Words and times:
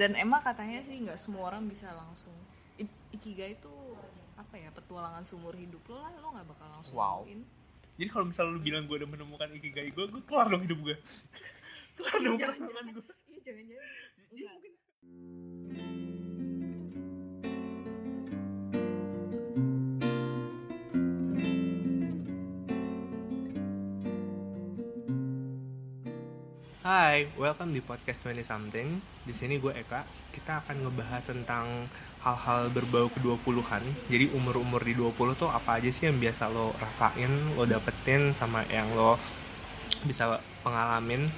dan 0.00 0.16
emang 0.16 0.40
katanya 0.40 0.80
sih 0.80 0.96
nggak 0.96 1.20
semua 1.20 1.52
orang 1.52 1.68
bisa 1.68 1.92
langsung 1.92 2.32
ikigai 3.12 3.52
itu 3.52 3.74
apa 4.34 4.56
ya 4.56 4.72
petualangan 4.72 5.20
seumur 5.20 5.52
hidup 5.52 5.84
lo 5.84 6.00
lah 6.00 6.08
lo 6.16 6.32
nggak 6.32 6.48
bakal 6.48 6.66
langsung 6.72 6.96
Wow. 6.96 7.20
nemuin. 7.22 7.40
jadi 8.00 8.08
kalau 8.08 8.24
misalnya 8.24 8.56
lu 8.56 8.62
bilang 8.64 8.88
gue 8.88 8.96
udah 8.96 9.10
menemukan 9.12 9.48
ikigai 9.52 9.92
gue 9.92 10.04
gue 10.08 10.22
kelar 10.24 10.48
dong 10.48 10.64
hidup 10.64 10.80
gue 10.80 10.96
kelar 12.00 12.16
dong 12.18 12.40
perjuangan 12.40 12.86
gue 12.90 13.04
iya 13.28 13.38
jangan-jangan 13.44 13.88
Iya, 14.30 14.52
Enggak. 15.68 15.89
Hai, 26.80 27.28
welcome 27.36 27.76
di 27.76 27.84
podcast 27.84 28.24
20 28.24 28.40
something. 28.40 28.88
Di 29.28 29.36
sini 29.36 29.60
gue 29.60 29.68
Eka. 29.68 30.00
Kita 30.32 30.64
akan 30.64 30.88
ngebahas 30.88 31.28
tentang 31.28 31.84
hal-hal 32.24 32.72
berbau 32.72 33.12
ke-20-an. 33.12 33.84
Jadi 34.08 34.32
umur-umur 34.32 34.80
di 34.80 34.96
20 34.96 35.36
tuh 35.36 35.52
apa 35.52 35.76
aja 35.76 35.92
sih 35.92 36.08
yang 36.08 36.16
biasa 36.16 36.48
lo 36.48 36.72
rasain, 36.80 37.28
lo 37.52 37.68
dapetin 37.68 38.32
sama 38.32 38.64
yang 38.72 38.88
lo 38.96 39.20
bisa 40.08 40.40
pengalamin. 40.64 41.28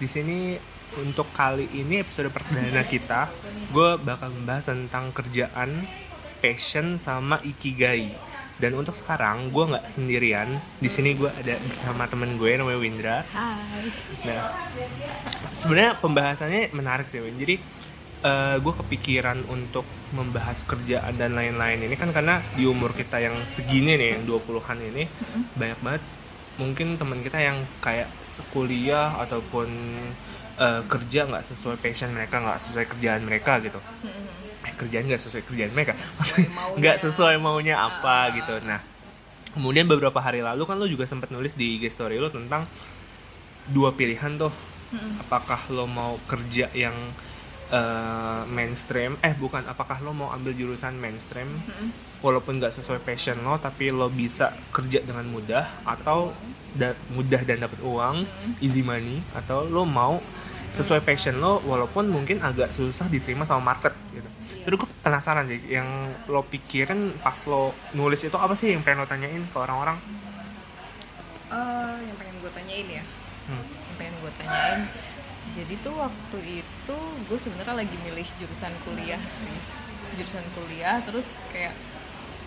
Di 0.00 0.08
sini 0.08 0.56
untuk 0.96 1.28
kali 1.36 1.68
ini 1.68 2.00
episode 2.00 2.32
perdana 2.32 2.88
kita, 2.88 3.28
gue 3.68 4.00
bakal 4.00 4.32
membahas 4.32 4.72
tentang 4.72 5.12
kerjaan, 5.12 5.84
passion 6.40 6.96
sama 6.96 7.36
ikigai. 7.44 8.31
Dan 8.62 8.78
untuk 8.78 8.94
sekarang 8.94 9.50
gue 9.50 9.64
nggak 9.74 9.90
sendirian. 9.90 10.46
Di 10.78 10.86
sini 10.86 11.18
gue 11.18 11.26
ada 11.26 11.58
bersama 11.58 12.06
temen 12.06 12.38
gue 12.38 12.54
namanya 12.54 12.78
Windra. 12.78 13.18
Hai 13.34 13.90
Nah, 14.22 14.54
sebenarnya 15.50 15.98
pembahasannya 15.98 16.70
menarik 16.70 17.10
sih, 17.10 17.18
Win. 17.18 17.34
Jadi 17.42 17.58
gue 18.62 18.74
kepikiran 18.86 19.50
untuk 19.50 19.82
membahas 20.14 20.62
kerjaan 20.62 21.18
dan 21.18 21.34
lain-lain 21.34 21.82
ini 21.82 21.98
kan 21.98 22.14
karena 22.14 22.38
di 22.54 22.70
umur 22.70 22.94
kita 22.94 23.18
yang 23.18 23.42
segini 23.42 23.98
nih, 23.98 24.14
yang 24.14 24.22
20-an 24.30 24.78
ini 24.78 25.10
banyak 25.58 25.78
banget 25.82 26.02
mungkin 26.60 27.00
teman 27.00 27.18
kita 27.24 27.42
yang 27.42 27.58
kayak 27.82 28.06
sekuliah 28.22 29.18
ataupun 29.18 29.66
eh, 30.60 30.82
kerja 30.86 31.26
nggak 31.26 31.42
sesuai 31.50 31.82
passion 31.82 32.14
mereka, 32.14 32.38
nggak 32.38 32.60
sesuai 32.62 32.86
kerjaan 32.94 33.26
mereka 33.26 33.58
gitu. 33.58 33.82
Eh, 34.62 34.72
kerjaan 34.72 35.04
nggak 35.04 35.18
sesuai 35.18 35.42
kerjaan 35.44 35.70
mereka, 35.70 35.92
nggak 36.74 36.96
sesuai 36.96 37.36
maunya. 37.36 37.76
apa 37.76 38.06
Ah. 38.22 38.30
gitu. 38.30 38.54
Nah, 38.62 38.78
kemudian 39.50 39.84
beberapa 39.84 40.16
hari 40.16 40.38
lalu 40.40 40.62
kan 40.62 40.76
lo 40.76 40.86
juga 40.86 41.02
sempat 41.02 41.28
nulis 41.28 41.52
di 41.52 41.76
IG 41.76 41.88
story 41.88 42.16
lo 42.16 42.28
tentang 42.28 42.64
dua 43.68 43.90
pilihan 43.90 44.36
tuh. 44.36 44.52
Apakah 45.18 45.66
lo 45.68 45.84
mau 45.84 46.20
kerja 46.24 46.68
yang 46.72 46.94
eh, 47.70 48.42
mainstream? 48.48 49.16
Eh 49.18 49.32
bukan 49.34 49.64
apakah 49.64 49.98
lo 49.98 50.12
mau 50.12 50.28
ambil 50.28 50.52
jurusan 50.52 50.92
mainstream? 50.94 51.48
Walaupun 52.20 52.56
nggak 52.56 52.70
sesuai 52.70 53.00
passion 53.00 53.40
lo 53.40 53.56
tapi 53.56 53.88
lo 53.88 54.06
bisa 54.06 54.52
kerja 54.68 55.00
dengan 55.00 55.24
mudah 55.26 55.64
atau 55.82 56.30
da- 56.70 56.94
mudah 57.10 57.40
dan 57.40 57.60
dapat 57.60 57.80
uang 57.82 58.22
easy 58.58 58.80
money 58.80 59.18
atau 59.34 59.64
lo 59.64 59.82
mau 59.82 60.20
sesuai 60.68 61.00
passion 61.00 61.36
lo 61.36 61.60
walaupun 61.62 62.06
mungkin 62.06 62.40
agak 62.40 62.70
susah 62.70 63.04
diterima 63.06 63.42
sama 63.42 63.60
market 63.66 63.92
gitu 64.10 64.28
jadi 64.62 64.74
gue 64.78 64.88
penasaran 65.02 65.50
sih 65.50 65.58
yang 65.66 65.86
lo 66.30 66.46
pikirin 66.46 67.10
pas 67.18 67.34
lo 67.50 67.74
nulis 67.98 68.22
itu 68.22 68.38
apa 68.38 68.54
sih 68.54 68.70
yang 68.70 68.86
pengen 68.86 69.02
lo 69.02 69.08
tanyain 69.10 69.42
ke 69.42 69.56
orang-orang? 69.58 69.98
Eh, 71.50 71.96
yang 72.06 72.16
pengen 72.16 72.36
gue 72.38 72.52
tanyain 72.54 72.88
ya? 72.88 73.04
Hmm. 73.42 73.58
yang 73.66 73.96
pengen 73.98 74.14
gue 74.22 74.32
tanyain. 74.38 74.80
Jadi 75.58 75.74
tuh 75.82 75.94
waktu 75.98 76.38
itu 76.62 76.98
gue 77.26 77.38
sebenarnya 77.42 77.82
lagi 77.82 77.96
milih 78.06 78.26
jurusan 78.38 78.70
kuliah 78.86 79.18
sih. 79.26 79.56
Jurusan 80.14 80.46
kuliah 80.54 81.02
terus 81.02 81.42
kayak 81.50 81.74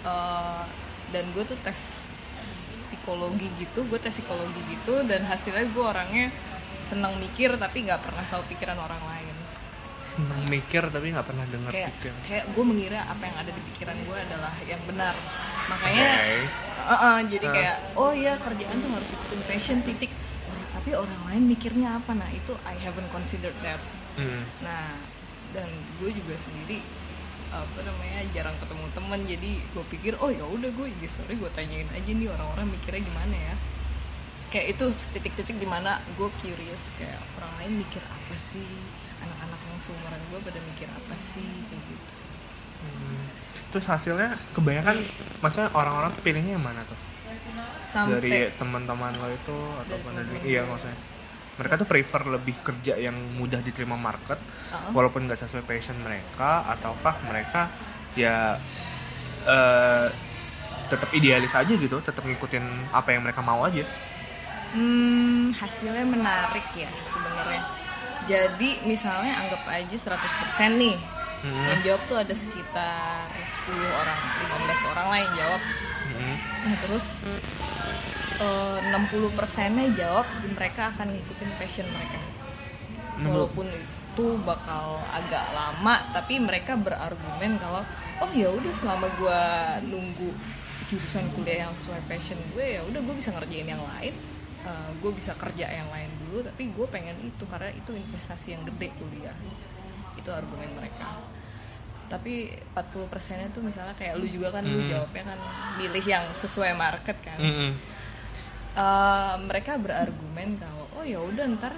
eh, 0.08 0.64
dan 1.12 1.26
gue 1.36 1.44
tuh 1.44 1.60
tes 1.68 2.08
psikologi 2.86 3.50
gitu 3.58 3.82
gue 3.90 3.98
tes 3.98 4.14
psikologi 4.14 4.62
gitu 4.70 5.02
dan 5.10 5.26
hasilnya 5.26 5.66
gue 5.74 5.84
orangnya 5.84 6.30
senang 6.80 7.18
mikir 7.18 7.58
tapi 7.58 7.86
nggak 7.86 7.98
pernah 8.02 8.26
tahu 8.30 8.46
pikiran 8.50 8.78
orang 8.78 9.02
lain 9.10 9.25
seneng 10.16 10.42
mikir 10.48 10.84
tapi 10.88 11.12
nggak 11.12 11.28
pernah 11.28 11.44
dengar 11.52 11.72
kayak 11.76 11.92
pikir. 12.00 12.14
kayak 12.24 12.46
gue 12.56 12.64
mengira 12.64 13.04
apa 13.04 13.24
yang 13.28 13.36
ada 13.36 13.52
di 13.52 13.62
pikiran 13.74 13.98
gue 14.08 14.18
adalah 14.18 14.54
yang 14.64 14.82
benar. 14.88 15.16
Makanya 15.68 16.08
Oke. 16.08 16.38
Uh-uh, 16.86 17.18
jadi 17.28 17.46
Uh. 17.50 17.54
kayak 17.54 17.78
oh 18.00 18.12
iya 18.16 18.34
kerjaan 18.40 18.78
tuh 18.80 18.92
harus 18.96 19.10
ikutin 19.12 19.42
passion 19.44 19.80
titik. 19.84 20.12
Orang 20.48 20.68
tapi 20.72 20.90
orang 20.96 21.22
lain 21.28 21.44
mikirnya 21.52 22.00
apa? 22.00 22.16
Nah 22.16 22.30
itu 22.32 22.56
I 22.64 22.76
haven't 22.80 23.10
considered 23.12 23.58
that. 23.60 23.82
Hmm. 24.16 24.48
nah 24.64 24.96
dan 25.52 25.68
gue 26.00 26.08
juga 26.08 26.40
sendiri 26.40 26.80
apa 27.52 27.80
namanya 27.84 28.24
jarang 28.32 28.56
ketemu 28.64 28.86
temen. 28.96 29.20
Jadi 29.28 29.52
gue 29.60 29.84
pikir 29.92 30.14
oh 30.24 30.32
ya 30.32 30.46
udah 30.48 30.72
gue 30.72 30.88
IG 30.96 31.04
story 31.12 31.36
gue 31.36 31.52
tanyain 31.52 31.88
aja 31.92 32.08
nih 32.08 32.32
orang-orang 32.32 32.72
mikirnya 32.72 33.04
gimana 33.04 33.36
ya. 33.36 33.56
Kayak 34.54 34.80
itu 34.80 34.86
titik-titik 35.12 35.58
di 35.60 35.68
mana 35.68 36.00
gue 36.16 36.30
curious 36.40 36.96
kayak 36.96 37.20
orang 37.36 37.52
lain 37.60 37.84
mikir 37.84 38.00
apa 38.00 38.36
sih 38.40 38.64
seumuran 39.86 40.22
gue 40.34 40.40
pada 40.42 40.60
mikir 40.74 40.90
apa 40.90 41.16
sih 41.22 41.46
kayak 41.70 41.84
gitu 41.94 42.14
Hmm. 42.76 43.26
Terus 43.72 43.86
hasilnya 43.88 44.36
kebanyakan 44.54 45.00
maksudnya 45.42 45.70
orang-orang 45.74 46.12
pilihnya 46.22 46.60
yang 46.60 46.66
mana 46.66 46.84
tuh? 46.86 47.00
sampai 47.88 48.20
Dari 48.20 48.36
teman-teman 48.60 49.16
lo 49.16 49.32
itu 49.32 49.58
ataupun 49.88 50.12
dari 50.20 50.38
iya 50.44 50.68
maksudnya. 50.68 51.00
Mereka 51.56 51.74
tuh 51.80 51.88
prefer 51.88 52.22
lebih 52.28 52.56
kerja 52.60 53.00
yang 53.00 53.16
mudah 53.40 53.64
diterima 53.64 53.96
market 53.96 54.36
Uh-uh. 54.36 54.92
walaupun 54.92 55.24
nggak 55.24 55.40
sesuai 55.40 55.64
passion 55.64 55.96
mereka 56.04 56.68
ataukah 56.68 57.16
mereka 57.24 57.72
ya 58.20 58.60
eh 59.48 60.08
tetap 60.86 61.10
idealis 61.18 61.56
aja 61.58 61.74
gitu, 61.74 61.98
tetap 62.04 62.22
ngikutin 62.22 62.94
apa 62.94 63.10
yang 63.16 63.26
mereka 63.26 63.42
mau 63.42 63.66
aja. 63.66 63.82
Hmm, 64.76 65.56
hasilnya 65.56 66.06
menarik 66.06 66.68
ya 66.76 66.92
sebenarnya. 67.02 67.85
Jadi 68.26 68.70
misalnya 68.90 69.46
anggap 69.46 69.62
aja 69.70 70.18
100% 70.18 70.82
nih. 70.82 70.98
Hmm. 71.46 71.66
Yang 71.70 71.80
jawab 71.86 72.02
tuh 72.10 72.18
ada 72.18 72.34
sekitar 72.34 73.30
10 73.30 74.02
orang, 74.02 74.20
15 74.66 74.92
orang 74.92 75.06
lah 75.14 75.20
yang 75.22 75.34
jawab. 75.38 75.62
Hmm. 76.10 76.36
Nah, 76.66 76.76
terus 76.82 77.06
eh, 78.42 78.78
60%-nya 78.90 79.86
jawab 79.94 80.28
mereka 80.58 80.90
akan 80.98 81.14
ngikutin 81.14 81.50
passion 81.62 81.88
mereka. 81.94 82.18
Walaupun 83.16 83.70
itu 84.16 84.28
bakal 84.48 85.04
agak 85.12 85.44
lama, 85.52 86.00
tapi 86.16 86.40
mereka 86.40 86.80
berargumen 86.80 87.60
kalau 87.60 87.84
oh 88.24 88.32
ya 88.32 88.48
udah 88.48 88.72
selama 88.72 89.12
gua 89.20 89.76
nunggu 89.84 90.32
jurusan 90.90 91.26
kuliah 91.34 91.68
yang 91.68 91.74
sesuai 91.74 92.02
passion 92.06 92.38
gue 92.54 92.78
ya 92.78 92.82
udah 92.86 93.02
gue 93.02 93.16
bisa 93.18 93.34
ngerjain 93.34 93.66
yang 93.66 93.82
lain 93.82 94.14
Eh, 94.66 94.90
gue 94.98 95.12
bisa 95.14 95.38
kerja 95.38 95.70
yang 95.70 95.86
lain 95.94 96.10
dulu 96.26 96.42
tapi 96.42 96.74
gue 96.74 96.88
pengen 96.90 97.14
itu 97.22 97.46
karena 97.46 97.70
itu 97.70 97.94
investasi 97.94 98.58
yang 98.58 98.66
gede 98.66 98.90
kuliah. 98.98 99.38
Itu 100.18 100.34
argumen 100.34 100.74
mereka. 100.74 101.22
Tapi 102.10 102.50
40 102.74 103.06
persennya 103.06 103.50
tuh 103.54 103.62
misalnya 103.62 103.94
kayak 103.94 104.18
lu 104.18 104.26
juga 104.26 104.50
kan 104.50 104.66
lu 104.66 104.82
Hmm. 104.82 104.90
jawabnya 104.90 105.24
kan 105.34 105.40
milih 105.78 106.02
yang 106.02 106.26
sesuai 106.34 106.74
market 106.74 107.14
kan. 107.22 107.38
Hmm. 107.38 107.78
Eh, 108.76 109.36
mereka 109.46 109.78
berargumen 109.78 110.58
kalau 110.58 110.90
oh 110.98 111.06
ya 111.06 111.22
udah 111.22 111.46
ntar 111.62 111.74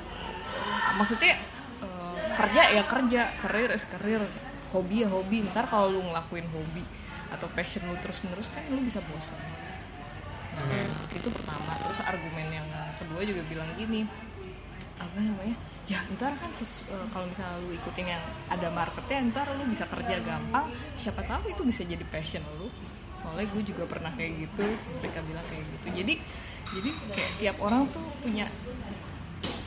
maksudnya 0.96 1.36
eh, 1.84 2.16
kerja 2.40 2.62
ya 2.72 2.84
kerja 2.88 3.22
karir 3.38 3.70
is 3.76 3.84
karir 3.84 4.24
hobi 4.72 5.04
ya 5.04 5.12
hobi. 5.12 5.44
Ntar 5.44 5.68
kalau 5.68 5.92
lu 5.92 6.00
ngelakuin 6.08 6.48
hobi 6.56 6.88
atau 7.36 7.52
passion 7.52 7.84
lu 7.84 8.00
terus 8.00 8.24
menerus 8.24 8.48
kan 8.48 8.64
lu 8.72 8.80
bisa 8.80 9.04
bosan 9.12 9.36
Nah, 10.58 10.86
itu 11.12 11.30
pertama. 11.30 11.72
Terus 11.80 12.00
argumen 12.02 12.48
yang 12.50 12.68
kedua 12.96 13.22
juga 13.22 13.42
bilang 13.46 13.70
gini 13.76 14.06
apa 14.98 15.18
namanya? 15.18 15.58
Ya 15.88 16.04
ntar 16.12 16.36
kan 16.36 16.52
sesu- 16.52 16.84
eh, 16.90 17.08
kalau 17.10 17.26
misalnya 17.26 17.62
lu 17.62 17.72
ikutin 17.72 18.12
yang 18.12 18.24
ada 18.48 18.68
marketnya 18.70 19.24
ntar 19.32 19.48
lu 19.54 19.64
bisa 19.66 19.86
kerja 19.86 20.20
gampang. 20.20 20.68
Siapa 20.94 21.22
tahu 21.24 21.54
itu 21.54 21.62
bisa 21.64 21.82
jadi 21.82 22.04
passion 22.04 22.44
lu. 22.58 22.68
Soalnya 23.16 23.48
gue 23.50 23.64
juga 23.64 23.84
pernah 23.86 24.12
kayak 24.12 24.32
gitu 24.38 24.66
mereka 25.00 25.20
bilang 25.24 25.46
kayak 25.48 25.64
gitu. 25.74 25.88
Jadi 25.96 26.14
jadi 26.68 26.90
kayak 27.14 27.32
tiap 27.40 27.58
orang 27.62 27.88
tuh 27.88 28.04
punya 28.20 28.52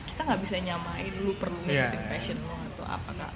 kita 0.05 0.21
nggak 0.21 0.41
bisa 0.43 0.55
nyamain 0.61 1.09
lu 1.17 1.33
perlu 1.33 1.57
Iya, 1.65 1.89
ngikutin 1.89 2.01
iya. 2.05 2.09
passion 2.11 2.37
lu 2.37 2.53
atau 2.75 2.85
apa 2.85 3.11
kak. 3.17 3.33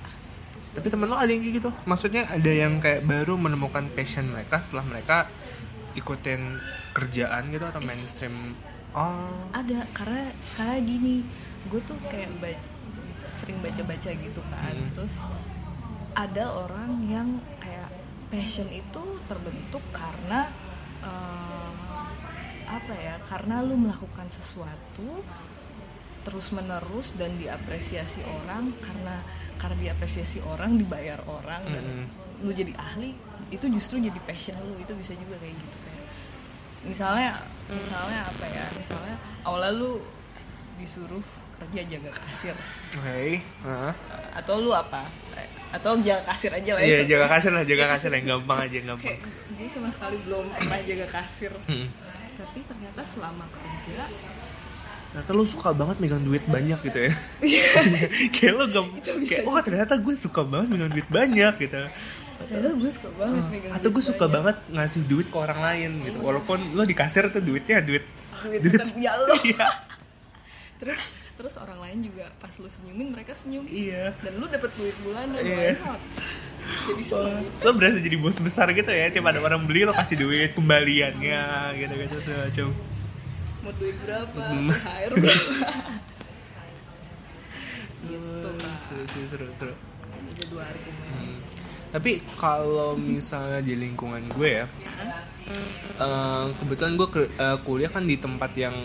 Tapi 0.75 0.87
temen 0.91 1.07
lo 1.07 1.15
ada 1.15 1.31
yang 1.31 1.41
kayak 1.41 1.55
gitu? 1.57 1.69
Maksudnya 1.87 2.23
ada 2.27 2.51
yang 2.51 2.77
kayak 2.77 3.01
baru 3.01 3.39
menemukan 3.39 3.87
passion 3.95 4.27
mereka 4.27 4.59
setelah 4.59 4.85
mereka 4.85 5.25
ikutin 5.95 6.59
kerjaan 6.91 7.49
gitu 7.49 7.65
atau 7.65 7.81
mainstream? 7.81 8.53
Oh, 8.91 9.27
ada 9.51 9.83
karena 9.91 10.31
karena 10.53 10.75
gini 10.79 11.23
gue 11.67 11.81
tuh 11.81 11.99
kayak 12.07 12.31
ba- 12.39 12.63
sering 13.27 13.59
baca-baca 13.59 14.07
gitu 14.07 14.41
kan 14.47 14.71
Hmm. 14.71 14.87
terus 14.93 15.27
ada 16.13 16.47
orang 16.47 17.03
yang 17.03 17.27
kayak 17.59 17.91
passion 18.29 18.69
itu 18.69 19.03
terbentuk 19.25 19.83
karena 19.91 20.47
eh, 21.01 21.71
apa 22.65 22.93
ya 22.95 23.15
karena 23.27 23.59
lu 23.59 23.75
melakukan 23.75 24.31
sesuatu 24.31 25.19
terus 26.23 26.49
menerus 26.49 27.13
dan 27.13 27.35
diapresiasi 27.35 28.23
orang 28.25 28.73
karena 28.79 29.21
karena 29.59 29.77
diapresiasi 29.83 30.39
orang 30.41 30.79
dibayar 30.79 31.19
orang 31.27 31.61
dan 31.67 31.83
Mm-mm. 31.83 32.07
lu 32.41 32.51
jadi 32.51 32.73
ahli 32.75 33.13
itu 33.51 33.65
justru 33.69 33.99
jadi 33.99 34.17
passion 34.23 34.57
lu 34.57 34.79
itu 34.79 34.95
bisa 34.95 35.13
juga 35.13 35.37
kayak 35.37 35.53
gitu 35.53 35.77
misalnya 36.85 37.33
misalnya 37.65 38.19
apa 38.21 38.45
ya 38.47 38.65
misalnya 38.73 39.15
awalnya 39.41 39.73
lu 39.73 39.91
disuruh 40.75 41.23
kerja 41.51 41.81
jaga 41.87 42.11
kasir 42.21 42.55
oke 42.93 43.21
Heeh. 43.39 43.93
atau 44.35 44.55
lu 44.57 44.69
apa 44.69 45.07
atau 45.71 45.97
jaga 45.97 46.23
kasir 46.25 46.51
aja 46.51 46.71
lah 46.71 46.81
ya 46.81 46.87
Iya, 46.93 47.03
jaga 47.05 47.27
kasir 47.27 47.51
lah, 47.51 47.63
jaga 47.63 47.85
kasir 47.89 48.07
yang 48.09 48.25
gampang 48.29 48.59
aja, 48.61 48.75
yang 48.75 48.87
gampang. 48.91 49.17
kayak 49.17 49.19
gue 49.51 49.67
sama 49.67 49.89
sekali 49.89 50.17
belum 50.21 50.45
pernah 50.49 50.79
jaga 50.81 51.07
kasir 51.11 51.51
Hmm. 51.65 51.87
tapi 52.35 52.59
ternyata 52.61 53.01
selama 53.01 53.45
kerja 53.49 54.07
Ternyata 55.05 55.31
lu 55.31 55.47
suka 55.47 55.71
banget 55.71 55.95
megang 55.97 56.19
duit 56.21 56.43
banyak 56.43 56.75
gitu 56.83 57.07
ya. 57.07 57.11
kayak 58.35 58.51
lu 58.53 58.65
gam 58.67 58.83
kayak 58.99 59.47
oh 59.47 59.55
ternyata 59.63 59.95
gue 59.95 60.11
suka 60.13 60.43
banget 60.43 60.67
megang 60.69 60.91
duit 60.91 61.07
banyak 61.07 61.53
gitu. 61.57 61.79
Ternyata 62.37 62.75
gue 62.75 62.91
suka 62.91 63.09
banget 63.15 63.43
megang 63.47 63.71
Atau 63.71 63.87
gue 63.87 63.95
duit 63.95 64.05
suka 64.05 64.19
banyak. 64.21 64.35
banget 64.35 64.57
ngasih 64.69 65.01
duit 65.05 65.27
ke 65.27 65.37
orang 65.37 65.59
lain 65.61 65.91
gitu. 66.01 66.17
Walaupun 66.19 66.59
lu 66.71 66.83
di 66.83 66.93
kasir 66.93 67.23
tuh 67.27 67.39
duitnya 67.39 67.79
duit 67.79 68.03
duit 68.45 68.61
bukan 68.73 68.87
punya 68.91 69.11
lo 69.15 69.33
Iya. 69.47 69.67
terus 70.75 71.01
terus 71.33 71.55
orang 71.55 71.79
lain 71.79 71.97
juga 72.03 72.29
pas 72.35 72.51
lu 72.53 72.67
senyumin 72.67 73.07
mereka 73.09 73.31
senyum 73.31 73.63
Iya. 73.65 74.11
dan 74.17 74.33
lu 74.35 74.45
dapet 74.45 74.71
duit 74.75 74.95
bulanan 74.99 75.39
Iya. 75.39 75.75
jadi 76.87 76.97
gitu 76.97 77.15
Lo 77.61 77.71
berasa 77.71 77.97
jadi 77.97 78.17
bos 78.17 78.37
besar 78.37 78.67
gitu 78.71 78.89
ya, 78.89 79.07
tiap 79.07 79.23
ada 79.23 79.37
orang 79.37 79.63
beli 79.63 79.81
lo 79.81 79.93
kasih 79.93 80.17
duit 80.17 80.51
kembaliannya 80.51 81.43
gitu-gitu 81.75 82.17
semacam. 82.21 82.67
mau 83.61 83.71
duit 83.73 83.95
berapa 83.99 84.41
Hmm. 84.45 84.69
THR 84.69 85.11
berapa 85.15 85.51
gitu 88.05 88.49
Seru, 89.07 89.25
seru, 89.27 89.45
seru, 89.51 89.73
ada 89.73 90.43
dua 90.47 90.63
argumen 90.63 90.93
Hmm. 90.97 91.04
Tapi 91.95 92.19
kalau 92.35 92.99
misalnya 92.99 93.63
di 93.63 93.71
lingkungan 93.79 94.19
gue 94.35 94.49
ya, 94.59 94.65
eh, 96.03 96.45
kebetulan 96.59 96.99
gue 96.99 97.07
ke- 97.07 97.31
eh, 97.39 97.57
kuliah 97.63 97.87
kan 97.87 98.03
di 98.03 98.19
tempat 98.19 98.51
yang 98.59 98.75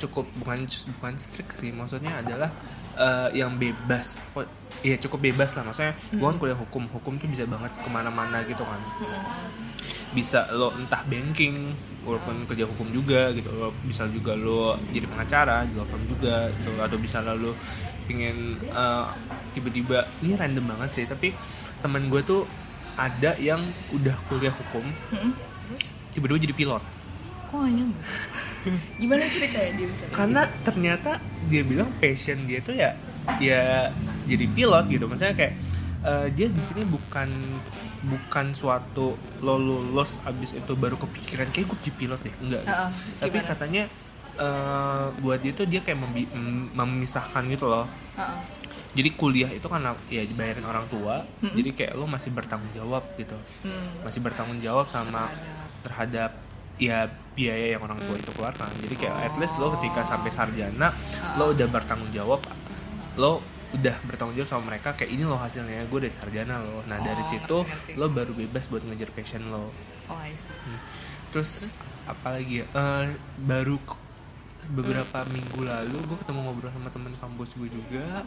cukup 0.00 0.24
bukan 0.40 0.64
bukan 0.98 1.14
strict 1.20 1.52
sih, 1.52 1.68
maksudnya 1.70 2.16
adalah 2.24 2.48
eh, 2.96 3.28
yang 3.44 3.56
bebas. 3.60 4.16
Oh, 4.32 4.44
Iya 4.82 4.98
cukup 4.98 5.22
bebas 5.30 5.54
lah, 5.54 5.62
maksudnya 5.62 5.94
gue 6.10 6.26
kan 6.26 6.38
kuliah 6.42 6.58
hukum, 6.58 6.90
hukum 6.90 7.14
tuh 7.14 7.30
bisa 7.30 7.46
banget 7.46 7.70
ke 7.70 7.86
mana-mana 7.86 8.42
gitu 8.50 8.66
kan. 8.66 8.80
Bisa 10.10 10.50
lo 10.58 10.74
entah 10.74 11.06
banking, 11.06 11.70
walaupun 12.02 12.42
kerja 12.50 12.66
hukum 12.66 12.90
juga 12.90 13.30
gitu, 13.30 13.46
lo 13.54 13.70
bisa 13.86 14.10
juga 14.10 14.34
lo 14.34 14.74
jadi 14.90 15.06
pengacara, 15.06 15.62
di 15.70 15.78
law 15.78 15.86
firm 15.86 16.02
juga, 16.10 16.50
gitu. 16.50 16.74
atau 16.82 16.98
bisa 16.98 17.22
lalu 17.22 17.54
pingin 18.10 18.58
eh, 18.58 19.06
tiba-tiba 19.54 20.02
ini 20.18 20.34
random 20.34 20.74
banget 20.74 20.90
sih, 20.98 21.04
tapi 21.06 21.30
temen 21.82 22.06
gue 22.06 22.22
tuh 22.22 22.42
ada 22.94 23.34
yang 23.36 23.60
udah 23.90 24.14
kuliah 24.26 24.52
hukum, 24.52 24.84
Mm-mm. 25.10 25.32
terus 25.66 25.84
tiba-tiba 26.12 26.38
jadi 26.40 26.54
pilot. 26.54 26.82
kok 27.44 27.56
gak 27.58 27.68
nyambung 27.68 28.04
gimana 29.00 29.22
ceritanya 29.26 29.70
dia 29.74 29.86
bisa 29.86 30.02
karena 30.08 30.42
ternyata 30.62 31.10
dia 31.46 31.62
bilang 31.62 31.88
passion 31.98 32.38
dia 32.44 32.60
tuh 32.60 32.72
ya 32.72 32.96
ya 33.36 33.92
jadi 34.24 34.44
pilot 34.48 34.84
gitu 34.88 35.04
maksudnya 35.04 35.36
kayak 35.36 35.54
eh, 36.00 36.26
dia 36.32 36.48
di 36.48 36.62
sini 36.62 36.82
bukan 36.84 37.28
bukan 38.02 38.46
suatu 38.50 39.14
lo 39.38 39.54
lulus 39.56 40.16
abis 40.22 40.56
itu 40.56 40.72
baru 40.72 40.96
kepikiran 40.96 41.48
kayak 41.50 41.66
gue 41.68 41.78
jadi 41.82 41.92
pilot 41.94 42.20
deh 42.20 42.34
enggak 42.40 42.62
Ah, 42.64 42.74
ah, 42.86 42.90
tapi 43.20 43.36
gimana? 43.36 43.48
katanya 43.52 43.82
eh, 44.34 45.06
buat 45.20 45.38
dia 45.38 45.52
tuh 45.52 45.66
dia 45.68 45.80
kayak 45.80 45.98
memisahkan 46.72 47.42
gitu 47.46 47.68
loh 47.68 47.84
gitu? 47.84 48.16
Ah, 48.16 48.32
ah. 48.32 48.40
Jadi 48.92 49.08
kuliah 49.12 49.48
itu 49.48 49.64
kan 49.64 49.80
ya 50.06 50.22
dibayarin 50.22 50.62
orang 50.62 50.84
tua 50.86 51.24
jadi 51.40 51.70
kayak 51.72 51.92
lo 51.94 52.04
masih 52.04 52.30
bertanggung 52.30 52.68
jawab 52.72 53.02
gitu. 53.14 53.36
Hmm. 53.64 54.04
masih 54.04 54.20
bertanggung 54.20 54.60
jawab 54.60 54.86
sama 54.86 55.32
terhadap. 55.80 56.36
ya 56.80 57.04
biaya 57.32 57.76
yang 57.76 57.82
orang 57.84 58.00
tua 58.00 58.16
itu 58.16 58.32
keluarkan. 58.32 58.66
Jadi 58.80 58.94
kayak 58.96 59.14
at 59.22 59.34
least 59.38 59.54
lo 59.56 59.70
ketika 59.76 60.02
sampai 60.02 60.28
sarjana 60.28 60.90
lo 61.36 61.52
udah 61.52 61.68
bertanggung 61.68 62.10
jawab 62.10 62.42
lo 63.14 63.38
udah 63.70 63.96
bertanggung 64.02 64.34
jawab 64.34 64.50
sama 64.50 64.62
mereka 64.68 64.92
kayak 64.92 65.12
ini 65.12 65.22
lo 65.22 65.36
hasilnya 65.36 65.86
gue 65.86 65.98
udah 66.00 66.10
sarjana 66.10 66.58
lo. 66.58 66.82
Nah 66.84 66.98
dari 66.98 67.22
Oh, 67.22 67.28
situ 67.28 67.56
ngerti-ngerti. 67.62 67.96
lo 67.96 68.06
baru 68.10 68.32
bebas 68.34 68.66
buat 68.66 68.82
ngejar 68.82 69.14
passion 69.14 69.46
lo. 69.48 69.70
Oh 70.10 70.18
I 70.18 70.34
see. 70.34 70.52
Terus 71.30 71.70
apalagi 72.04 72.60
ya? 72.60 72.66
Eh, 72.66 73.06
baru 73.38 73.78
beberapa 74.70 75.26
minggu 75.34 75.66
lalu 75.66 75.98
gue 76.06 76.18
ketemu 76.22 76.40
ngobrol 76.46 76.70
sama 76.70 76.88
temen 76.94 77.12
kampus 77.18 77.58
gue 77.58 77.68
juga. 77.68 78.22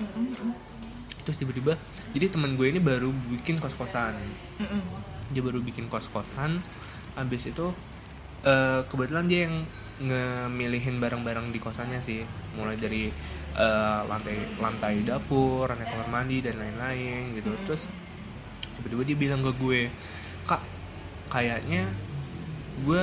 Terus 1.24 1.38
tiba-tiba 1.40 1.80
jadi 2.12 2.28
temen 2.28 2.60
gue 2.60 2.68
ini 2.68 2.84
baru 2.84 3.16
bikin 3.32 3.58
kos-kosan. 3.64 4.14
Mm-mm. 4.60 4.82
dia 5.26 5.42
baru 5.42 5.58
bikin 5.58 5.90
kos-kosan 5.90 6.62
habis 7.18 7.50
itu 7.50 7.74
eh, 8.46 8.86
kebetulan 8.86 9.26
dia 9.26 9.50
yang 9.50 9.66
ngemilihin 9.96 11.00
barang-barang 11.00 11.56
di 11.56 11.60
kosannya 11.64 12.04
sih. 12.04 12.22
Mulai 12.60 12.76
dari 12.78 13.10
eh, 13.56 14.02
lantai 14.06 14.38
lantai 14.60 15.02
dapur 15.02 15.72
lantai 15.72 15.88
kamar 15.88 16.12
mandi 16.12 16.44
dan 16.44 16.60
lain-lain 16.60 17.40
gitu. 17.40 17.52
Terus 17.64 17.88
tiba-tiba 18.76 19.04
dia 19.08 19.18
bilang 19.18 19.42
ke 19.42 19.52
gue 19.56 19.82
kak 20.46 20.62
kayaknya 21.32 21.90
gue 22.86 23.02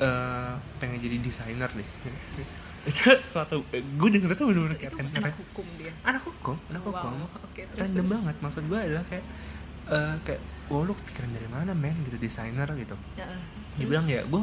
eh, 0.00 0.52
pengen 0.78 0.98
jadi 1.00 1.16
desainer 1.20 1.70
deh. 1.72 1.88
Itu 2.90 3.10
suatu 3.26 3.66
gue 3.74 4.08
denger 4.14 4.38
tuh 4.38 4.46
bener-bener 4.46 4.78
kayak 4.78 4.94
itu 4.94 4.98
keren 5.02 5.10
anak 5.18 5.34
hukum 5.34 5.66
dia. 5.74 5.92
Anak 6.06 6.22
hukum? 6.22 6.54
Anak 6.70 6.82
hukum? 6.86 7.12
wow 7.18 7.26
oke 7.42 7.62
terus 7.66 7.82
random 7.82 8.06
terus. 8.06 8.12
banget. 8.14 8.36
Maksud 8.38 8.62
gue 8.70 8.78
adalah 8.78 9.04
kayak 9.10 9.24
eh, 9.90 10.16
kayak 10.22 10.40
wah 10.70 10.82
lu 10.86 10.94
kepikiran 10.94 11.30
dari 11.34 11.48
mana 11.50 11.74
men? 11.74 11.98
Gitu 12.06 12.14
desainer 12.14 12.68
gitu. 12.78 12.94
Ya, 13.18 13.26
ah. 13.26 13.42
dia 13.74 13.86
bilang 13.90 14.06
ya 14.06 14.22
gue 14.22 14.42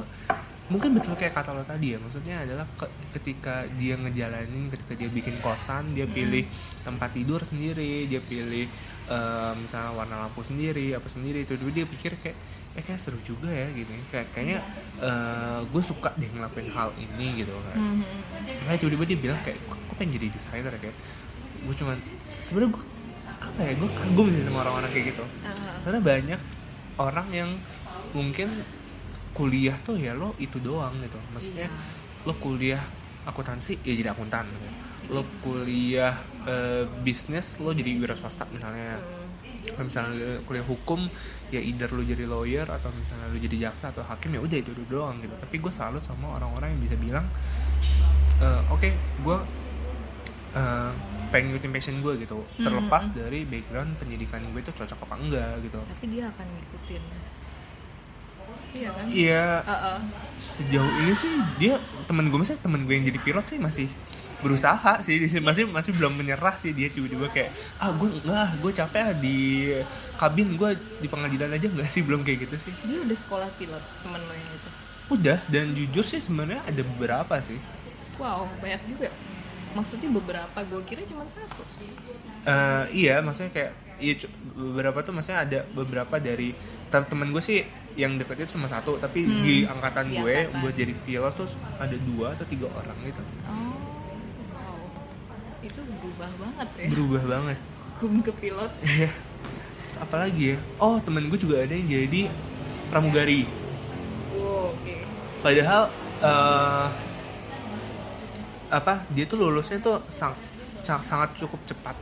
mungkin 0.68 0.96
betul 0.96 1.16
kayak 1.16 1.40
kata 1.40 1.56
lo 1.56 1.64
tadi 1.64 1.96
ya. 1.96 2.04
Maksudnya 2.04 2.44
adalah 2.44 2.68
ke- 2.76 2.92
ketika 3.16 3.64
dia 3.80 3.96
ngejalanin 3.96 4.68
ketika 4.68 4.94
dia 5.00 5.08
bikin 5.08 5.40
kosan 5.40 5.96
dia 5.96 6.04
pilih 6.04 6.44
tempat 6.84 7.16
tidur 7.16 7.48
sendiri 7.48 8.12
dia 8.12 8.20
pilih 8.20 8.68
eh, 9.08 9.54
misalnya 9.56 9.96
warna 9.96 10.20
lampu 10.20 10.44
sendiri 10.44 10.92
apa 10.92 11.08
sendiri 11.08 11.48
itu 11.48 11.56
dia 11.72 11.88
pikir 11.88 12.20
kayak 12.20 12.36
eh 12.74 12.82
kayak 12.82 12.98
seru 12.98 13.20
juga 13.20 13.48
ya 13.48 13.70
gini 13.70 14.02
kayak 14.08 14.28
kayaknya 14.32 14.60
gue 15.64 15.82
suka 15.82 16.10
deh 16.16 16.26
ngelakuin 16.28 16.68
hal 16.68 16.90
ini 16.96 17.40
gitu 17.40 17.54
kan 17.64 17.78
Mhm. 17.78 18.06
Makanya 18.64 18.80
tiba-tiba 18.80 19.06
dia 19.06 19.20
bilang 19.20 19.40
kayak 19.42 19.58
gue 19.60 19.96
pengen 19.96 20.16
jadi 20.16 20.28
desainer 20.30 20.72
ya 20.72 20.80
kayak 20.82 20.98
gue 21.62 21.76
cuman 21.76 21.98
sebenarnya 22.36 22.72
gue 22.72 22.84
apa 23.40 23.60
ya 23.62 23.74
gue 23.76 23.90
kagum 23.92 24.28
sih 24.28 24.42
sama 24.42 24.64
orang-orang 24.64 24.90
kayak 24.90 25.06
gitu 25.12 25.24
Ah, 25.44 25.54
karena 25.84 26.00
banyak 26.00 26.40
orang 26.98 27.28
yang 27.30 27.50
mungkin 28.12 28.50
kuliah 29.32 29.76
tuh 29.80 29.98
ya 29.98 30.14
lo 30.14 30.34
itu 30.38 30.58
doang 30.60 30.94
gitu 31.00 31.18
maksudnya 31.30 31.68
Iya. 31.68 32.26
lo 32.26 32.34
kuliah 32.36 32.82
akuntansi 33.24 33.82
ya 33.82 33.94
jadi 33.94 34.10
akuntan 34.10 34.46
gitu. 34.48 34.68
lo 35.10 35.22
kuliah 35.40 36.16
eh, 36.44 36.86
bisnis 37.04 37.60
lo 37.60 37.70
jadi 37.72 37.94
wira 37.94 38.14
swasta 38.14 38.48
misalnya 38.48 38.98
Hmm. 38.98 39.30
kalau 39.70 39.86
misalnya 39.86 40.12
kuliah 40.44 40.64
hukum 40.64 41.06
ya 41.54 41.62
either 41.62 41.90
lo 41.94 42.02
jadi 42.02 42.26
lawyer 42.26 42.66
atau 42.66 42.90
misalnya 42.90 43.30
lo 43.30 43.38
jadi 43.38 43.70
jaksa 43.70 43.94
atau 43.94 44.02
hakim 44.02 44.34
ya 44.34 44.42
udah 44.42 44.58
itu 44.58 44.72
doang 44.90 45.22
gitu. 45.22 45.36
Tapi 45.38 45.56
gue 45.62 45.70
salut 45.70 46.02
sama 46.02 46.34
orang-orang 46.34 46.74
yang 46.74 46.82
bisa 46.82 46.96
bilang 46.98 47.30
eh, 48.42 48.62
oke 48.74 48.90
gue 48.98 49.38
eh, 50.58 50.92
pengen 51.30 51.54
ngikutin 51.54 51.72
passion 51.72 51.96
gue 52.02 52.14
gitu. 52.26 52.42
Terlepas 52.58 53.14
dari 53.14 53.46
background 53.46 54.02
pendidikan 54.02 54.42
gue 54.50 54.62
itu 54.66 54.74
cocok 54.74 55.00
apa 55.06 55.16
enggak 55.22 55.54
gitu. 55.62 55.78
Tapi 55.78 56.06
dia 56.10 56.34
akan 56.34 56.46
ngikutin. 56.50 57.04
Iya 58.74 58.90
kan? 58.90 59.06
Iya. 59.14 59.46
Ah, 59.70 59.74
ah. 59.74 59.98
sejauh 60.42 60.92
ini 61.06 61.14
sih 61.14 61.30
dia 61.62 61.78
temen 62.10 62.26
gue 62.34 62.40
misalnya 62.42 62.66
temen 62.66 62.82
gue 62.90 62.94
yang 62.98 63.06
jadi 63.06 63.20
pilot 63.22 63.46
sih 63.46 63.62
masih 63.62 63.88
berusaha 64.44 65.00
sih 65.00 65.16
di 65.16 65.26
sini. 65.26 65.42
Masih 65.42 65.64
masih 65.66 65.92
belum 65.92 66.14
menyerah 66.14 66.54
sih 66.56 66.70
dia 66.70 66.88
tiba-tiba 66.88 67.26
kayak 67.28 67.50
ah 67.78 67.90
gue 67.90 68.10
enggak 68.14 68.60
gue 68.60 68.72
capek 68.74 69.02
ah 69.02 69.16
di 69.16 69.38
kabin 70.14 70.54
gue 70.54 70.70
di 71.00 71.08
pengadilan 71.08 71.50
aja. 71.50 71.66
Enggak 71.66 71.88
sih 71.88 72.02
belum 72.02 72.22
kayak 72.22 72.46
gitu 72.46 72.56
sih. 72.60 72.74
Dia 72.84 73.00
udah 73.00 73.16
sekolah 73.16 73.50
pilot 73.56 73.84
temen 74.00 74.20
lo 74.20 74.34
yang 74.34 74.52
itu? 74.52 74.70
Udah 75.10 75.38
dan 75.48 75.72
jujur 75.72 76.04
sih 76.04 76.20
sebenarnya 76.20 76.62
ada 76.62 76.82
beberapa 76.86 77.36
sih. 77.40 77.58
Wow 78.16 78.46
banyak 78.60 78.84
juga. 78.86 79.08
Maksudnya 79.74 80.12
beberapa 80.12 80.60
gue 80.62 80.82
kira 80.84 81.02
cuma 81.04 81.26
satu. 81.26 81.64
Eh, 82.44 82.84
iya 82.94 83.18
maksudnya 83.20 83.50
kayak 83.50 83.72
iya 83.98 84.14
beberapa 84.54 85.00
tuh 85.00 85.12
maksudnya 85.12 85.42
ada 85.42 85.60
beberapa 85.72 86.20
dari 86.20 86.52
tem- 86.88 87.08
temen 87.08 87.32
gue 87.32 87.40
sih 87.40 87.64
yang 87.94 88.18
deket 88.18 88.44
itu 88.44 88.54
cuma 88.54 88.66
satu 88.66 88.98
tapi 88.98 89.22
Hmm. 89.22 89.40
di 89.40 89.56
angkatan 89.64 90.10
Di 90.10 90.18
gue 90.18 90.36
angkatan. 90.44 90.60
buat 90.60 90.74
jadi 90.74 90.94
pilot 91.00 91.34
tuh 91.36 91.48
ada 91.76 91.94
dua 91.96 92.34
atau 92.34 92.42
tiga 92.44 92.66
orang 92.68 92.98
gitu. 93.02 93.22
Oh 93.46 93.93
itu 95.74 95.82
berubah 95.84 96.30
banget 96.38 96.70
ya 96.76 96.88
berubah 96.88 97.24
banget 97.26 97.58
hukum 97.96 98.22
ke 98.22 98.32
pilot 98.36 98.72
Iya. 98.84 99.10
Terus 99.84 99.98
apalagi 100.00 100.44
ya? 100.44 100.58
Oh, 100.78 100.98
temen 100.98 101.26
gue 101.26 101.38
juga 101.38 101.60
ada 101.60 101.72
yang 101.72 101.86
jadi 101.86 102.30
pramugari. 102.88 103.46
wow 104.32 104.70
oke 104.70 104.96
Padahal 105.40 105.90
eh, 106.20 106.88
apa? 108.70 109.06
Dia 109.08 109.26
tuh 109.26 109.38
lulusnya 109.40 109.78
tuh 109.78 110.02
sang- 110.08 110.40
sa- 110.50 111.02
sangat 111.02 111.38
cukup 111.38 111.62
cepat. 111.64 111.94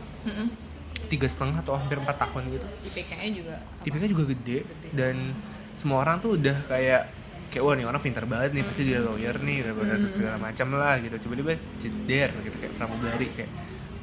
Tiga 1.08 1.28
setengah 1.28 1.60
atau 1.60 1.76
hampir 1.76 1.98
empat 1.98 2.16
tahun 2.18 2.48
gitu 2.50 2.68
IPK-nya 2.86 3.30
juga 3.34 3.54
apa? 3.60 3.84
IPK 3.84 4.04
juga 4.08 4.24
gede, 4.30 4.58
dan 4.92 5.36
semua 5.74 6.00
orang 6.00 6.20
tuh 6.20 6.40
udah 6.40 6.56
kayak 6.66 7.12
kayak 7.52 7.64
wah 7.64 7.76
nih 7.76 7.86
orang 7.86 8.00
pintar 8.00 8.24
banget 8.24 8.56
nih 8.56 8.64
pasti 8.64 8.84
dia 8.88 9.00
lawyer 9.04 9.36
nih 9.38 9.58
udah 9.68 10.00
Hmm. 10.00 10.08
segala 10.08 10.38
macam 10.40 10.68
lah 10.74 10.96
gitu 10.98 11.16
coba 11.28 11.34
dia 11.36 11.56
jeder 11.78 12.30
gitu 12.42 12.56
kayak 12.58 12.74
pramugari 12.80 13.28
kayak 13.36 13.52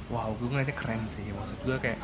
wow 0.09 0.29
gue 0.37 0.47
ngeliatnya 0.47 0.77
keren 0.77 1.03
sih 1.09 1.25
maksud 1.33 1.59
gue 1.65 1.77
kayak 1.77 2.01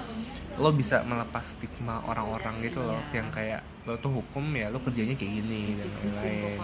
lo 0.56 0.70
bisa 0.70 1.02
melepas 1.04 1.44
stigma 1.44 2.00
orang-orang 2.04 2.62
gitu 2.62 2.80
loh 2.80 3.00
Iya. 3.10 3.20
yang 3.20 3.28
kayak 3.28 3.60
lo 3.84 3.94
tuh 3.96 4.12
hukum 4.14 4.44
ya 4.52 4.72
lo 4.72 4.80
kerjanya 4.80 5.14
kayak 5.14 5.32
gini 5.40 5.76
dan 5.76 5.88
Hukum 5.92 6.12
lain-lain 6.16 6.60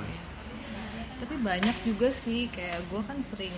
tapi 1.20 1.34
banyak 1.37 1.76
juga 1.84 2.08
sih 2.08 2.49
kayak 2.49 2.80
gue 2.88 3.00
kan 3.04 3.20
sering 3.20 3.52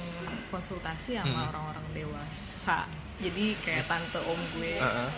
konsultasi 0.51 1.15
sama 1.15 1.31
Mm-mm. 1.31 1.51
orang-orang 1.55 1.87
dewasa 1.95 2.91
jadi 3.23 3.55
kayak 3.63 3.87
tante 3.87 4.19
om 4.27 4.41
gue 4.59 4.75
Heeh. 4.75 5.09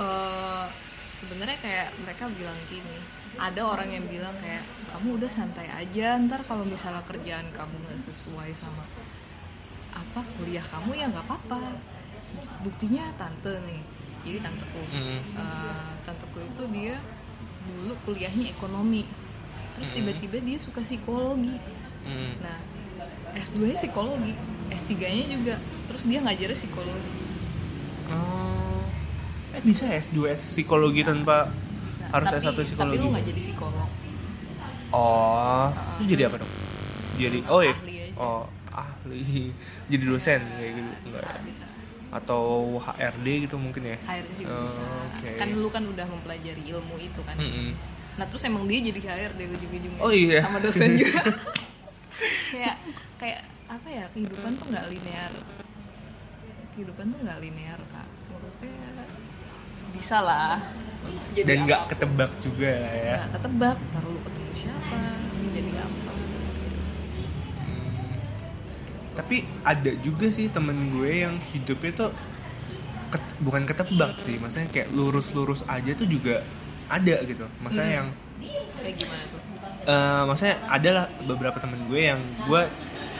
eh 0.00 0.66
sebenarnya 1.08 1.58
kayak 1.60 1.88
mereka 2.00 2.24
bilang 2.32 2.56
gini 2.68 2.96
ada 3.38 3.62
orang 3.62 3.88
yang 3.94 4.04
bilang 4.10 4.34
kayak 4.42 4.62
kamu 4.90 5.14
udah 5.22 5.30
santai 5.30 5.70
aja 5.70 6.18
ntar 6.26 6.42
kalau 6.42 6.66
misalnya 6.66 7.02
kerjaan 7.06 7.46
kamu 7.54 7.74
nggak 7.86 8.00
sesuai 8.02 8.50
sama 8.52 8.82
apa 9.94 10.20
kuliah 10.36 10.62
kamu 10.62 10.90
ya 10.94 11.06
nggak 11.06 11.24
apa-apa 11.24 11.78
buktinya 12.60 13.14
tante 13.14 13.62
nih 13.62 13.80
jadi 14.26 14.38
tanteku 14.42 14.82
Mm-mm. 14.90 15.20
Eh, 15.38 15.90
tanteku 16.02 16.38
itu 16.42 16.62
dia 16.74 16.98
dulu 17.64 17.94
kuliahnya 18.04 18.50
ekonomi 18.50 19.06
terus 19.72 19.94
Mm-mm. 19.94 19.98
tiba-tiba 20.02 20.38
dia 20.42 20.58
suka 20.58 20.80
psikologi 20.82 21.56
Mm. 21.98 22.40
nah 22.40 22.56
S2 23.36 23.68
nya 23.68 23.76
psikologi 23.76 24.32
S3 24.70 24.92
nya 24.96 25.24
juga 25.28 25.54
terus 25.86 26.08
dia 26.08 26.22
ngajarnya 26.24 26.56
psikologi 26.56 27.12
Oh. 28.08 28.80
Eh 29.52 29.60
bisa 29.60 29.84
ya 29.84 30.00
S2 30.00 30.32
S 30.32 30.40
psikologi 30.56 31.04
Bisa. 31.04 31.12
tanpa. 31.12 31.52
Harus 32.08 32.26
tapi, 32.26 32.40
S1 32.40 32.56
psikologi. 32.58 32.96
tapi 32.96 32.96
lu 32.98 33.08
nggak 33.10 33.26
jadi 33.26 33.40
psikolog 33.40 33.88
Oh, 34.88 35.68
terus 35.98 36.08
jadi 36.08 36.22
apa 36.24 36.36
dong? 36.40 36.52
Jadi 37.14 37.38
oh 37.44 37.60
ya. 37.60 37.74
Ahli 37.74 37.94
aja. 38.00 38.14
Oh, 38.16 38.42
ahli. 38.70 39.52
Jadi 39.90 40.04
dosen 40.06 40.40
kayak 40.48 40.72
gitu 40.72 40.90
bisa 41.04 41.20
enggak? 41.20 41.34
ya? 41.34 41.42
bisa 41.44 41.64
Atau 42.08 42.42
HRD 42.78 43.26
gitu 43.44 43.56
mungkin 43.58 43.82
ya? 43.84 43.96
HRD 44.00 44.30
juga 44.38 44.48
Oh, 44.48 44.62
bisa 44.64 44.80
oke. 44.80 45.30
kan 45.36 45.48
lu 45.52 45.68
kan 45.68 45.84
udah 45.84 46.06
mempelajari 46.08 46.62
ilmu 46.64 46.96
itu 46.96 47.20
kan 47.20 47.36
Mm-mm. 47.36 47.76
nah 48.16 48.24
terus 48.24 48.42
emang 48.42 48.64
dia 48.64 48.80
jadi 48.80 48.96
HRD 48.98 49.40
ujung-ujungnya 49.46 50.00
Oh, 50.00 50.08
iya. 50.08 50.40
sama 50.40 50.58
dosen 50.58 50.96
juga 50.96 51.20
kayak 52.50 52.76
kayak 53.14 53.40
apa 53.68 53.88
ya 53.88 54.04
kehidupan 54.10 54.56
tuh 54.56 54.66
nggak 54.66 54.86
linear 54.88 55.32
kehidupan 56.72 57.04
tuh 57.08 57.18
nggak 57.20 57.38
linear 57.38 57.78
kak 57.86 58.08
menurutnya 58.26 59.04
bisa 59.92 60.18
lah 60.18 60.56
jadi 61.32 61.46
Dan 61.46 61.58
nggak 61.66 61.80
ketebak 61.92 62.30
juga 62.42 62.70
lah 62.82 62.94
ya. 62.94 63.14
nggak 63.14 63.30
ketebak 63.38 63.76
taruh 63.94 64.10
lu 64.10 64.20
ketemu 64.24 64.50
siapa 64.52 64.98
jadi 65.54 65.72
apa 65.78 66.12
Tapi 69.18 69.36
ada 69.66 69.92
juga 69.98 70.30
sih 70.30 70.46
temen 70.46 70.94
gue 70.94 71.26
yang 71.26 71.42
hidupnya 71.50 71.90
tuh 71.90 72.10
ket- 73.10 73.36
bukan 73.42 73.66
ketebak 73.66 74.14
sih, 74.14 74.38
maksudnya 74.38 74.70
kayak 74.70 74.94
lurus-lurus 74.94 75.66
aja 75.66 75.90
tuh 75.98 76.06
juga 76.06 76.46
ada 76.86 77.16
gitu. 77.26 77.42
Maksudnya 77.58 77.90
Hmm. 77.90 77.98
yang 77.98 78.08
kayak 78.78 78.94
gimana 78.94 79.24
tuh 79.26 79.40
eh 79.88 80.22
maksudnya 80.28 80.56
adalah 80.68 81.04
beberapa 81.24 81.58
temen 81.58 81.80
gue 81.88 82.00
yang 82.12 82.20
gue 82.44 82.62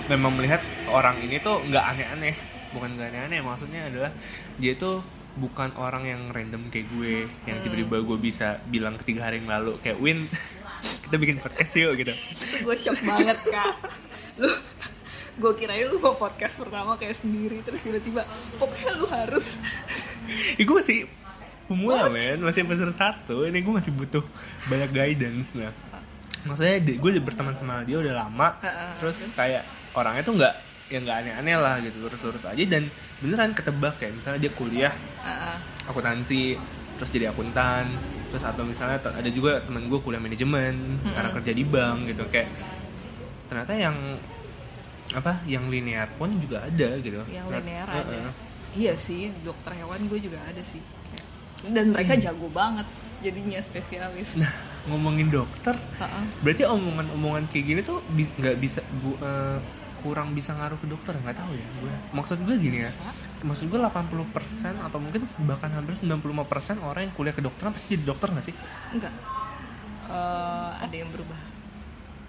memang 0.07 0.37
melihat 0.37 0.61
orang 0.87 1.17
ini 1.19 1.41
tuh 1.41 1.65
nggak 1.65 1.81
aneh-aneh 1.97 2.37
bukan 2.71 2.93
nggak 2.95 3.09
aneh-aneh 3.09 3.41
maksudnya 3.41 3.89
adalah 3.89 4.13
dia 4.61 4.77
tuh 4.77 5.01
bukan 5.38 5.71
orang 5.78 6.04
yang 6.04 6.23
random 6.35 6.66
kayak 6.68 6.90
gue 6.99 7.30
yang 7.47 7.59
tiba-tiba 7.62 8.02
gue 8.02 8.18
bisa 8.18 8.59
bilang 8.66 8.99
ketiga 8.99 9.30
hari 9.30 9.38
yang 9.38 9.49
lalu 9.49 9.78
kayak 9.80 10.02
Win 10.02 10.26
kita 10.83 11.16
bikin 11.18 11.38
podcast 11.38 11.73
yuk 11.78 11.95
gitu. 11.99 12.12
Itu 12.14 12.66
gue 12.66 12.76
shock 12.76 12.99
banget 13.07 13.38
kak. 13.47 13.75
Lu 14.38 14.50
gue 15.38 15.52
kirain 15.54 15.87
lu 15.87 16.02
mau 16.02 16.18
podcast 16.18 16.59
pertama 16.59 16.99
kayak 16.99 17.23
sendiri 17.23 17.62
terus 17.62 17.87
tiba-tiba 17.87 18.26
pokoknya 18.59 18.92
lu 18.99 19.07
harus? 19.07 19.62
Ya, 20.59 20.62
gue 20.66 20.76
masih 20.76 20.99
pemula 21.71 22.11
men. 22.11 22.42
Masih 22.42 22.66
episode 22.66 22.92
satu. 22.92 23.47
Ini 23.47 23.59
gue 23.62 23.75
masih 23.75 23.95
butuh 23.95 24.25
banyak 24.66 24.90
guidance 24.90 25.54
nah. 25.54 25.73
Maksudnya 26.47 26.78
gue 26.83 27.11
berteman 27.23 27.54
sama 27.54 27.83
dia 27.87 27.99
udah 27.99 28.14
lama. 28.26 28.59
Heeh, 28.62 28.90
terus? 29.02 29.35
kayak 29.35 29.62
orangnya 29.95 30.23
tuh 30.23 30.35
nggak 30.38 30.54
ya 30.88 30.99
nggak 31.02 31.16
aneh-aneh 31.25 31.57
lah 31.59 31.75
gitu. 31.83 31.97
Lurus-lurus 32.02 32.45
aja 32.47 32.62
dan 32.66 32.90
beneran 33.19 33.51
ketebak 33.51 33.95
kayak 33.97 34.15
misalnya 34.15 34.41
dia 34.41 34.53
kuliah 34.53 34.95
Ah, 35.19 35.31
ah. 35.55 35.59
akuntansi 35.87 36.55
terus 36.95 37.11
jadi 37.11 37.29
akuntan 37.29 37.87
terus 38.29 38.43
atau 38.43 38.63
misalnya 38.63 39.01
ada 39.01 39.27
juga 39.29 39.59
temen 39.61 39.87
gue 39.87 39.99
kuliah 39.99 40.19
manajemen 40.19 40.75
sekarang 41.03 41.33
kerja 41.35 41.53
di 41.53 41.65
bank 41.65 41.99
gitu 42.07 42.23
kayak 42.27 42.49
ternyata 43.47 43.73
yang 43.73 43.97
apa 45.11 45.41
yang 45.45 45.67
linear 45.67 46.07
pun 46.13 46.37
juga 46.37 46.63
ada 46.63 46.89
gitu 46.99 47.17
yang 47.25 47.49
Ternyata- 47.49 47.59
linear 47.59 47.87
Heeh. 47.89 48.05
ada 48.05 48.31
iya 48.75 48.93
sih 48.95 49.33
dokter 49.41 49.73
hewan 49.75 50.05
gue 50.05 50.21
juga 50.21 50.39
ada 50.41 50.61
sih 50.61 50.83
dan 51.65 51.91
mereka 51.91 52.15
jago 52.15 52.47
banget 52.49 52.85
jadinya 53.19 53.59
spesialis 53.59 54.37
nah 54.37 54.53
ngomongin 54.87 55.27
dokter 55.29 55.75
Ah, 55.97 56.07
ah. 56.13 56.25
berarti 56.39 56.63
omongan-omongan 56.65 57.45
kayak 57.47 57.65
gini 57.67 57.81
tuh 57.83 57.99
bi- 58.07 58.31
nggak 58.31 58.57
bisa 58.59 58.81
bu, 58.95 59.17
eh, 59.19 59.59
kurang 60.00 60.33
bisa 60.33 60.55
ngaruh 60.55 60.78
ke 60.78 60.87
dokter 60.87 61.14
nggak 61.19 61.37
tahu 61.37 61.52
ya 61.55 61.67
gue. 61.83 61.95
Maksud 62.14 62.38
gue 62.47 62.57
gini 62.59 62.85
ya 62.87 62.90
maksud 63.38 63.71
gue 63.71 63.78
80% 63.78 64.83
atau 64.83 64.99
mungkin 64.99 65.23
bahkan 65.47 65.71
hampir 65.71 65.95
95% 65.95 66.83
orang 66.83 67.07
yang 67.07 67.14
kuliah 67.14 67.35
kedokteran 67.35 67.71
pasti 67.71 67.95
jadi 67.95 68.05
dokter 68.11 68.35
nggak 68.35 68.47
sih? 68.50 68.55
Enggak 68.90 69.14
Eh, 70.09 70.71
ada 70.81 70.95
yang 70.97 71.09
berubah. 71.12 71.37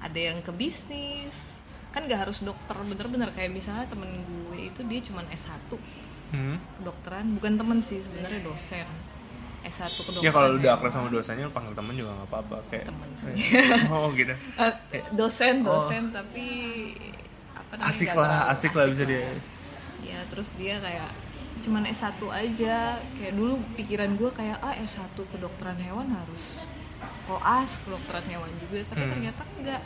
Ada 0.03 0.19
yang 0.31 0.37
ke 0.43 0.51
bisnis. 0.51 1.63
Kan 1.95 2.05
nggak 2.05 2.27
harus 2.27 2.43
dokter 2.43 2.75
bener-bener. 2.75 3.31
Kayak 3.31 3.55
misalnya 3.55 3.87
temen 3.87 4.11
gue 4.11 4.67
itu 4.67 4.83
dia 4.83 4.99
cuman 4.99 5.25
S1 5.31 5.71
hmm? 6.35 6.57
kedokteran 6.79 7.25
bukan 7.39 7.53
temen 7.55 7.79
sih 7.79 8.03
sebenarnya 8.03 8.43
dosen. 8.43 8.87
S1 9.63 9.95
kedokteran. 9.95 10.27
Ya 10.27 10.31
kalau 10.35 10.59
udah 10.59 10.71
akrab 10.75 10.91
sama 10.91 11.07
dosennya 11.07 11.47
lu 11.47 11.55
panggil 11.55 11.71
temen 11.71 11.95
juga 11.95 12.11
nggak 12.19 12.29
apa-apa 12.31 12.57
kayak 12.67 12.85
Temen 12.91 13.09
sih. 13.15 13.35
oh 13.95 14.11
gitu. 14.11 14.35
Eh, 14.95 15.03
dosen 15.15 15.63
dosen 15.63 16.11
tapi 16.11 16.47
Oh. 16.99 17.18
Asik 17.77 18.11
lah 18.13 18.49
asik 18.49 18.73
lah 18.73 18.89
bisa 18.89 19.05
dia. 19.05 19.29
ya 19.99 20.19
terus 20.31 20.57
dia 20.57 20.79
kayak 20.79 21.11
cuman 21.59 21.83
S1 21.85 22.17
aja. 22.31 22.97
Kayak 23.19 23.33
dulu 23.35 23.59
pikiran 23.75 24.15
gue 24.15 24.31
kayak 24.31 24.57
ah 24.59 24.73
S1 24.73 25.11
kedokteran 25.13 25.77
hewan 25.77 26.09
harus 26.09 26.63
koas 27.27 27.77
kedokteran 27.83 28.25
hewan 28.25 28.49
juga. 28.57 28.87
Tapi 28.89 29.03
Hmm. 29.05 29.11
ternyata 29.13 29.43
enggak 29.59 29.81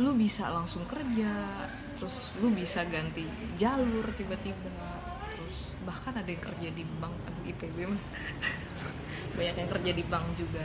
lu 0.00 0.16
bisa 0.16 0.48
langsung 0.48 0.86
kerja 0.88 1.60
terus 1.98 2.32
lu 2.40 2.48
bisa 2.54 2.86
ganti 2.86 3.26
jalur 3.58 4.06
tiba-tiba. 4.14 4.70
Terus 5.34 5.74
bahkan 5.82 6.14
ada 6.14 6.28
yang 6.28 6.40
kerja 6.40 6.68
di 6.70 6.84
bank 7.00 7.16
atau 7.26 7.42
IPB 7.42 7.76
mah. 7.90 8.02
Banyak 9.36 9.56
yang 9.56 9.70
kerja 9.72 9.90
di 9.92 10.04
bank 10.06 10.26
juga. 10.36 10.64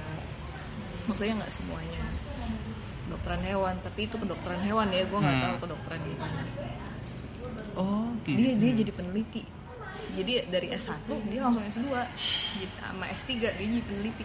Maksudnya 1.05 1.37
nggak 1.41 1.53
semuanya 1.53 2.01
kedokteran 3.05 3.41
hewan 3.41 3.75
tapi 3.79 4.00
itu 4.03 4.15
kedokteran 4.15 4.59
hewan 4.59 4.88
ya 4.89 5.03
gue 5.03 5.15
nggak 5.15 5.35
Hmm. 5.35 5.45
tahu 5.45 5.55
kedokteran 5.63 6.00
gimana 6.03 6.41
oh 7.75 8.07
dia 8.25 8.51
dia 8.53 8.71
jadi 8.74 8.91
peneliti. 8.91 9.43
Jadi 10.15 10.47
dari 10.47 10.67
S1 10.71 10.95
dia 11.27 11.39
langsung 11.39 11.59
S2 11.62 11.88
Jadi 12.55 12.65
sama 12.77 13.03
S3 13.09 13.29
dia 13.35 13.51
jadi 13.51 13.79
peneliti. 13.81 14.24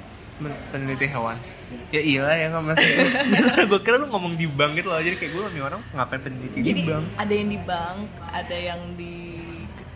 Peneliti 0.70 1.06
hewan. 1.06 1.37
Ya 1.90 2.00
iya 2.00 2.22
ya 2.32 2.46
nggak 2.49 2.64
masih 2.64 2.90
gue 3.66 3.80
kira 3.80 3.96
lu 3.96 4.06
ngomong 4.06 4.34
di 4.34 4.46
bank 4.46 4.75
gitu 4.75 4.87
loh 4.87 4.99
jadi 4.99 5.14
kayak 5.14 5.30
gue 5.30 5.42
nih 5.50 5.62
orang 5.62 5.80
ngapain 5.90 6.20
peneliti 6.20 6.58
jadi 6.60 6.72
di 6.72 6.84
bank? 6.84 7.04
ada 7.16 7.32
yang 7.32 7.49
di 7.49 7.58
bank 7.60 7.99
ada 8.25 8.56
yang 8.58 8.80
di 8.94 9.14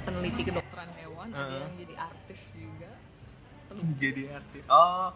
peneliti 0.04 0.42
kedokteran 0.42 0.90
hewan 0.96 1.28
ada 1.30 1.38
Heeh. 1.40 1.58
yang 1.60 1.72
jadi 1.76 1.94
artis 1.96 2.40
juga 2.52 2.73
jadi 4.00 4.22
artis. 4.38 4.62
Oh 4.70 5.08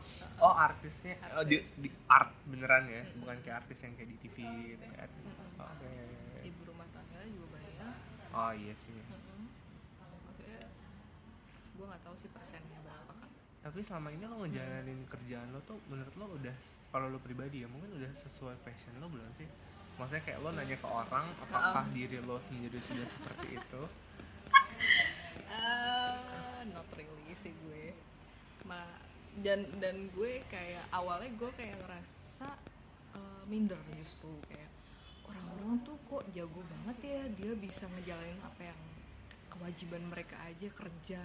oh 0.45 0.55
artisnya 0.55 1.15
oh, 1.37 1.45
di, 1.45 1.63
di 1.79 1.91
art 2.09 2.33
beneran 2.49 2.85
ya? 2.89 3.03
Bukan 3.19 3.37
kayak 3.45 3.65
artis 3.65 3.79
yang 3.85 3.93
kayak 3.97 4.09
di 4.13 4.17
TV 4.23 4.37
gitu 4.77 4.85
ya. 4.85 5.07
oke 5.59 5.93
ibu 6.45 6.61
rumah 6.69 6.87
tangga 6.95 7.21
juga 7.27 7.47
banyak. 7.59 7.95
Oh 8.33 8.53
iya 8.55 8.75
sih. 8.77 8.95
Mm-mm. 8.95 9.43
maksudnya 10.29 10.61
gue 11.79 11.85
nggak 11.87 12.03
tahu 12.05 12.15
sih 12.19 12.31
persennya 12.35 12.79
berapa 12.83 13.13
kan 13.15 13.31
tapi 13.59 13.85
selama 13.85 14.09
ini 14.15 14.25
lo 14.25 14.37
ngejalanin 14.47 15.05
kerjaan 15.11 15.53
lo 15.53 15.61
tuh 15.67 15.77
menurut 15.91 16.15
lo 16.17 16.27
udah 16.41 16.57
kalau 16.89 17.13
lo 17.13 17.19
pribadi 17.21 17.67
ya 17.67 17.69
mungkin 17.69 18.01
udah 18.01 18.11
sesuai 18.17 18.57
passion 18.65 18.97
lo 18.97 19.13
belum 19.13 19.29
sih? 19.37 19.45
Maksudnya 19.99 20.23
kayak 20.25 20.39
lo 20.41 20.55
nanya 20.55 20.79
ke 20.79 20.89
orang 20.89 21.27
apakah 21.43 21.85
diri 21.91 22.23
lo 22.23 22.39
sendiri 22.39 22.79
sudah 22.79 23.05
seperti 23.05 23.61
itu? 23.61 23.83
Ah, 25.53 26.63
not 26.73 26.89
really 26.97 27.35
sih 27.35 27.53
gue 27.53 27.88
ma 28.69 28.85
dan 29.41 29.65
dan 29.81 30.13
gue 30.13 30.45
kayak 30.53 30.85
awalnya 30.93 31.33
gue 31.33 31.51
kayak 31.57 31.81
ngerasa 31.81 32.49
eh, 33.17 33.43
minder 33.49 33.81
justru 33.97 34.29
kayak 34.47 34.69
orang-orang 35.25 35.81
tuh 35.85 35.97
kok 36.09 36.25
jago 36.33 36.61
banget 36.65 36.99
ya 37.05 37.23
dia 37.37 37.53
bisa 37.57 37.85
ngejalanin 37.89 38.41
apa 38.45 38.73
yang 38.73 38.81
kewajiban 39.49 40.03
mereka 40.09 40.37
aja 40.45 40.69
kerja 40.73 41.23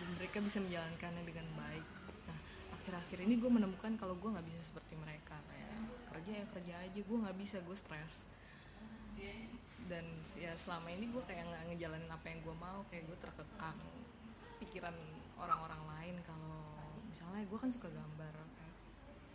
dan 0.00 0.08
mereka 0.16 0.40
bisa 0.40 0.64
menjalankannya 0.64 1.22
dengan 1.28 1.46
baik. 1.54 1.86
Nah 2.24 2.38
akhir-akhir 2.80 3.18
ini 3.28 3.34
gue 3.36 3.50
menemukan 3.52 3.92
kalau 4.00 4.16
gue 4.16 4.30
nggak 4.32 4.46
bisa 4.48 4.60
seperti 4.64 4.96
mereka 4.96 5.36
kayak 5.50 5.70
kerja 6.10 6.32
ya 6.40 6.44
kerja 6.56 6.74
aja 6.88 7.00
gue 7.04 7.18
nggak 7.20 7.38
bisa 7.38 7.56
gue 7.60 7.76
stres. 7.76 8.24
Dan 9.90 10.06
ya 10.38 10.54
selama 10.54 10.88
ini 10.94 11.10
gue 11.10 11.22
kayak 11.26 11.44
nggak 11.50 11.62
ngejalanin 11.74 12.10
apa 12.10 12.26
yang 12.30 12.40
gue 12.46 12.56
mau 12.56 12.80
kayak 12.88 13.04
gue 13.10 13.18
terkekang 13.20 13.78
pikiran 14.62 14.96
orang-orang 15.40 15.82
lain 15.96 16.16
kalau 16.28 16.60
misalnya 17.08 17.42
gue 17.48 17.58
kan 17.58 17.70
suka 17.72 17.88
gambar. 17.88 18.34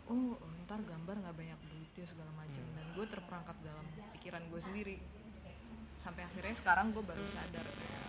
Oh 0.06 0.38
ntar 0.66 0.78
gambar 0.86 1.18
nggak 1.18 1.34
banyak 1.34 1.60
duitnya 1.66 2.06
segala 2.06 2.30
macam. 2.38 2.62
Dan 2.78 2.86
gue 2.94 3.06
terperangkap 3.10 3.56
dalam 3.66 3.86
pikiran 4.14 4.42
gue 4.46 4.60
sendiri. 4.62 4.96
Sampai 5.98 6.22
akhirnya 6.22 6.54
sekarang 6.54 6.94
gue 6.94 7.02
baru 7.02 7.24
sadar 7.34 7.66
kayak 7.66 8.06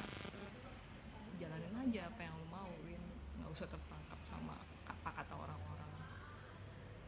jalanin 1.42 1.76
aja 1.90 2.02
apa 2.10 2.22
yang 2.22 2.34
lo 2.38 2.46
mau 2.50 2.70
Win 2.86 3.02
nggak 3.42 3.50
usah 3.50 3.66
terperangkap 3.66 4.20
sama 4.30 4.54
apa 4.86 5.10
kata 5.10 5.34
orang-orang. 5.34 5.90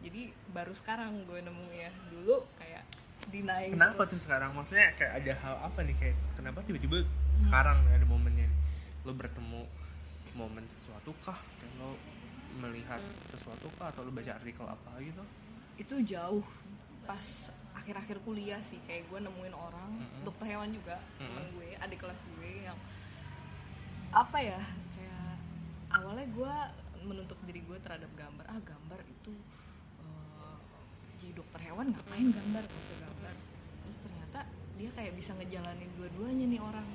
Jadi 0.02 0.34
baru 0.50 0.74
sekarang 0.74 1.30
gue 1.30 1.40
nemu 1.46 1.68
ya. 1.70 1.94
Dulu 2.10 2.36
kayak 2.58 2.84
dinaik 3.30 3.78
kenapa 3.78 4.10
tuh 4.10 4.18
sekarang? 4.18 4.58
Maksudnya 4.58 4.98
kayak 4.98 5.14
ada 5.22 5.34
hal 5.46 5.56
apa 5.70 5.80
nih? 5.86 5.96
Kayak 6.02 6.18
kenapa 6.34 6.66
tiba-tiba 6.66 7.06
sekarang 7.38 7.78
ada 7.86 8.06
momennya 8.10 8.50
nih? 8.50 8.60
Lo 9.06 9.14
bertemu 9.14 9.70
momen 10.38 10.66
sesuatu 10.70 11.12
kah? 11.24 11.38
Kayak 11.60 11.74
lo 11.80 11.92
melihat 12.60 13.02
sesuatu 13.30 13.68
kah? 13.78 13.94
Atau 13.94 14.06
lo 14.06 14.12
baca 14.12 14.36
artikel 14.36 14.66
apa 14.66 14.92
gitu? 15.02 15.24
Itu 15.80 15.96
jauh 16.04 16.46
pas 17.06 17.54
akhir-akhir 17.78 18.22
kuliah 18.28 18.62
sih. 18.62 18.78
Kayak 18.86 19.10
gue 19.10 19.20
nemuin 19.26 19.56
orang 19.56 19.92
Mm-mm. 19.98 20.24
dokter 20.28 20.46
hewan 20.54 20.70
juga 20.76 21.00
temen 21.18 21.42
Mm-mm. 21.42 21.56
gue 21.58 21.70
adik 21.80 22.00
kelas 22.04 22.22
gue 22.38 22.52
yang 22.68 22.78
apa 24.10 24.38
ya 24.42 24.62
kayak 24.98 25.38
awalnya 25.94 26.26
gue 26.34 26.54
menuntut 27.06 27.38
diri 27.46 27.62
gue 27.64 27.78
terhadap 27.82 28.10
gambar. 28.18 28.46
Ah 28.50 28.60
gambar 28.62 29.00
itu 29.08 29.34
eh, 30.04 30.58
jadi 31.22 31.32
dokter 31.40 31.60
hewan 31.70 31.94
ngapain 31.96 32.28
gambar? 32.30 32.64
Usah 32.66 32.98
gambar. 33.06 33.34
Terus 33.86 33.98
ternyata 34.06 34.40
dia 34.80 34.90
kayak 34.96 35.14
bisa 35.18 35.36
ngejalanin 35.36 35.92
dua-duanya 36.00 36.46
nih 36.48 36.62
orang 36.64 36.88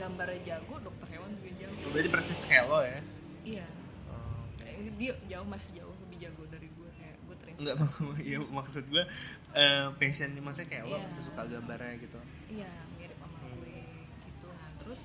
gambarnya 0.00 0.40
jago 0.42 0.74
dokter 0.80 1.06
hewan 1.12 1.30
juga 1.36 1.50
jago. 1.60 1.86
Berarti 1.92 2.08
persis 2.08 2.40
kayak 2.42 2.64
lo 2.66 2.80
ya? 2.80 3.00
Iya. 3.44 3.66
Oh, 4.08 4.40
Kayak 4.56 4.78
dia 4.96 5.12
jauh 5.28 5.46
masih 5.46 5.70
jauh 5.76 5.94
lebih 6.00 6.18
jago 6.20 6.42
dari 6.48 6.68
gue 6.68 6.88
kayak 6.96 7.16
gue 7.20 7.36
terinspirasi. 7.36 7.60
Enggak 7.60 7.76
maksud 7.84 8.04
ya 8.18 8.38
maksud 8.40 8.84
gue 8.88 9.04
eh, 9.52 9.84
passion 9.94 10.30
maksudnya 10.40 10.68
kayak 10.68 10.84
lo 10.86 10.96
Iya. 10.96 11.04
pasti 11.04 11.20
suka 11.20 11.42
gambarnya 11.46 11.94
gitu. 12.00 12.18
Iya 12.48 12.70
mirip 12.96 13.18
sama 13.18 13.36
gue 13.44 13.76
gitu. 14.24 14.48
Nah 14.48 14.70
terus 14.80 15.02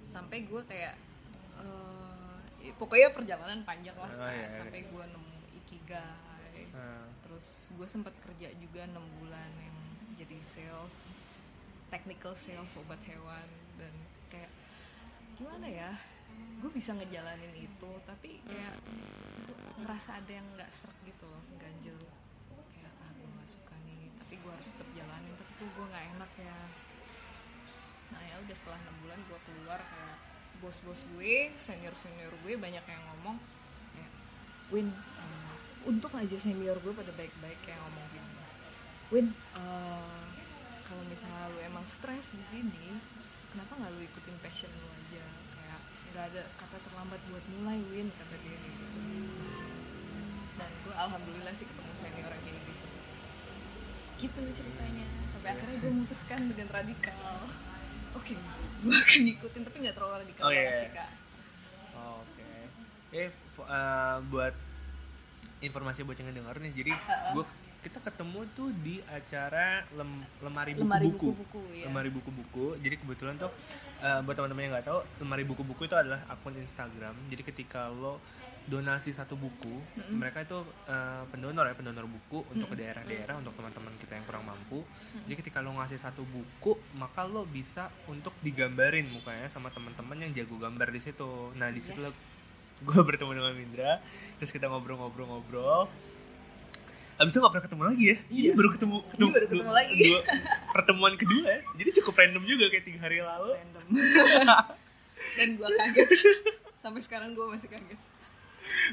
sampai 0.00 0.38
gue 0.42 0.62
kayak 0.64 0.94
eh, 1.60 2.72
pokoknya 2.74 3.10
perjalanan 3.10 3.60
panjang 3.62 3.94
lah. 3.94 4.10
Oh, 4.12 4.26
iya, 4.26 4.46
iya. 4.46 4.48
sampai 4.56 4.80
gue 4.86 5.04
nemu 5.04 5.34
ikigai. 5.64 6.62
Nah, 6.74 7.08
terus 7.22 7.70
gue 7.72 7.86
sempat 7.86 8.14
kerja 8.20 8.50
juga 8.56 8.84
enam 8.84 9.02
bulan 9.18 9.50
yang 9.56 9.76
jadi 10.16 10.36
sales 10.40 10.98
technical 11.86 12.34
sales 12.34 12.74
obat 12.76 12.98
hewan 13.06 13.46
gimana 15.36 15.68
ya 15.68 15.92
gue 16.56 16.70
bisa 16.72 16.96
ngejalanin 16.96 17.52
itu 17.52 17.90
tapi 18.08 18.40
kayak 18.48 18.76
gua 19.44 19.76
ngerasa 19.84 20.24
ada 20.24 20.32
yang 20.32 20.46
nggak 20.56 20.72
serak 20.72 20.96
gitu 21.04 21.28
loh 21.28 21.44
ganjel. 21.60 22.00
Kayak 22.72 22.92
ah 23.04 23.10
gue 23.12 23.28
nggak 23.28 23.48
suka 23.48 23.74
nih 23.84 24.08
tapi 24.16 24.34
gue 24.40 24.50
harus 24.50 24.68
tetap 24.72 24.88
jalanin 24.96 25.32
tapi 25.36 25.52
kok 25.60 25.68
gue 25.68 25.86
nggak 25.92 26.04
enak 26.16 26.32
ya. 26.40 26.58
Nah 28.16 28.22
ya 28.24 28.34
udah 28.40 28.56
setelah 28.56 28.80
enam 28.80 28.96
bulan 29.04 29.20
gue 29.28 29.38
keluar 29.44 29.80
kayak 29.84 30.16
bos-bos 30.64 31.00
gue 31.12 31.52
senior 31.60 31.92
senior 31.92 32.32
gue 32.40 32.56
banyak 32.56 32.84
yang 32.88 33.02
ngomong 33.12 33.36
kayak 33.92 34.12
Win 34.72 34.88
eh, 34.96 35.56
untung 35.84 36.16
aja 36.16 36.36
senior 36.40 36.80
gue 36.80 36.92
pada 36.96 37.12
baik-baik 37.12 37.60
kayak 37.60 37.80
ngomong 37.84 38.06
gini. 38.08 38.34
Win 39.12 39.26
eh, 39.36 40.24
kalau 40.88 41.04
misalnya 41.12 41.52
lu 41.52 41.60
emang 41.60 41.84
stres 41.84 42.32
di 42.32 42.40
sini 42.48 42.96
kenapa 43.52 43.76
nggak 43.76 43.92
lu 43.92 44.00
ikutin 44.08 44.36
passion 44.40 44.72
lu 44.72 44.95
nggak 46.16 46.32
ada 46.32 46.42
kata 46.56 46.76
terlambat 46.80 47.20
buat 47.28 47.44
mulai 47.52 47.76
Win 47.86 48.08
kata 48.10 48.34
dia 48.40 48.56
gitu 48.56 48.84
dan 50.56 50.70
gue 50.80 50.94
alhamdulillah 50.96 51.52
sih 51.52 51.68
ketemu 51.68 51.92
senior 51.92 52.32
yang 52.32 52.40
kayak 52.40 52.62
gitu 52.64 52.88
gitu 54.16 54.40
ceritanya 54.56 55.04
sampai 55.28 55.48
akhirnya 55.52 55.76
gue 55.76 55.90
memutuskan 55.92 56.40
dengan 56.48 56.68
radikal 56.72 57.20
oke 58.12 58.32
gue 58.78 58.94
akan 58.96 59.20
ngikutin 59.22 59.60
tapi 59.62 59.76
nggak 59.78 59.94
terlalu 59.94 60.14
radikal 60.24 60.42
Oh, 60.42 60.50
iya. 60.50 60.60
banget 60.62 60.80
sih 60.80 60.90
kak 60.90 61.10
oke. 61.96 62.48
Eh 63.12 63.28
f- 63.28 63.68
eh, 63.68 64.16
buat 64.26 64.54
informasi 65.58 66.00
buat 66.02 66.16
yang 66.16 66.28
denger 66.30 66.56
nih. 66.58 66.72
Jadi 66.74 66.92
Uh-uh. 66.92 67.32
gua 67.32 67.44
kita 67.86 68.02
ketemu 68.02 68.40
tuh 68.50 68.74
di 68.82 68.98
acara 69.06 69.86
lem- 69.94 70.26
lemari 70.42 70.74
lemari 70.74 71.06
buku-buku. 71.06 71.30
buku-buku 71.38 71.62
ya 71.78 71.84
Lemari 71.86 72.10
buku-buku. 72.10 72.66
Jadi 72.82 72.94
kebetulan 72.98 73.38
tuh 73.38 73.50
eh, 74.02 74.20
buat 74.26 74.34
teman-teman 74.34 74.62
yang 74.66 74.72
nggak 74.74 74.86
tahu, 74.90 74.98
lemari 75.22 75.46
buku-buku 75.46 75.86
itu 75.86 75.94
adalah 75.94 76.18
akun 76.26 76.58
Instagram. 76.58 77.14
Jadi 77.30 77.42
ketika 77.46 77.86
lo 77.86 78.18
donasi 78.66 79.14
satu 79.14 79.38
buku, 79.38 79.78
mereka 80.10 80.42
itu 80.42 80.58
eh, 80.90 81.22
pendonor 81.30 81.70
ya, 81.70 81.78
pendonor 81.78 82.10
buku 82.10 82.42
untuk 82.50 82.66
ke 82.66 82.76
daerah-daerah 82.76 83.38
untuk 83.38 83.54
teman-teman 83.54 83.94
kita 84.02 84.18
yang 84.18 84.26
kurang 84.26 84.42
mampu. 84.42 84.82
Jadi 85.22 85.34
ketika 85.38 85.62
lo 85.62 85.70
ngasih 85.78 86.02
satu 86.02 86.26
buku, 86.26 86.74
maka 86.98 87.22
lo 87.22 87.46
bisa 87.46 87.86
untuk 88.10 88.34
digambarin 88.42 89.06
mukanya 89.06 89.46
sama 89.46 89.70
teman-teman 89.70 90.18
yang 90.18 90.34
jago 90.34 90.58
gambar 90.58 90.90
di 90.90 90.98
situ. 90.98 91.54
Nah, 91.54 91.70
di 91.70 91.78
situ 91.78 92.02
Yes. 92.02 92.34
gue 92.76 93.00
bertemu 93.00 93.32
dengan 93.32 93.54
Mindra, 93.54 93.92
terus 94.36 94.50
kita 94.50 94.66
ngobrol-ngobrol-ngobrol. 94.66 95.86
Abis 97.16 97.32
itu 97.32 97.40
gak 97.40 97.48
pernah 97.50 97.64
ketemu 97.64 97.82
lagi 97.86 98.04
ya? 98.04 98.16
Iya. 98.28 98.50
baru 98.52 98.68
ketemu, 98.70 98.96
ketemu, 99.06 99.28
baru 99.30 99.46
ketemu 99.46 99.62
dua- 99.62 99.74
lagi. 99.74 99.96
dua- 100.04 100.24
pertemuan 100.70 101.14
kedua 101.14 101.44
ya. 101.46 101.60
Jadi 101.74 101.90
cukup 101.96 102.14
random 102.14 102.44
juga 102.44 102.64
kayak 102.68 102.84
tiga 102.84 103.00
hari 103.00 103.18
lalu. 103.20 103.50
random 103.54 103.84
dan 105.36 105.48
gue 105.50 105.64
kaget 105.70 106.08
sampai 106.76 107.00
sekarang 107.00 107.32
gue 107.32 107.46
masih 107.46 107.66
kaget 107.66 108.00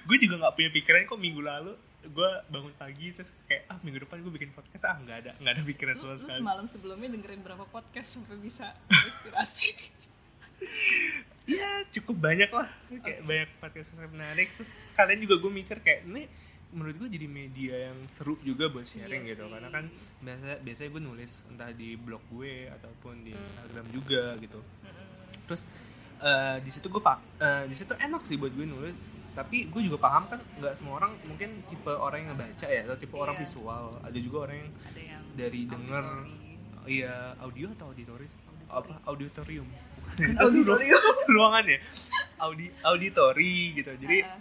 Gue 0.04 0.18
juga 0.18 0.40
gak 0.40 0.54
punya 0.54 0.70
pikiran 0.72 1.04
kok 1.04 1.20
minggu 1.20 1.42
lalu 1.42 1.74
gue 2.04 2.30
bangun 2.48 2.72
pagi 2.74 3.12
terus 3.12 3.32
kayak 3.46 3.64
ah 3.66 3.80
minggu 3.80 4.04
depan 4.04 4.20
gue 4.20 4.28
bikin 4.30 4.52
podcast 4.52 4.84
ah 4.86 5.00
nggak 5.00 5.18
ada 5.20 5.32
nggak 5.40 5.54
ada 5.54 5.64
pikiran 5.64 5.96
lu, 5.96 6.02
sama 6.02 6.12
lu 6.12 6.20
sekali 6.20 6.36
semalam 6.36 6.66
sebelumnya 6.66 7.08
dengerin 7.10 7.40
berapa 7.40 7.64
podcast 7.66 8.08
sampai 8.14 8.36
bisa 8.38 8.76
inspirasi 8.92 9.72
Iya 11.44 11.88
cukup 11.92 12.16
banyak 12.18 12.48
lah 12.50 12.68
kayak 12.90 13.20
banyak 13.24 13.50
podcast 13.58 13.88
podcast 13.90 14.12
menarik 14.12 14.48
terus 14.54 14.72
sekalian 14.86 15.20
juga 15.20 15.36
gue 15.38 15.52
mikir 15.54 15.78
kayak 15.80 16.04
ini 16.06 16.24
menurut 16.74 16.96
gue 16.98 17.10
jadi 17.12 17.28
media 17.28 17.76
yang 17.88 17.98
seru 18.06 18.36
juga 18.42 18.68
buat 18.68 18.84
sharing 18.84 19.24
Iya 19.24 19.32
gitu. 19.32 19.44
sih. 19.44 19.52
karena 19.52 19.70
kan 19.70 19.86
biasa 20.20 20.60
biasanya 20.60 20.90
gue 20.90 21.02
nulis 21.04 21.32
entah 21.48 21.70
di 21.72 21.90
blog 21.96 22.24
gue 22.30 22.54
ataupun 22.68 23.22
di 23.22 23.32
Instagram 23.32 23.86
juga 23.90 24.24
gitu. 24.38 24.60
Terus 25.44 25.62
eh, 26.20 26.58
di 26.60 26.70
situ 26.70 26.88
gue 26.88 27.00
pak 27.00 27.18
eh, 27.38 27.64
di 27.64 27.74
situ 27.74 27.94
enak 27.94 28.22
sih 28.22 28.36
buat 28.36 28.50
gue 28.50 28.66
nulis. 28.66 29.02
Tapi 29.32 29.66
gue 29.66 29.82
juga 29.84 29.98
paham 30.00 30.26
kan 30.28 30.40
nggak 30.56 30.74
semua 30.74 30.98
orang 30.98 31.14
mungkin 31.24 31.62
tipe 31.64 31.90
orang 31.90 32.26
yang 32.26 32.36
baca 32.36 32.66
ya 32.66 32.82
atau 32.84 32.96
tipe 32.96 33.14
orang 33.14 33.36
Iya. 33.36 33.42
visual. 33.42 33.86
Ada 34.02 34.18
juga 34.18 34.38
orang 34.44 34.58
yang 34.60 34.72
ada 34.84 35.02
yang 35.02 35.24
dari 35.34 35.62
denger. 35.64 36.06
iya 36.84 37.14
audio 37.40 37.72
atau 37.72 37.88
auditoris 37.90 38.28
Auditori. 38.68 38.68
apa? 38.70 38.94
Auditorium. 39.06 39.68
Bukan 40.20 40.36
auditorium. 40.38 41.00
ruangan 41.32 41.66
ya 41.66 41.80
audi 42.40 42.68
auditori 42.84 43.56
gitu. 43.74 43.92
Jadi 43.96 44.18
Ah, 44.22 44.36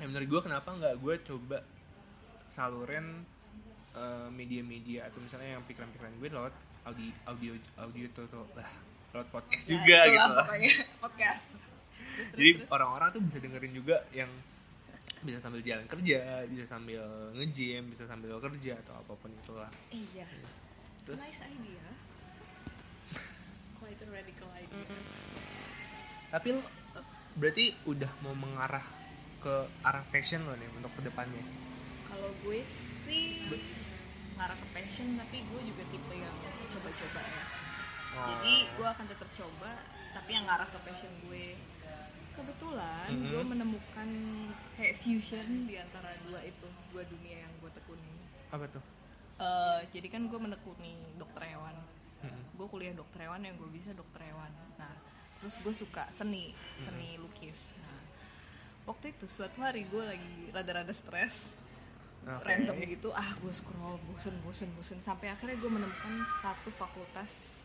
ya 0.00 0.04
menurut 0.08 0.28
gue 0.32 0.40
kenapa 0.48 0.68
nggak 0.72 0.94
gue 0.96 1.14
coba 1.28 1.58
salurin 2.48 3.22
eh, 3.94 4.28
media-media 4.32 5.12
atau 5.12 5.20
misalnya 5.20 5.60
yang 5.60 5.64
pikiran-pikiran 5.68 6.12
gue 6.16 6.28
lewat 6.32 6.54
audio 6.88 7.12
audio 7.28 7.52
audio 7.76 8.06
tuh 8.16 8.24
lah 8.56 8.70
lewat 9.12 9.28
podcast 9.28 9.66
ya, 9.66 9.72
juga 9.76 9.98
gitu. 10.08 10.32
lah. 10.32 10.46
podcast. 11.04 11.46
Terus, 12.10 12.34
jadi 12.34 12.50
terus. 12.62 12.70
orang-orang 12.72 13.08
tuh 13.14 13.22
bisa 13.22 13.36
dengerin 13.38 13.72
juga 13.74 13.96
yang 14.10 14.30
bisa 15.20 15.36
sambil 15.36 15.60
jalan 15.60 15.84
kerja 15.84 16.48
bisa 16.48 16.64
sambil 16.64 17.04
nge-gym 17.36 17.92
bisa 17.92 18.08
sambil 18.08 18.40
kerja 18.40 18.72
atau 18.86 18.94
apa 18.96 19.12
pun 19.20 19.30
itulah. 19.36 19.70
Iya. 19.92 20.26
Terus? 21.04 21.22
Nice 21.28 21.44
idea. 21.44 21.86
Quite 23.78 24.00
a 24.00 24.08
radical 24.08 24.48
idea. 24.56 24.96
Tapi 26.30 26.48
lo 26.56 26.62
berarti 27.36 27.74
udah 27.86 28.10
mau 28.26 28.34
mengarah 28.34 28.99
ke 29.40 29.54
arah 29.82 30.04
passion 30.08 30.44
lo 30.44 30.54
nih 30.54 30.68
untuk 30.76 30.92
ke 30.94 31.02
depannya? 31.02 31.44
Kalau 32.04 32.30
gue 32.40 32.60
sih 32.62 33.48
ngarah 34.36 34.54
ke 34.54 34.66
passion 34.70 35.16
tapi 35.16 35.40
gue 35.42 35.60
juga 35.64 35.82
tipe 35.86 36.14
yang 36.14 36.36
coba-coba 36.68 37.20
ya. 37.20 37.44
Oh. 38.10 38.26
jadi 38.26 38.54
gue 38.74 38.86
akan 38.86 39.06
tetap 39.06 39.30
coba 39.32 39.70
tapi 40.10 40.30
yang 40.32 40.44
ngarah 40.44 40.66
ke 40.66 40.78
passion 40.82 41.12
gue. 41.24 41.54
Kebetulan 42.30 43.10
Mhm. 43.10 43.26
gue 43.28 43.42
menemukan 43.44 44.08
kayak 44.72 44.96
fusion 44.96 45.66
di 45.66 45.76
antara 45.76 46.14
dua 46.24 46.40
itu 46.40 46.64
dua 46.88 47.04
dunia 47.04 47.44
yang 47.44 47.52
gue 47.58 47.70
tekuni. 47.70 48.14
Apa 48.48 48.64
tuh? 48.66 48.82
Eh, 49.36 49.80
jadi 49.90 50.08
kan 50.08 50.26
gue 50.26 50.36
menekuni 50.38 50.94
dokter 51.16 51.48
hewan. 51.48 51.76
Mm-mm. 52.20 52.52
gue 52.52 52.68
kuliah 52.68 52.92
dokter 52.92 53.24
hewan 53.24 53.40
yang 53.40 53.56
gue 53.56 53.72
bisa 53.72 53.96
dokter 53.96 54.20
hewan. 54.20 54.52
Nah 54.76 54.92
terus 55.40 55.56
gue 55.56 55.72
suka 55.72 56.04
seni 56.08 56.52
seni 56.76 57.16
lukis. 57.16 57.72
Nah 57.80 57.89
waktu 58.90 59.14
itu 59.14 59.30
suatu 59.30 59.62
hari 59.62 59.86
gue 59.86 60.02
lagi 60.02 60.36
rada-rada 60.50 60.90
stres 60.90 61.54
Oke. 62.26 62.42
random 62.42 62.76
gitu 62.90 63.14
ah 63.14 63.30
gue 63.38 63.52
scroll 63.54 63.96
bosen 64.10 64.34
bosen 64.42 64.68
bosen 64.74 64.98
sampai 64.98 65.30
akhirnya 65.30 65.56
gue 65.62 65.70
menemukan 65.70 66.26
satu 66.26 66.74
fakultas 66.74 67.62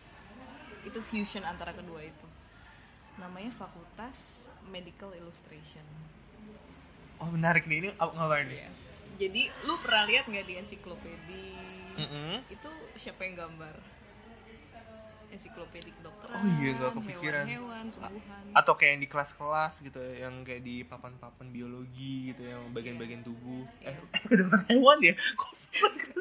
itu 0.86 1.02
fusion 1.02 1.42
antara 1.44 1.74
kedua 1.74 2.06
itu. 2.06 2.28
Namanya 3.18 3.50
fakultas 3.58 4.48
medical 4.70 5.12
illustration. 5.18 5.82
Oh 7.18 7.32
menarik 7.34 7.66
nih 7.66 7.78
ini 7.82 7.90
apa 7.98 8.14
ngapain 8.14 8.46
nih. 8.46 8.70
Yes. 8.70 9.10
Jadi 9.18 9.42
lu 9.66 9.82
pernah 9.82 10.06
lihat 10.06 10.30
nggak 10.30 10.46
di 10.46 10.54
ensiklopedi? 10.62 11.48
Mm-mm. 11.96 12.44
itu 12.52 12.68
siapa 13.00 13.24
yang 13.24 13.40
gambar 13.40 13.72
ensiklopedi 15.28 15.92
kedokteran 15.92 16.36
Oh 16.36 16.44
iya, 16.58 16.70
nggak 16.74 16.92
kepikiran. 16.96 17.44
hewan-hewan 17.44 17.86
tumbuhan. 17.90 18.44
Atau 18.52 18.74
kayak 18.76 18.92
yang 18.92 19.02
di 19.02 19.10
kelas-kelas 19.10 19.74
gitu 19.80 19.98
ya, 19.98 20.14
yang 20.24 20.36
kayak 20.42 20.62
di 20.62 20.82
papan-papan 20.82 21.48
biologi 21.50 22.30
gitu 22.30 22.42
yang 22.44 22.62
bagian-bagian 22.72 23.22
tubuh. 23.22 23.64
Eh 23.80 23.96
kedokteran 24.30 24.66
hewan 24.68 24.98
ya? 25.00 25.14
Kok 25.34 25.52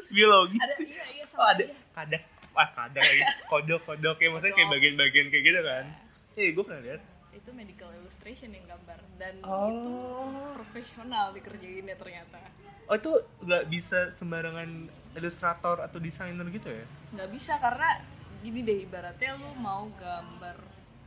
biologi 0.08 0.56
ada 0.56 0.72
sih? 0.72 0.86
iya 0.86 1.02
iya 1.02 1.24
oh, 1.24 1.28
sama 1.28 1.44
ada 1.50 1.62
aja. 1.62 1.74
kadang 1.94 2.22
wah 2.50 2.68
kadang 2.70 3.02
lagi. 3.02 3.22
Kodok 3.50 3.80
kodok 3.84 4.16
ya 4.16 4.28
maksudnya 4.28 4.54
kayak 4.54 4.70
bagian-bagian 4.70 5.26
kayak 5.28 5.44
gitu 5.44 5.60
kan? 5.60 5.84
Iya. 6.34 6.48
Gue 6.50 6.64
pernah 6.64 6.82
lihat. 6.82 7.00
Itu 7.30 7.50
medical 7.50 7.90
illustration 7.92 8.50
yang 8.50 8.64
gambar. 8.64 8.98
Dan 9.16 9.34
Oh. 9.42 9.66
itu 9.70 9.92
profesional 10.54 11.30
dikerjainnya 11.30 11.94
ternyata. 11.94 12.38
Oh 12.84 12.94
itu 12.94 13.10
nggak 13.40 13.64
bisa 13.66 14.12
sembarangan 14.12 14.86
ilustrator 15.14 15.80
atau 15.80 15.98
desainer 15.98 16.44
gitu 16.48 16.68
ya? 16.68 16.84
Nggak 17.12 17.30
bisa 17.32 17.56
karena 17.56 17.90
gini 18.44 18.60
deh 18.60 18.84
ibaratnya 18.84 19.40
lu 19.40 19.48
mau 19.56 19.88
gambar 19.96 20.56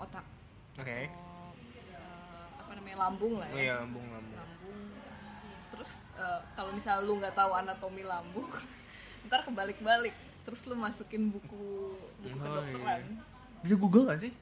otak. 0.02 0.26
Oke. 0.76 1.06
Atau 1.06 1.54
eh, 1.94 2.42
apa 2.58 2.72
namanya 2.74 2.98
lambung 3.06 3.38
lah 3.38 3.46
oh 3.48 3.58
ya 3.58 3.62
iya 3.62 3.74
lambung 3.78 4.06
lambung. 4.10 4.36
Lambung. 4.36 4.82
Terus 5.70 5.92
eh, 6.18 6.42
kalau 6.52 6.72
misalnya 6.74 7.06
lu 7.06 7.14
nggak 7.22 7.36
tahu 7.38 7.52
anatomi 7.54 8.02
lambung 8.02 8.50
ntar 9.30 9.46
kebalik-balik. 9.46 10.16
Terus 10.44 10.66
lu 10.66 10.74
masukin 10.74 11.30
buku 11.30 11.94
buku 12.24 12.38
Oh, 12.40 12.42
kedokteran. 12.42 13.04
bisa 13.62 13.76
google 13.78 14.04
nggak 14.10 14.22
sih? 14.24 14.34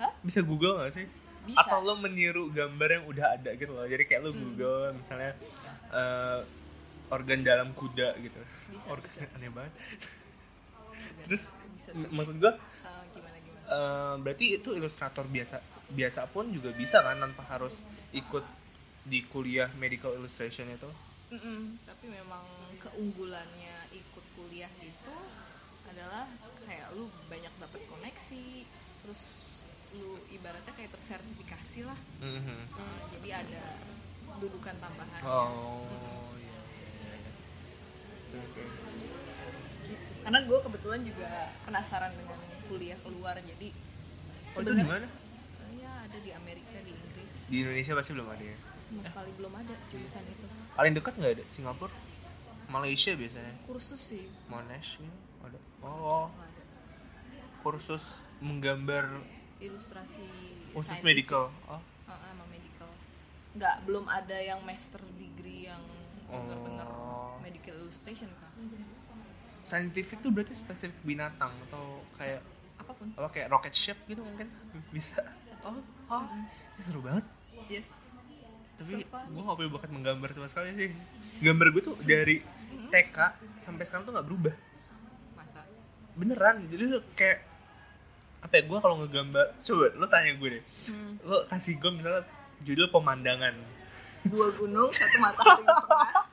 Hah? 0.00 0.12
bisa 0.24 0.40
google 0.40 0.80
nggak 0.80 0.94
sih? 0.96 1.06
Bisa. 1.40 1.60
atau 1.66 1.80
lo 1.80 1.96
meniru 1.96 2.48
gambar 2.52 2.88
yang 3.00 3.04
udah 3.04 3.26
ada 3.36 3.50
gitu 3.52 3.72
loh. 3.72 3.84
Jadi 3.84 4.04
kayak 4.06 4.22
lo 4.24 4.32
google 4.32 4.96
misalnya 4.96 5.36
eh, 5.90 6.40
organ 7.10 7.40
dalam 7.42 7.74
kuda 7.74 8.16
gitu. 8.16 8.40
Bisa, 8.70 8.86
organ 8.88 9.10
bisa. 9.10 9.28
aneh 9.36 9.50
banget. 9.50 9.74
Terus 11.26 11.52
bisa 11.80 11.90
sih. 11.96 12.06
maksud 12.12 12.36
gua 12.36 12.52
Eh, 12.52 13.02
gimana 13.16 13.36
gimana? 13.40 13.64
eh, 13.66 14.14
berarti 14.20 14.46
itu 14.54 14.70
ilustrator 14.76 15.24
biasa 15.24 15.56
biasa 15.90 16.28
pun 16.28 16.52
juga 16.52 16.70
bisa 16.70 17.00
kan 17.00 17.16
tanpa 17.16 17.42
harus 17.48 17.72
ikut 18.12 18.44
di 19.02 19.24
kuliah 19.26 19.72
medical 19.80 20.12
illustration 20.12 20.68
itu? 20.68 20.86
Mm-mm, 21.30 21.80
tapi 21.88 22.10
memang 22.10 22.44
keunggulannya 22.76 23.76
ikut 23.96 24.24
kuliah 24.36 24.68
itu 24.82 25.16
adalah 25.88 26.28
kayak 26.62 26.92
lu 26.92 27.08
banyak 27.26 27.50
dapat 27.56 27.80
koneksi 27.88 28.44
terus 29.00 29.22
lu 29.96 30.20
ibaratnya 30.30 30.70
kayak 30.76 30.92
tersertifikasi 30.92 31.80
lah. 31.82 31.98
Mhm. 32.20 32.58
Eh, 32.76 33.02
jadi 33.18 33.28
ada 33.42 33.64
dudukan 34.38 34.76
tambahan. 34.78 35.20
Oh 35.22 35.86
oke 38.30 38.79
karena 40.20 40.38
gue 40.44 40.58
kebetulan 40.60 41.00
juga 41.02 41.28
penasaran 41.64 42.12
dengan 42.12 42.38
kuliah 42.68 42.98
keluar 43.02 43.34
jadi 43.34 43.68
oh 44.54 44.60
itu 44.62 44.72
di 44.76 44.84
mana? 44.86 45.06
Ya 45.74 45.92
ada 46.06 46.18
di 46.20 46.30
Amerika 46.30 46.76
di 46.82 46.92
Inggris. 46.92 47.32
Di 47.48 47.56
Indonesia 47.62 47.92
pasti 47.96 48.10
belum 48.14 48.28
ada 48.28 48.44
ya? 48.44 48.56
Sama 48.90 49.02
sekali 49.06 49.30
belum 49.38 49.52
ada 49.54 49.74
jurusan 49.90 50.22
itu. 50.26 50.46
Paling 50.74 50.92
dekat 50.94 51.14
nggak 51.18 51.32
ada? 51.38 51.44
Singapura? 51.50 51.94
Malaysia 52.70 53.12
biasanya? 53.18 53.54
Kursus 53.66 53.98
sih. 53.98 54.24
Monash 54.46 55.02
ada. 55.42 55.58
Oh. 55.82 56.30
Ada. 56.30 56.62
Kursus 57.66 58.22
menggambar 58.38 59.10
ilustrasi 59.58 60.24
scientific. 60.72 61.02
medical. 61.04 61.44
Oh. 61.66 61.82
Ah, 62.06 62.18
emang 62.30 62.48
medical. 62.48 62.90
Nggak 63.58 63.76
belum 63.84 64.06
ada 64.06 64.36
yang 64.38 64.60
master 64.62 65.02
degree 65.18 65.66
yang 65.66 65.82
benar-benar 66.30 66.86
Oh. 66.86 67.34
medical 67.42 67.74
illustration 67.74 68.30
kan 68.38 68.54
scientific 69.70 70.18
tuh 70.18 70.34
berarti 70.34 70.50
spesifik 70.50 70.98
binatang 71.06 71.54
atau 71.70 72.02
kayak 72.18 72.42
apa 72.82 72.90
pun. 72.90 73.06
apa 73.14 73.28
kayak 73.30 73.46
rocket 73.54 73.74
ship 73.74 73.98
gitu 74.10 74.18
mungkin? 74.26 74.50
Bisa. 74.94 75.22
Oh 75.62 75.78
oh. 76.10 76.26
Ya, 76.74 76.82
seru 76.82 76.98
banget. 77.06 77.22
Yes. 77.70 77.86
Tapi 78.82 79.06
So 79.06 79.06
gue 79.06 79.42
gak 79.46 79.56
punya 79.60 79.70
bakat 79.70 79.90
menggambar 79.94 80.28
sama 80.34 80.48
sekali 80.50 80.74
sih. 80.74 80.90
Gambar 81.38 81.66
gue 81.70 81.82
tuh 81.86 81.94
dari 82.02 82.42
TK 82.90 83.16
sampai 83.62 83.84
sekarang 83.86 84.10
tuh 84.10 84.12
nggak 84.18 84.26
berubah. 84.26 84.54
Masa? 85.38 85.62
Beneran 86.18 86.66
jadi 86.66 86.90
lu 86.90 86.98
kayak 87.14 87.46
apa 88.40 88.52
ya 88.56 88.62
gue 88.64 88.78
kalau 88.80 88.96
ngegambar 89.04 89.46
coba 89.62 89.86
lu 89.94 90.06
tanya 90.10 90.32
gue 90.34 90.48
deh. 90.58 90.64
Hmm. 90.90 91.12
lu 91.22 91.36
kasih 91.46 91.78
gue 91.78 91.90
misalnya 91.94 92.22
judul 92.66 92.90
pemandangan. 92.90 93.54
Dua 94.26 94.48
gunung 94.52 94.90
satu 94.90 95.16
matahari 95.22 95.64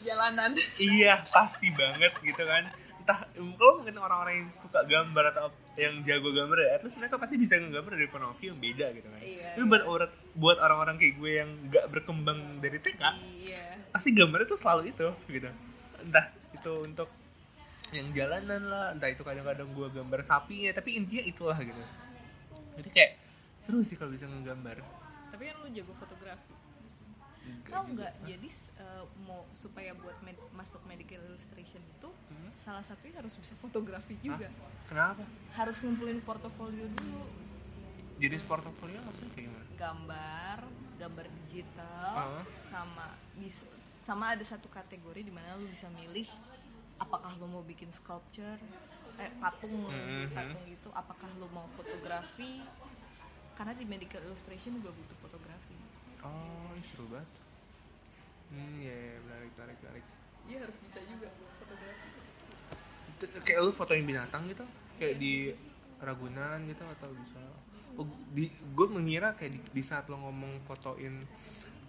jalanan 0.00 0.56
iya 0.80 1.26
pasti 1.28 1.68
banget 1.68 2.16
gitu 2.24 2.42
kan. 2.42 2.72
Entah 3.02 3.26
kalau 3.34 3.82
mungkin 3.82 3.98
orang-orang 3.98 4.46
yang 4.46 4.48
suka 4.54 4.86
gambar 4.86 5.34
atau 5.34 5.50
yang 5.74 6.06
jago 6.06 6.30
gambar 6.30 6.56
ya 6.62 6.70
at 6.78 6.82
least 6.86 7.02
mereka 7.02 7.18
pasti 7.18 7.34
bisa 7.34 7.58
ngegambar 7.58 7.98
dari 7.98 8.06
point 8.06 8.24
of 8.24 8.38
view 8.38 8.54
yang 8.54 8.60
beda 8.62 8.86
gitu 8.94 9.08
kan. 9.10 9.20
Iya, 9.20 9.48
tapi 9.58 9.64
buat 9.66 9.82
orang 9.84 10.12
buat 10.38 10.58
orang-orang 10.62 10.96
kayak 11.02 11.14
gue 11.18 11.32
yang 11.42 11.50
nggak 11.68 11.84
berkembang 11.90 12.38
dari 12.62 12.78
TK 12.78 13.02
iya. 13.42 13.62
pasti 13.90 14.14
gambarnya 14.14 14.46
tuh 14.46 14.60
selalu 14.60 14.82
itu 14.94 15.08
gitu. 15.28 15.50
Entah 15.98 16.26
itu 16.54 16.72
untuk 16.78 17.08
yang 17.92 18.08
jalanan 18.16 18.62
lah 18.70 18.86
entah 18.94 19.10
itu 19.10 19.20
kadang-kadang 19.20 19.68
gue 19.68 19.88
gambar 19.92 20.20
sapinya 20.24 20.70
tapi 20.72 20.96
intinya 20.96 21.24
itulah 21.26 21.58
gitu. 21.58 21.82
Jadi 22.78 22.88
kayak 22.94 23.12
seru 23.58 23.82
sih 23.82 23.98
kalau 23.98 24.14
bisa 24.14 24.30
ngegambar. 24.30 24.78
Tapi 25.34 25.42
kan 25.50 25.56
lu 25.58 25.68
jago 25.74 25.92
fotografi 25.98 26.61
Enggak 27.42 27.68
Tahu 27.68 27.84
nggak? 27.92 28.12
Jadi 28.24 28.48
uh, 28.78 29.04
mau 29.20 29.42
supaya 29.50 29.92
buat 29.92 30.14
med- 30.20 30.50
masuk 30.52 30.82
medical 30.84 31.20
illustration 31.24 31.80
itu 31.80 32.08
Hmm? 32.28 32.50
salah 32.54 32.80
satunya 32.80 33.16
harus 33.16 33.34
bisa 33.34 33.52
fotografi 33.56 34.14
juga. 34.18 34.46
kenapa 34.86 35.24
Harus 35.52 35.80
ngumpulin 35.80 36.20
portofolio 36.20 36.84
dulu, 36.86 37.24
jadi 38.16 38.36
portofolio 38.40 39.00
maksudnya 39.00 39.30
kayak 39.32 39.46
gimana 39.48 39.66
gambar, 39.74 40.58
gambar 40.96 41.26
digital, 41.42 42.10
Ah. 42.14 42.44
sama 42.62 43.06
bisa 43.34 43.66
sama 44.00 44.30
ada 44.30 44.42
satu 44.42 44.66
kategori 44.68 45.22
di 45.22 45.30
mana 45.30 45.54
lu 45.54 45.66
bisa 45.66 45.86
milih 45.92 46.26
apakah 46.96 47.34
lu 47.36 47.46
mau 47.46 47.62
bikin 47.62 47.90
sculpture, 47.90 48.58
eh 49.16 49.30
patung, 49.36 49.70
Mhm. 49.86 50.30
patung 50.30 50.62
gitu, 50.64 50.88
apakah 50.92 51.26
lu 51.36 51.50
mau 51.50 51.66
fotografi. 51.72 52.62
Karena 53.52 53.74
di 53.74 53.84
medical 53.84 54.22
illustration 54.22 54.72
juga 54.74 54.88
butuh 54.90 55.18
fotografi. 55.20 55.51
Oh 56.26 56.70
ini 56.74 56.84
seru 56.86 57.06
banget. 57.10 57.30
Hmm 58.52 58.74
ya 58.84 58.94
ya, 58.94 59.16
menarik 59.24 59.52
menarik 59.56 59.78
menarik. 59.80 60.04
Iya 60.50 60.58
harus 60.66 60.78
bisa 60.82 60.98
juga 61.06 61.28
fotografi. 61.58 62.08
Kayak 63.46 63.58
lu 63.62 63.70
fotoin 63.70 64.04
binatang 64.04 64.42
gitu? 64.50 64.66
Kayak 64.98 65.16
di 65.22 65.54
Ragunan 66.02 66.58
gitu 66.66 66.82
atau 66.98 67.08
bisa? 67.14 67.38
Oh, 67.94 68.08
di 68.34 68.50
gue 68.50 68.86
mengira 68.90 69.36
kayak 69.38 69.52
di, 69.54 69.60
di 69.60 69.82
saat 69.84 70.10
lo 70.10 70.18
ngomong 70.18 70.64
fotoin 70.66 71.22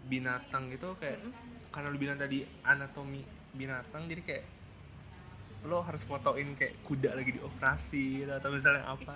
binatang 0.04 0.68
gitu 0.70 1.00
kayak 1.00 1.24
karena 1.72 1.88
lu 1.90 1.98
bilang 1.98 2.20
tadi 2.20 2.44
anatomi 2.68 3.24
binatang 3.56 4.06
jadi 4.06 4.22
kayak 4.22 4.46
lo 5.64 5.80
harus 5.80 6.04
fotoin 6.04 6.60
kayak 6.60 6.84
kuda 6.84 7.16
lagi 7.16 7.40
dioperasi 7.40 8.24
gitu 8.24 8.32
atau 8.36 8.52
misalnya 8.52 8.84
apa. 8.84 9.16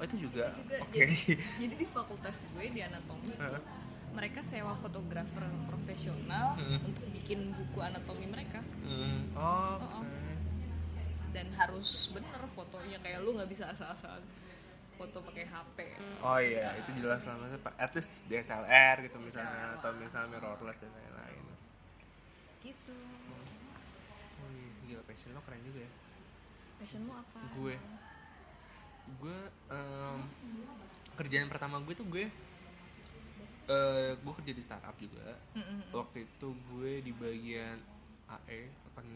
Oh 0.00 0.04
itu 0.04 0.26
juga 0.28 0.50
juga 0.56 0.76
oke. 0.82 0.96
jadi, 0.96 1.16
jadi 1.62 1.74
di 1.78 1.86
fakultas 1.86 2.36
gue 2.50 2.64
di 2.74 2.80
anatomi 2.82 3.30
itu 3.30 3.38
Heeh. 3.38 3.62
Mereka 4.10 4.42
sewa 4.42 4.74
fotografer 4.76 5.40
profesional 5.64 6.54
Hmm. 6.54 6.82
untuk 6.82 7.06
bikin 7.10 7.50
buku 7.50 7.78
anatomi 7.78 8.26
mereka 8.26 8.58
Hmm. 8.80 9.30
oh, 9.32 9.42
Oh, 9.76 9.76
oh. 9.78 10.02
oke. 10.02 10.32
dan 11.30 11.46
harus 11.54 11.88
bener 12.10 12.42
fotonya 12.50 12.98
kayak 12.98 13.20
lu 13.20 13.32
nggak 13.32 13.46
bisa 13.46 13.68
asal-asalan 13.68 14.18
foto 14.92 15.22
pakai 15.22 15.44
HP 15.44 15.78
Oh 16.20 16.36
iya, 16.36 16.74
itu 16.76 16.90
jelas 16.98 17.22
lah 17.22 17.38
maksudnya 17.38 17.62
Pak. 17.62 17.74
At 17.78 17.90
least 17.90 18.26
DSLR 18.26 18.96
gitu 19.00 19.16
misalnya 19.16 19.48
DSLR. 19.48 19.76
atau 19.78 19.90
misalnya 19.94 20.28
mirrorless 20.28 20.76
dan 20.76 20.90
lain-lain. 20.90 21.44
gitu 22.60 22.98
Oh 24.36 24.48
iya, 24.50 24.68
gila 24.86 25.02
passion 25.04 25.30
lo 25.30 25.40
keren 25.40 25.62
juga 25.62 25.80
ya. 25.80 25.90
passionmu 26.76 27.12
apa 27.14 27.40
Gue 27.54 27.74
gue 29.12 29.38
em, 29.68 30.18
kerjaan 31.14 31.46
pertama 31.46 31.78
gue 31.78 31.94
tuh 31.94 32.06
gue 32.06 32.26
eh 33.70 34.10
gue 34.18 34.32
kerja 34.42 34.52
di 34.52 34.62
startup 34.62 34.96
juga. 34.98 35.38
Mm-mm. 35.54 35.94
Waktu 35.94 36.26
itu 36.26 36.48
gue 36.74 36.92
di 37.06 37.12
bagian 37.14 37.78
AE 38.26 38.60
account 38.90 39.10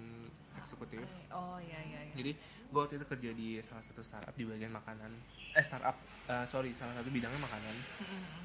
eksekutif. 0.58 1.02
Oh 1.30 1.58
iya 1.58 1.78
iya 1.82 2.00
iya. 2.06 2.14
Jadi 2.14 2.32
gue 2.70 2.78
waktu 2.78 2.98
itu 2.98 3.06
kerja 3.06 3.30
di 3.34 3.48
salah 3.62 3.82
satu 3.82 4.02
startup 4.02 4.34
di 4.34 4.46
bagian 4.46 4.70
makanan. 4.70 5.10
Eh 5.54 5.64
startup 5.64 5.98
eh, 6.30 6.46
sorry 6.46 6.70
salah 6.74 6.94
satu 6.94 7.10
bidangnya 7.10 7.38
makanan. 7.42 7.76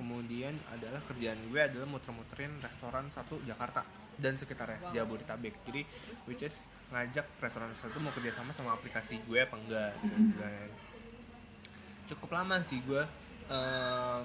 Kemudian 0.02 0.58
adalah 0.74 1.02
kerjaan 1.06 1.38
gue 1.50 1.62
adalah 1.62 1.86
muter-muterin 1.86 2.58
restoran 2.62 3.06
satu 3.14 3.38
Jakarta 3.46 3.86
dan 4.18 4.34
sekitarnya 4.36 4.82
Wow. 4.90 4.94
Jabodetabek. 4.94 5.56
Jadi 5.70 5.82
which 6.26 6.42
is 6.46 6.58
ngajak 6.90 7.26
restoran 7.38 7.70
satu 7.78 8.02
mau 8.02 8.10
kerjasama 8.10 8.50
sama 8.50 8.74
aplikasi 8.74 9.22
gue 9.30 9.46
apa 9.46 9.56
enggak 9.58 9.94
gitu. 10.02 10.18
Dan 10.42 10.70
cukup 12.10 12.30
lama 12.34 12.58
sih 12.66 12.82
gue 12.82 13.04
eh, 13.50 14.22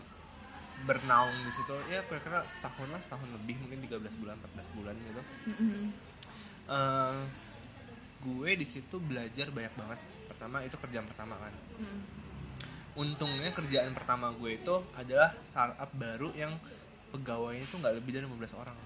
bernaung 0.82 1.38
di 1.40 1.50
situ 1.50 1.72
ya 1.87 2.02
kira-kira 2.04 2.42
setahun 2.44 2.90
lah 2.90 2.98
setahun 2.98 3.30
lebih 3.30 3.56
mungkin 3.56 3.78
13 3.80 4.20
bulan 4.20 4.37
14 4.52 4.76
bulan 4.76 4.94
gitu 4.98 5.22
Mm-mm. 5.48 5.82
eh 6.66 7.20
gue 8.20 8.50
di 8.56 8.64
situ 8.64 8.96
belajar 8.96 9.52
banyak 9.52 9.76
banget. 9.76 10.00
Pertama 10.24 10.64
itu 10.64 10.72
kerjaan 10.74 11.04
pertama 11.04 11.37
kan. 11.37 11.52
Mm. 11.76 12.00
Untungnya 12.96 13.52
kerjaan 13.52 13.92
pertama 13.92 14.32
gue 14.32 14.56
itu 14.56 14.74
adalah 14.94 15.37
startup 15.44 15.92
baru 15.92 16.32
yang 16.32 16.56
pegawainya 17.10 17.62
itu 17.62 17.76
nggak 17.76 17.94
lebih 17.94 18.16
dari 18.16 18.24
15 18.24 18.56
orang. 18.56 18.76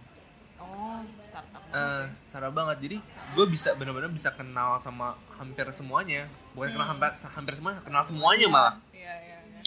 oh 0.59 0.99
startup 1.23 1.63
Eh, 1.63 1.71
banget 1.71 2.03
ya. 2.03 2.27
startup 2.27 2.51
banget. 2.51 2.77
Jadi 2.83 2.97
gue 3.31 3.47
bisa 3.47 3.79
benar-benar 3.79 4.11
bisa 4.11 4.35
kenal 4.35 4.83
sama 4.83 5.15
hampir 5.39 5.71
semuanya. 5.71 6.27
Bukan 6.51 6.75
kenal 6.75 6.89
hampir 6.89 7.15
hampir 7.15 7.55
semuanya, 7.55 7.79
kenal 7.81 8.03
semuanya 8.03 8.47
malah. 8.51 8.75
iya 8.91 9.15
iya 9.23 9.39
iya 9.45 9.61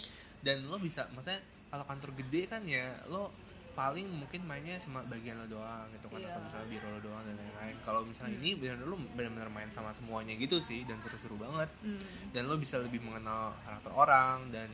Dan 0.44 0.68
lo 0.68 0.76
bisa, 0.76 1.08
maksudnya 1.16 1.40
kalau 1.72 1.84
kantor 1.84 2.10
gede 2.14 2.44
kan 2.46 2.62
ya 2.62 2.84
lo 3.08 3.32
paling 3.72 4.04
mungkin 4.04 4.44
mainnya 4.44 4.76
sama 4.76 5.00
bagian 5.02 5.40
lo 5.40 5.48
doang 5.48 5.88
gitu 5.90 6.04
kan 6.06 6.20
Iya. 6.20 6.28
atau 6.28 6.44
misalnya 6.44 6.68
biro 6.68 6.88
lo 6.92 7.00
doang 7.00 7.24
dan 7.24 7.34
lain-lain. 7.34 7.76
Kalau 7.80 8.04
misalnya 8.04 8.36
ini 8.36 8.52
benar-benar 8.52 8.84
lo 8.86 8.96
benar-benar 9.10 9.48
main 9.48 9.72
sama 9.72 9.90
semuanya 9.90 10.36
gitu 10.36 10.60
sih 10.60 10.84
dan 10.84 11.00
seru-seru 11.00 11.34
banget. 11.34 11.72
Mm. 11.80 12.04
dan 12.30 12.42
lo 12.44 12.60
bisa 12.60 12.76
lebih 12.76 13.00
mengenal 13.00 13.56
karakter 13.58 13.88
orang 13.90 14.52
dan 14.52 14.68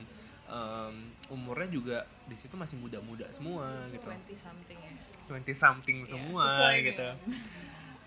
em, 0.48 0.94
umurnya 1.30 1.70
juga 1.70 1.98
di 2.24 2.34
situ 2.34 2.58
masih 2.58 2.74
muda-muda 2.76 3.30
semua 3.30 3.70
gitu 3.86 4.02
20 4.02 4.34
something 4.34 4.78
ya 4.80 4.92
20 5.30 5.46
something 5.54 5.96
Iya, 6.02 6.08
semua 6.08 6.42
sesuai 6.48 6.76
gitu 6.82 7.06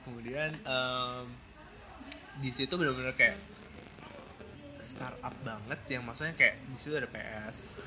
kemudian 0.03 0.51
em, 0.57 1.23
di 2.37 2.49
situ 2.49 2.73
benar-benar 2.73 3.13
kayak 3.13 3.37
startup 4.81 5.35
banget 5.41 5.79
yang 5.87 6.01
maksudnya 6.01 6.33
kayak 6.33 6.57
di 6.63 6.75
situ 6.75 6.93
ada 6.93 7.05
PS 7.05 7.77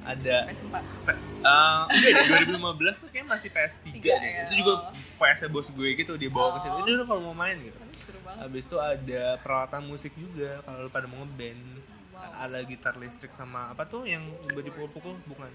ada 0.00 0.36
PS4 0.46 0.74
P- 1.04 1.10
eh, 1.42 1.80
enggak 1.90 2.10
deh, 2.48 2.56
2015 2.56 3.02
tuh 3.02 3.08
kayak 3.10 3.26
masih 3.26 3.48
PS3 3.50 3.82
Tiga 3.92 4.14
deh. 4.14 4.30
ya, 4.30 4.42
itu 4.46 4.54
juga 4.58 4.72
oh. 4.80 4.94
PS 5.18 5.40
bos 5.46 5.68
gue 5.68 5.88
gitu 5.92 6.12
dia 6.14 6.30
bawa 6.30 6.56
ke 6.56 6.64
situ 6.64 6.72
Oh. 6.72 6.80
ini 6.80 6.92
lo 6.92 7.04
kalau 7.04 7.22
mau 7.26 7.36
main 7.36 7.58
gitu 7.58 7.76
Tapi 7.76 8.38
Habis 8.40 8.64
itu 8.64 8.76
ada 8.78 9.24
peralatan 9.36 9.82
musik 9.84 10.14
juga 10.14 10.62
kalau 10.62 10.78
lu 10.80 10.88
pada 10.88 11.04
mau 11.04 11.20
ngeband. 11.20 11.60
Wow. 12.10 12.42
Ada 12.42 12.58
gitar 12.62 12.94
listrik 12.94 13.30
sama 13.30 13.68
apa 13.68 13.84
tuh 13.84 14.04
yang 14.04 14.22
gue 14.46 14.62
dipukul-pukul 14.62 15.18
bukan. 15.26 15.50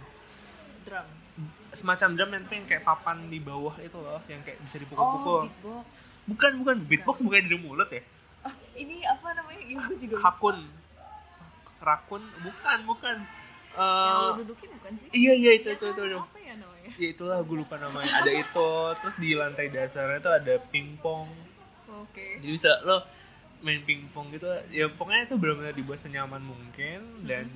drum 0.83 1.07
Semacam 1.71 2.09
drum 2.13 2.31
yang 2.31 2.45
yang 2.45 2.65
kayak 2.65 2.83
papan 2.83 3.25
di 3.25 3.39
bawah 3.39 3.73
itu 3.77 3.95
loh, 3.95 4.21
yang 4.25 4.39
kayak 4.39 4.61
bisa 4.61 4.75
oh 4.75 4.81
dipukul-pukul. 4.81 5.41
beatbox 5.45 5.89
bukan, 6.23 6.51
bukan 6.61 6.75
beatbox 6.83 7.15
bukan 7.21 7.39
dari 7.41 7.57
mulut 7.57 7.89
ya. 7.89 8.03
Oh 8.45 8.55
ini 8.81 9.01
apa 9.03 9.27
namanya 9.31 9.61
ya 9.61 9.77
gue 9.83 9.97
juga 9.99 10.15
lupa. 10.15 10.25
Hakun. 10.29 10.57
Rakun 11.77 12.23
bukan, 12.41 12.79
bukan. 12.83 13.17
Eh, 13.75 14.07
yang 14.07 14.17
lo 14.23 14.31
dudukin 14.39 14.69
bukan 14.71 14.91
sih 14.95 15.07
iya 15.11 15.35
iya 15.35 15.51
itu 15.53 15.67
Iya 15.67 15.75
itu 15.75 15.85
itu, 15.85 16.01
itu. 16.01 16.17
apa 16.17 16.39
ya 16.39 16.53
namanya 16.55 16.89
Ya 16.95 17.07
itulah 17.11 17.37
gue 17.39 17.57
lupa 17.57 17.75
namanya. 17.75 18.07
Ada 18.23 18.31
itu, 18.31 18.71
terus 18.97 19.15
di 19.17 19.35
lantai 19.35 19.67
dasarnya 19.67 20.19
tuh 20.19 20.31
ada 20.31 20.55
pingpong. 20.65 21.27
oke 21.85 22.25
jadi 22.39 22.51
bisa 22.51 22.71
lo 22.81 23.03
main 23.59 23.81
pingpong 23.81 24.31
gitu 24.31 24.45
ya 24.69 24.87
pokoknya 24.87 25.25
itu 25.25 25.35
benar-benar 25.35 25.73
dibuat 25.73 25.97
senyaman 25.97 26.39
mungkin 26.39 26.99
dan 27.23 27.47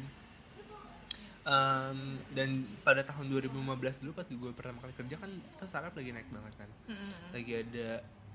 em, 1.44 1.98
dan 2.32 2.50
pada 2.82 3.02
tahun 3.02 3.30
2015 3.30 3.56
dulu 4.00 4.12
pas 4.12 4.26
gue 4.26 4.52
pertama 4.54 4.80
kali 4.80 4.94
kerja 4.96 5.16
kan 5.18 5.30
itu 5.30 5.64
startup 5.66 5.94
lagi 5.94 6.10
naik 6.10 6.30
banget 6.30 6.54
kan 6.56 6.70
Mm-mm. 6.88 7.12
lagi 7.32 7.52
ada 7.58 7.90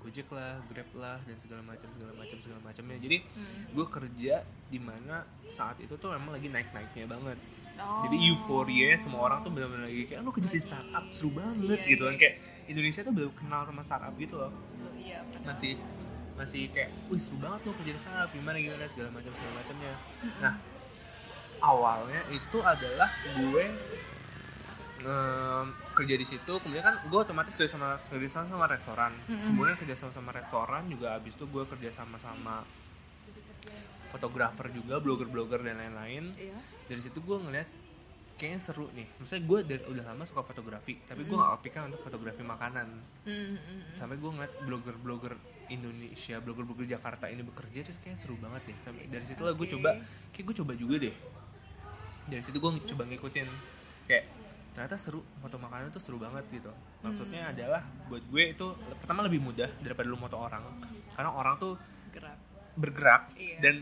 Gojek 0.04 0.28
lah, 0.28 0.60
Grab 0.66 0.90
lah 0.94 1.16
dan 1.18 1.32
segala 1.34 1.64
macam 1.64 1.88
segala 1.90 2.12
macam 2.12 2.36
segala 2.38 2.60
macamnya. 2.60 2.96
Jadi 2.98 3.16
Mm. 3.24 3.62
gue 3.72 3.86
kerja 3.88 4.34
di 4.68 4.78
mana 4.78 5.16
saat 5.48 5.80
itu 5.80 5.96
tuh 5.96 6.12
memang 6.12 6.30
lagi 6.30 6.46
naik 6.46 6.68
naiknya 6.70 7.08
banget. 7.08 7.40
Oh. 7.74 8.06
jadi 8.06 8.16
euforia 8.30 8.94
semua 8.94 9.26
orang 9.26 9.42
tuh 9.42 9.50
benar-benar 9.50 9.90
lagi 9.90 10.06
kayak 10.06 10.22
"Ah, 10.22 10.24
lu 10.24 10.30
kerja 10.30 10.46
di 10.46 10.62
startup 10.62 11.10
seru 11.10 11.34
banget 11.34 11.74
Iya, 11.74 11.90
gitu 11.90 12.02
iya, 12.02 12.08
kan 12.08 12.16
kayak 12.16 12.34
Indonesia 12.64 13.00
tuh 13.02 13.10
belum 13.10 13.32
kenal 13.34 13.66
sama 13.66 13.82
startup 13.82 14.14
gitu 14.14 14.34
loh. 14.36 14.54
Lo- 14.78 14.94
iya 14.94 15.26
benar. 15.26 15.42
masih 15.50 15.74
masih 16.34 16.70
kayak 16.70 16.94
wih 17.10 17.18
seru 17.18 17.34
banget 17.36 17.66
loh 17.66 17.74
kerja 17.74 17.90
di 17.90 17.98
startup 17.98 18.30
gimana 18.30 18.62
gimana 18.62 18.86
segala 18.86 19.10
macam 19.10 19.32
segala 19.32 19.52
macamnya. 19.58 19.92
Nah 20.38 20.54
awalnya 21.60 22.22
itu 22.30 22.58
adalah 22.62 23.10
gue 23.34 23.64
em, 25.04 25.66
kerja 25.92 26.14
di 26.16 26.26
situ 26.26 26.52
kemudian 26.64 26.82
kan 26.82 26.96
gue 27.04 27.18
otomatis 27.20 27.52
kerja 27.52 27.76
sama 27.76 28.00
kerja 28.00 28.28
sama 28.28 28.48
sama 28.48 28.66
restoran. 28.66 29.12
Mm-mm. 29.28 29.52
kemudian 29.54 29.76
kerja 29.76 29.94
sama 29.94 30.12
sama 30.16 30.30
restoran 30.32 30.82
juga 30.88 31.14
abis 31.20 31.36
itu 31.36 31.44
gue 31.44 31.64
kerja 31.68 31.90
sama 31.92 32.16
sama 32.16 32.64
fotografer 34.08 34.70
juga 34.70 35.02
blogger-blogger 35.02 35.66
dan 35.66 35.74
lain-lain. 35.74 36.30
Iya. 36.38 36.58
Dari 36.86 37.00
situ 37.02 37.18
gue 37.18 37.34
ngeliat 37.34 37.66
kayaknya 38.38 38.60
seru 38.62 38.86
nih. 38.94 39.06
Maksudnya 39.18 39.42
gue 39.42 39.58
dari 39.66 39.82
udah 39.90 40.04
lama 40.14 40.22
suka 40.26 40.42
fotografi 40.46 40.98
tapi 41.02 41.26
gue 41.26 41.34
gak 41.34 41.58
kepikiran 41.60 41.84
untuk 41.90 42.02
fotografi 42.02 42.42
makanan. 42.46 42.88
Mm-mm. 43.26 43.98
sampai 43.98 44.16
gue 44.16 44.30
ngeliat 44.30 44.52
blogger-blogger 44.64 45.34
Indonesia 45.72 46.36
blogger-blogger 46.44 46.86
Jakarta 46.86 47.24
ini 47.32 47.40
bekerja 47.40 47.80
terus 47.88 47.98
kayak 47.98 48.14
seru 48.16 48.38
banget 48.38 48.62
deh. 48.70 48.76
Sampai 48.84 49.04
dari 49.10 49.26
situ 49.26 49.42
lah 49.42 49.54
gue 49.56 49.66
Oke. 49.66 49.74
coba 49.78 49.90
kayak 50.30 50.44
gue 50.46 50.56
coba 50.62 50.72
juga 50.78 50.96
deh. 51.02 51.14
Dari 52.30 52.42
situ 52.42 52.56
gue 52.62 52.70
coba 52.94 53.02
ngikutin. 53.10 53.48
Kayak 54.06 54.24
ternyata 54.74 54.94
seru 54.94 55.22
foto 55.38 55.56
makanan 55.56 55.88
itu 55.88 55.96
seru 55.96 56.18
banget 56.18 56.44
gitu. 56.52 56.70
Maksudnya 57.00 57.48
adalah 57.48 57.80
buat 58.06 58.20
gue 58.24 58.44
itu 58.50 58.66
pertama 58.98 59.22
lebih 59.22 59.38
mudah 59.38 59.70
daripada 59.78 60.04
lu 60.04 60.16
foto 60.16 60.36
orang. 60.36 60.62
Karena 61.10 61.30
orang 61.30 61.54
tuh 61.56 61.78
gerak. 62.10 62.38
bergerak 62.74 63.22
Iya. 63.34 63.58
dan 63.60 63.74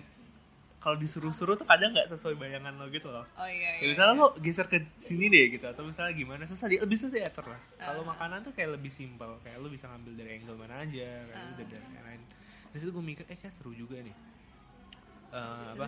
kalau 0.77 0.99
disuruh-suruh 0.99 1.55
tuh 1.55 1.65
kadang 1.65 1.91
nggak 1.91 2.11
sesuai 2.11 2.37
bayangan 2.37 2.75
lo 2.75 2.91
gitu 2.91 3.09
loh. 3.09 3.25
Oh 3.33 3.47
iya 3.47 3.79
Ya, 3.79 3.81
iya 3.81 3.89
misalnya 3.89 4.15
lo 4.19 4.29
geser 4.37 4.67
ke 4.67 4.85
sini 4.97 5.27
deh 5.27 5.49
gitu 5.51 5.65
atau 5.65 5.81
misalnya 5.81 6.13
gimana 6.13 6.43
susah 6.43 6.69
dia 6.69 6.77
lebih 6.77 6.99
susah 6.99 7.15
diatur 7.15 7.47
lah. 7.49 7.61
Kalau 7.79 8.03
Ah. 8.03 8.09
makanan 8.09 8.43
tuh 8.43 8.53
kayak 8.53 8.77
lebih 8.77 8.91
simpel 8.91 9.41
kayak 9.41 9.57
lo 9.57 9.69
bisa 9.69 9.89
ngambil 9.89 10.13
dari 10.13 10.31
angle 10.37 10.57
mana 10.57 10.77
aja 10.79 11.09
kayak 11.25 11.57
udah 11.57 11.67
dari 11.67 11.87
lain. 11.97 12.21
Dari 12.69 12.79
situ 12.79 12.91
gue 12.91 13.05
mikir 13.07 13.25
eh 13.27 13.39
kayak 13.39 13.55
seru 13.55 13.73
juga 13.73 13.97
nih. 13.97 14.13
Eh, 15.33 15.67
apa 15.73 15.87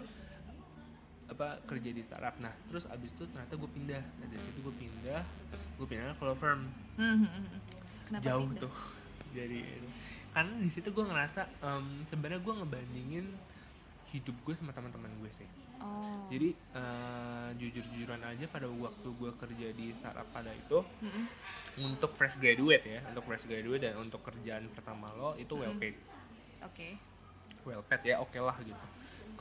apa 1.35 1.59
kerja 1.67 1.91
di 1.91 2.03
startup. 2.07 2.39
Nah 2.39 2.55
terus 2.71 2.87
abis 2.87 3.11
itu 3.13 3.27
ternyata 3.27 3.59
gue 3.59 3.71
pindah. 3.71 4.03
Nah, 4.23 4.27
dari 4.31 4.43
situ 4.43 4.59
gue 4.63 4.75
pindah. 4.79 5.23
Gue 5.77 5.87
pindah 5.91 6.15
ke 6.15 6.23
law 6.23 6.39
firm. 6.39 6.71
Mm-mm. 6.95 7.27
Kenapa 8.07 8.23
jauh 8.23 8.47
pindah? 8.47 8.63
tuh 8.71 8.75
jadi 9.35 9.59
itu. 9.67 9.89
karena 10.31 10.55
di 10.63 10.71
situ 10.71 10.89
gue 10.95 11.05
ngerasa 11.05 11.43
em, 11.63 12.07
sebenarnya 12.07 12.39
gue 12.39 12.55
ngebandingin 12.55 13.27
hidup 14.15 14.37
gue 14.47 14.55
sama 14.55 14.71
teman-teman 14.71 15.11
gue 15.19 15.31
sih. 15.35 15.49
Oh. 15.83 16.23
Jadi 16.31 16.55
eh, 16.55 17.49
jujur-jujuran 17.59 18.23
aja 18.23 18.47
pada 18.47 18.71
waktu 18.71 19.09
gue 19.11 19.31
kerja 19.35 19.69
di 19.75 19.91
startup 19.91 20.27
pada 20.31 20.55
itu 20.55 20.79
Mm-mm. 21.03 21.27
untuk 21.91 22.15
fresh 22.15 22.39
graduate 22.39 22.87
ya 22.87 23.01
untuk 23.11 23.27
fresh 23.27 23.51
graduate 23.51 23.91
dan 23.91 23.99
untuk 23.99 24.23
kerjaan 24.23 24.71
pertama 24.71 25.11
lo 25.19 25.35
itu 25.35 25.59
well 25.59 25.75
paid. 25.75 25.99
Oke. 26.63 26.95
Well 27.67 27.83
paid 27.83 28.03
ya 28.07 28.23
oke 28.23 28.39
lah 28.39 28.55
gitu 28.63 28.87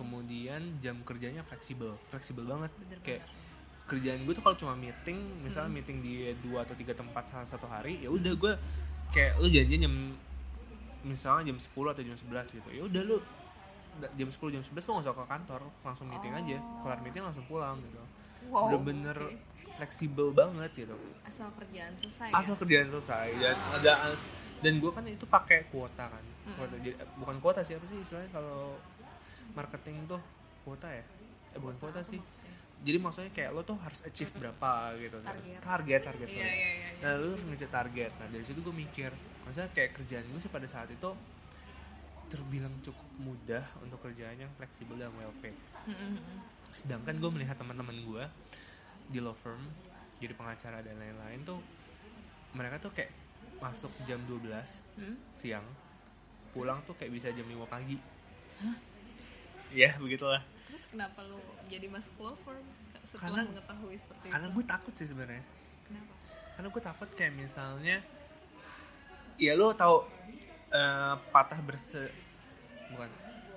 kemudian 0.03 0.83
jam 0.83 0.99
kerjanya 1.07 1.47
fleksibel 1.47 1.95
fleksibel 2.11 2.43
banget. 2.43 2.71
Bener 2.75 2.99
kayak 2.99 3.23
bener 3.23 3.43
kerjaan 3.83 4.23
gue 4.23 4.33
tuh 4.35 4.43
kalau 4.43 4.55
cuma 4.55 4.73
meeting 4.79 5.19
misalnya 5.43 5.67
meeting 5.67 5.99
di 5.99 6.31
dua 6.39 6.63
atau 6.63 6.71
tiga 6.71 6.95
tempat 6.95 7.27
salah 7.27 7.47
satu 7.47 7.67
hari 7.67 7.99
ya 7.99 8.07
udah 8.07 8.31
gue 8.31 8.53
kayak 9.11 9.43
lu 9.43 9.47
janjian 9.51 9.85
jam 9.85 9.95
misalnya 11.03 11.51
jam 11.51 11.59
10 11.59 11.67
atau 11.91 12.03
jam 12.03 12.15
11 12.15 12.57
gitu 12.63 12.69
ya 12.71 12.81
udah 12.87 13.01
lu 13.03 13.17
jam 14.15 14.29
10 14.31 14.55
jam 14.55 14.63
11 14.63 14.71
tuh 14.71 14.91
gak 14.95 15.03
usah 15.03 15.13
ke 15.13 15.25
kantor 15.27 15.61
langsung 15.83 16.07
meeting 16.09 16.33
aja. 16.33 16.57
Kelar 16.81 16.99
meeting 17.03 17.23
langsung 17.27 17.45
pulang 17.45 17.75
gitu. 17.83 17.99
Wow 18.49 18.71
bener-bener 18.71 19.17
oke. 19.19 19.35
fleksibel 19.75 20.31
banget 20.31 20.71
gitu. 20.73 20.95
Asal 21.27 21.51
kerjaan 21.59 21.91
selesai 21.99 22.29
asal 22.31 22.55
kerjaan 22.55 22.87
selesai 22.87 23.27
dan 23.35 23.55
ada 23.75 23.93
dan 24.63 24.73
gue 24.79 24.91
kan 24.95 25.03
itu 25.03 25.27
pakai 25.27 25.67
kuota 25.67 26.07
kan. 26.07 26.23
Kuota 26.55 26.75
jadi 26.79 26.95
bukan 27.19 27.35
kuota 27.43 27.59
sih 27.67 27.75
apa 27.75 27.83
sih 27.83 27.99
istilahnya 27.99 28.31
kalau 28.31 28.79
marketing 29.53 30.05
tuh 30.05 30.21
kuota 30.63 30.89
ya 30.89 31.05
eh 31.53 31.59
bukan 31.59 31.77
kuota 31.77 32.01
sih 32.01 32.19
jadi 32.83 32.99
maksudnya 32.99 33.31
kayak 33.31 33.55
lo 33.55 33.63
tuh 33.63 33.79
harus 33.79 34.03
achieve 34.03 34.33
berapa 34.35 34.69
gitu 34.99 35.17
Target. 35.23 35.59
target 35.63 36.01
target 36.03 36.27
ya? 36.27 36.35
sorry. 36.35 36.43
iya 36.43 36.51
iya 36.51 36.71
iya. 36.75 36.89
nah 36.99 37.11
lo 37.15 37.27
harus 37.31 37.45
ngejar 37.47 37.69
target 37.71 38.11
nah 38.19 38.27
dari 38.27 38.43
situ 38.43 38.59
gue 38.59 38.75
mikir 38.75 39.11
maksudnya 39.43 39.69
kayak 39.71 39.91
kerjaan 39.95 40.25
gue 40.27 40.39
sih 40.39 40.51
pada 40.51 40.67
saat 40.67 40.89
itu 40.89 41.09
terbilang 42.27 42.73
cukup 42.81 43.07
mudah 43.21 43.61
untuk 43.79 44.01
kerjaan 44.01 44.35
yang 44.35 44.51
fleksibel 44.57 44.97
dan 44.97 45.13
well 45.15 45.29
paid 45.39 45.53
sedangkan 46.73 47.21
gue 47.21 47.29
melihat 47.29 47.53
teman-teman 47.53 47.93
gue 47.93 48.23
di 49.07 49.21
law 49.21 49.35
firm 49.37 49.61
jadi 50.17 50.33
pengacara 50.33 50.81
dan 50.81 50.97
lain-lain 50.97 51.45
tuh 51.45 51.61
mereka 52.53 52.81
tuh 52.81 52.89
kayak 52.89 53.11
masuk 53.61 53.93
jam 54.03 54.17
12 54.25 54.49
Hmm? 54.97 55.15
siang 55.31 55.65
pulang 56.51 56.75
tuh 56.75 56.97
kayak 56.97 57.11
bisa 57.13 57.27
jam 57.31 57.45
5 57.45 57.63
pagi 57.65 57.97
ya 59.73 59.97
begitulah. 59.97 60.41
Terus 60.65 60.87
kenapa 60.87 61.21
lu 61.21 61.37
jadi 61.65 61.85
mas 61.87 62.09
clover? 62.09 62.57
Setelah 63.03 63.21
Karena- 63.35 63.49
mengetahui 63.51 63.95
seperti 63.95 64.25
karena 64.25 64.47
itu. 64.47 64.55
gue 64.55 64.65
takut 64.65 64.93
sih 64.93 65.05
sebenarnya. 65.05 65.43
Kenapa? 65.83 66.13
Karena 66.53 66.67
gue 66.69 66.83
takut 66.83 67.09
kayak 67.11 67.33
misalnya 67.33 67.97
ya 69.35 69.53
lo 69.53 69.73
tahu 69.73 70.05
eh, 70.69 71.13
patah 71.29 71.59
berse 71.59 72.09
bukan 72.89 73.09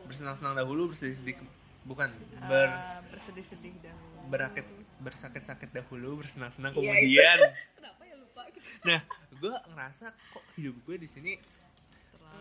bersenang-senang 0.05 0.55
dahulu 0.55 0.91
bersedih-sedih 0.91 1.37
bukan 1.85 2.11
ber 2.43 2.69
Eh, 2.69 2.99
bersedih-sedih 3.09 3.77
dahulu. 3.81 4.27
berakit 4.27 4.67
bersakit-sakit 4.99 5.71
dahulu 5.71 6.19
bersenang-senang 6.19 6.73
Iya, 6.73 6.81
kemudian. 6.91 7.39
kenapa 7.77 8.03
ya 8.03 8.15
lupa 8.17 8.43
gitu? 8.51 8.67
Nah 8.83 9.01
gue 9.31 9.55
ngerasa 9.69 10.07
kok 10.11 10.45
hidup 10.57 10.77
gue 10.83 10.97
di 10.97 11.07
sini 11.07 11.33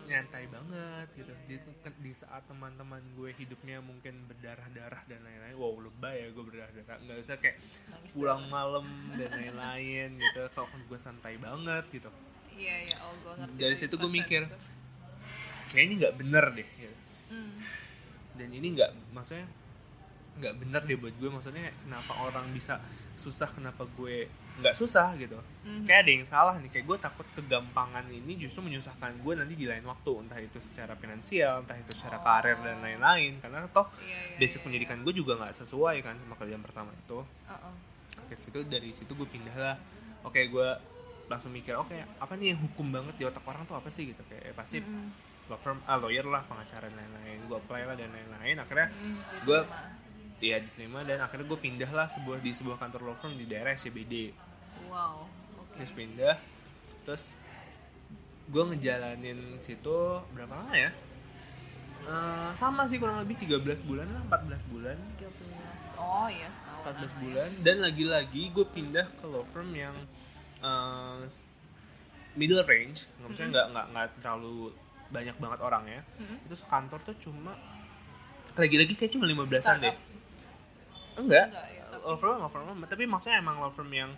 nyantai 0.06 0.44
banget 0.48 1.08
gitu. 1.18 1.32
Di, 1.50 1.56
di 2.00 2.12
saat 2.14 2.46
teman-teman 2.46 3.02
gue 3.18 3.30
hidupnya 3.36 3.82
mungkin 3.82 4.24
berdarah-darah 4.30 5.02
dan 5.10 5.20
lain-lain 5.26 5.54
wow 5.58 5.74
lebay 5.82 6.26
ya 6.26 6.28
gue 6.32 6.44
berdarah-darah. 6.46 6.98
Nggak 7.04 7.18
usah 7.20 7.36
kayak 7.42 7.58
pulang 8.14 8.46
malam 8.48 8.86
dan 9.18 9.30
lain-lain 9.34 10.16
gitu. 10.16 10.40
Kalau 10.54 10.68
kan 10.70 10.80
gue 10.86 10.98
santai 10.98 11.34
banget 11.36 11.84
gitu. 11.90 12.10
Iya 12.56 12.76
iya. 12.88 12.96
Oh 13.04 13.12
gue 13.20 13.32
ngerti 13.36 13.58
Dari 13.60 13.76
situ 13.76 13.94
gue 13.98 14.10
mikir. 14.10 14.42
kayaknya 15.66 15.82
ini 15.82 15.94
nggak 15.98 16.14
bener 16.14 16.44
deh 16.54 16.68
gitu. 16.78 16.96
Hmm. 17.26 17.50
dan 18.38 18.48
ini 18.54 18.78
nggak 18.78 18.90
maksudnya 19.10 19.50
nggak 20.38 20.54
bener 20.62 20.82
deh 20.86 20.96
buat 20.96 21.14
gue. 21.18 21.28
Maksudnya 21.28 21.74
kenapa 21.82 22.12
orang 22.22 22.46
bisa 22.54 22.78
susah 23.18 23.50
kenapa 23.50 23.88
gue 23.98 24.30
nggak 24.56 24.72
susah 24.72 25.12
gitu 25.14 25.36
Mhm. 25.62 25.84
kayak 25.84 26.00
ada 26.00 26.10
yang 26.12 26.24
salah 26.24 26.54
nih 26.56 26.70
kayak 26.70 26.86
gue 26.86 26.98
takut 26.98 27.26
kegampangan 27.34 28.06
ini 28.06 28.38
justru 28.38 28.60
menyusahkan 28.60 29.12
gue 29.14 29.32
nanti 29.34 29.52
di 29.52 29.64
lain 29.64 29.82
waktu 29.82 30.10
entah 30.18 30.38
itu 30.38 30.56
secara 30.56 30.94
finansial 30.94 31.60
entah 31.60 31.74
itu 31.74 31.92
secara 31.92 32.16
karir 32.18 32.56
dan 32.58 32.78
lain-lain 32.78 33.36
karena 33.36 33.66
toh 33.68 33.84
Iya, 33.98 34.06
iya, 34.06 34.36
basic 34.38 34.58
iya, 34.58 34.64
pendidikan 34.64 34.98
gue 35.00 35.12
juga 35.12 35.36
nggak 35.36 35.52
sesuai 35.52 35.96
kan 36.00 36.16
sama 36.16 36.34
kerjaan 36.34 36.60
pertama 36.60 36.88
itu. 36.90 37.20
Uh-uh. 37.20 37.74
oke 38.18 38.34
situ 38.34 38.58
dari 38.64 38.90
situ 38.90 39.12
gue 39.12 39.26
pindah 39.26 39.52
lah 39.54 39.76
oke 40.22 40.40
gue 40.40 40.68
langsung 41.26 41.50
mikir 41.50 41.74
oke 41.74 41.92
apa 42.16 42.32
nih 42.32 42.54
yang 42.54 42.60
hukum 42.62 42.86
banget 42.88 43.14
di 43.14 43.24
otak 43.24 43.42
orang 43.42 43.62
tuh 43.62 43.74
apa 43.74 43.86
sih 43.86 44.06
gitu 44.06 44.22
kayak 44.24 44.42
eh, 44.42 44.54
pasti 44.54 44.78
Mm-mm. 44.78 45.10
law 45.46 45.58
firm 45.58 45.82
ah, 45.84 45.94
lawyer 45.96 46.24
lah 46.24 46.40
pengacara 46.42 46.86
dan 46.86 46.96
lain-lain 46.96 47.44
gue 47.44 47.56
apply 47.56 47.82
lah 47.84 47.94
dan 47.94 48.08
lain-lain 48.08 48.56
akhirnya 48.56 48.88
Mm, 48.88 49.18
diterima. 49.42 49.58
ya 50.38 50.56
diterima 50.58 51.00
dan 51.02 51.18
akhirnya 51.18 51.44
gue 51.44 51.58
pindah 51.58 51.90
lah 51.90 52.06
sebuah 52.06 52.38
di 52.38 52.50
sebuah 52.50 52.76
kantor 52.76 53.00
law 53.04 53.16
firm 53.16 53.34
di 53.34 53.44
daerah 53.44 53.72
SCBD 53.72 54.30
wow 54.86 55.26
oke. 55.56 55.74
Terus 55.76 55.92
pindah. 55.92 56.36
Terus 57.02 57.24
gue 58.46 58.62
ngejalanin 58.64 59.38
situ 59.58 59.98
berapa 60.30 60.54
lama 60.54 60.72
ya? 60.72 60.90
Eh, 62.02 62.50
sama 62.52 62.86
sih 62.86 62.96
kurang 62.96 63.18
lebih 63.18 63.34
13 63.36 63.58
bulan 63.82 64.06
lah 64.06 64.22
14 64.30 64.62
bulan. 64.68 64.96
13 65.18 65.98
oh 65.98 66.28
iya 66.28 66.46
setahun 66.48 66.94
14 67.02 67.20
bulan. 67.20 67.50
Dan 67.60 67.76
lagi-lagi 67.78 68.42
gue 68.48 68.62
pindah 68.64 69.06
ke 69.12 69.24
law 69.24 69.42
firm 69.44 69.70
yang 69.70 69.94
s- 71.24 71.42
middle 72.32 72.62
range. 72.62 73.10
Nggak 73.12 73.26
maksudnya 73.26 73.48
nggak 73.50 73.66
nggak 73.68 73.86
nggak 73.90 74.06
terlalu 74.18 74.70
banyak 75.06 75.36
banget 75.36 75.60
orang 75.60 75.84
ya. 75.88 76.00
Mhm. 76.16 76.36
itu 76.44 76.54
kantor 76.64 76.98
tuh 77.00 77.16
cuma 77.20 77.52
lagi-lagi 78.54 78.94
kayak 78.94 79.10
cuma 79.10 79.26
15-an 79.26 79.76
deh. 79.80 79.94
Enggak. 81.16 81.46
Enggak 81.48 81.68
ya, 81.70 81.84
law 82.00 82.16
firm 82.16 82.38
law 82.38 82.48
firm 82.48 82.64
tapi 82.84 83.04
maksudnya 83.04 83.36
emang 83.36 83.58
law 83.58 83.68
firm 83.68 83.90
yang 83.90 84.10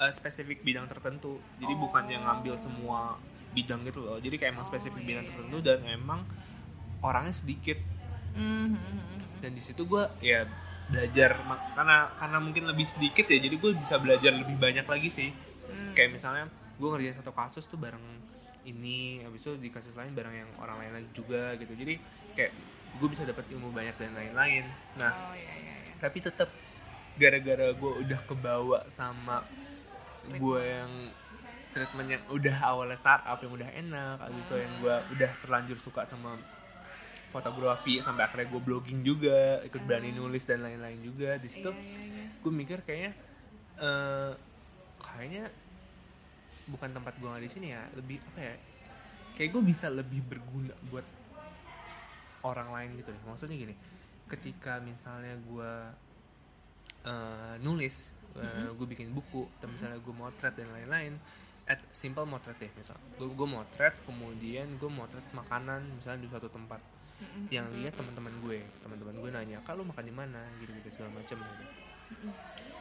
uh, 0.00 0.12
spesifik 0.12 0.62
bidang 0.62 0.86
tertentu. 0.88 1.40
Jadi 1.60 1.74
bukan 1.76 2.04
yang 2.08 2.24
ngambil 2.24 2.54
semua 2.56 3.16
bidang 3.56 3.84
gitu 3.88 4.04
loh. 4.04 4.20
Jadi 4.20 4.36
kayak 4.36 4.52
emang 4.52 4.66
Oh, 4.68 4.70
spesifik 4.70 5.02
iya, 5.02 5.08
bidang 5.08 5.24
iya, 5.24 5.30
tertentu 5.32 5.58
dan 5.64 5.78
emang 5.88 6.20
orangnya 7.00 7.34
sedikit. 7.34 7.78
Mhm. 8.36 8.76
dan 9.40 9.52
di 9.52 9.60
situ 9.64 9.84
gue 9.88 10.04
ya 10.20 10.44
belajar 10.88 11.36
karena 11.76 12.08
karena 12.20 12.38
mungkin 12.40 12.64
lebih 12.68 12.84
sedikit 12.88 13.28
ya 13.28 13.40
jadi 13.40 13.56
gue 13.56 13.72
bisa 13.80 13.96
belajar 14.00 14.32
lebih 14.32 14.56
banyak 14.60 14.84
lagi 14.84 15.08
sih. 15.08 15.28
Hmm. 15.66 15.92
kayak 15.96 16.14
misalnya 16.14 16.44
gue 16.76 16.88
ngerjain 16.88 17.16
satu 17.16 17.32
kasus 17.32 17.64
tuh 17.64 17.80
bareng 17.80 18.00
ini 18.68 19.24
habis 19.24 19.40
itu 19.40 19.56
di 19.56 19.72
kasus 19.72 19.96
lain 19.96 20.12
bareng 20.12 20.34
yang 20.36 20.50
orang 20.60 20.84
lain 20.84 20.92
lagi 21.00 21.08
juga 21.16 21.56
gitu. 21.56 21.72
Jadi 21.72 21.96
kayak 22.36 22.52
gue 22.96 23.08
bisa 23.08 23.24
dapat 23.24 23.44
ilmu 23.52 23.72
banyak 23.72 23.96
dan 23.96 24.12
lain-lain. 24.12 24.64
Nah 25.00 25.32
oh 25.32 25.36
iya 25.36 25.52
iya 25.56 25.74
iya. 25.80 25.94
tapi 26.00 26.18
tetap 26.20 26.48
gara-gara 27.16 27.72
gue 27.72 27.92
udah 28.04 28.20
kebawa 28.28 28.78
sama 28.92 29.44
gue 30.34 30.60
yang 30.62 30.92
treatment 31.70 32.08
yang 32.08 32.24
udah 32.32 32.56
awalnya 32.64 32.96
startup 32.96 33.36
yang 33.36 33.52
udah 33.52 33.68
enak 33.68 34.16
abis 34.24 34.48
itu 34.48 34.54
yang 34.56 34.72
gue 34.80 34.96
udah 35.18 35.30
terlanjur 35.44 35.76
suka 35.76 36.08
sama 36.08 36.40
fotografi 37.28 38.00
sampai 38.00 38.24
akhirnya 38.24 38.48
gue 38.48 38.62
blogging 38.64 39.04
juga 39.04 39.60
ikut 39.60 39.82
berani 39.84 40.12
nulis 40.16 40.48
dan 40.48 40.64
lain-lain 40.64 41.00
juga. 41.04 41.36
Di 41.36 41.48
situ 41.52 41.68
Iya, 41.68 41.76
iya, 41.76 42.04
iya. 42.08 42.24
gue 42.40 42.52
mikir 42.52 42.78
kayaknya 42.86 43.12
eh 43.76 44.32
kayaknya 44.96 45.44
bukan 46.66 46.90
tempat 46.96 47.14
gue 47.20 47.28
nggak 47.28 47.44
di 47.44 47.50
sini 47.52 47.66
ya 47.76 47.82
lebih 47.92 48.18
apa 48.32 48.40
ya 48.40 48.54
kayak 49.36 49.50
gue 49.52 49.62
bisa 49.62 49.86
lebih 49.92 50.24
berguna 50.24 50.72
buat 50.88 51.04
orang 52.46 52.72
lain 52.72 52.90
gitu 53.04 53.12
deh. 53.12 53.22
Maksudnya 53.28 53.56
gini 53.58 53.74
ketika 54.26 54.80
misalnya 54.80 55.36
gue 55.44 55.72
eh, 57.04 57.54
nulis 57.60 58.15
gue 58.76 58.86
bikin 58.86 59.12
buku 59.16 59.48
atau 59.58 59.68
misalnya 59.70 59.98
gue 60.00 60.14
motret 60.14 60.54
dan 60.54 60.68
lain-lain 60.72 61.16
at 61.66 61.82
simple 61.90 62.26
motret 62.28 62.54
deh 62.58 62.70
misal. 62.78 62.94
Gue 63.18 63.30
gue 63.30 63.48
motret 63.48 63.94
kemudian 64.06 64.78
gue 64.78 64.90
motret 64.90 65.24
makanan 65.34 65.82
misalnya 65.98 66.26
di 66.26 66.28
suatu 66.30 66.50
tempat. 66.50 66.80
Mhm. 67.16 67.48
yang 67.48 67.64
lihat 67.80 67.96
teman-teman 67.96 68.28
gue 68.44 68.60
teman-teman 68.84 69.16
gue 69.16 69.30
nanya 69.32 69.58
kalau 69.64 69.80
makan 69.88 70.04
di 70.04 70.12
mana? 70.12 70.44
Gitu 70.60 70.68
gitu 70.68 71.00
segala 71.00 71.16
macam 71.16 71.40
gitu. 71.40 71.64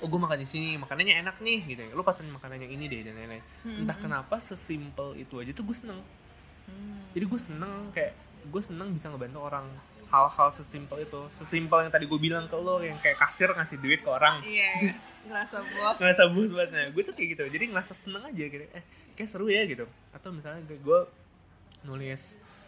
Oh 0.03 0.11
gue 0.11 0.19
makan 0.19 0.37
di 0.43 0.43
sini 0.43 0.75
makanannya 0.75 1.23
enak 1.23 1.39
nih 1.39 1.59
gitu 1.63 1.81
lo 1.95 2.03
pesan 2.03 2.27
makanan 2.35 2.67
yang 2.67 2.71
ini 2.75 2.91
deh 2.91 2.99
dan 3.07 3.15
lain-lain. 3.15 3.43
Entah 3.63 3.95
kenapa 3.95 4.35
sesimpel 4.43 5.15
itu 5.15 5.39
aja 5.39 5.55
tuh 5.55 5.63
gue 5.63 5.77
seneng. 5.77 6.03
Hmm. 6.65 6.97
jadi 7.13 7.29
gue 7.29 7.37
seneng 7.37 7.93
kayak 7.93 8.17
gue 8.49 8.61
seneng 8.61 8.89
bisa 8.89 9.13
ngebantu 9.13 9.37
orang 9.37 9.69
hal-hal 10.15 10.49
sesimpel 10.49 10.97
itu. 11.01 11.21
Sesimpel 11.29 11.83
yang 11.83 11.91
tadi 11.91 12.05
gue 12.05 12.15
bilang 12.17 12.47
ke 12.47 12.55
lo 12.55 12.79
yang 12.79 12.95
kayak 12.97 13.19
kasir 13.19 13.51
ngasih 13.51 13.77
duit 13.77 13.99
ke 13.99 14.07
orang. 14.07 14.39
Iya 14.41 14.69
iya. 14.81 14.93
ngerasa 15.25 15.57
bos. 15.59 15.97
Ngerasa 15.97 16.23
bos 16.29 16.51
banget. 16.51 16.71
Nah 16.71 16.85
gue 16.89 17.03
tuh 17.03 17.11
kayak 17.11 17.29
gitu. 17.33 17.43
Jadi 17.49 17.63
ngerasa 17.67 17.91
seneng 17.93 18.23
aja 18.23 18.43
gitu 18.45 18.63
eh 18.63 18.83
kayak 19.13 19.27
seru 19.27 19.47
ya 19.47 19.65
gitu. 19.65 19.83
Atau 20.11 20.31
misalnya 20.31 20.63
gue 20.63 20.99
nulis 21.83 22.21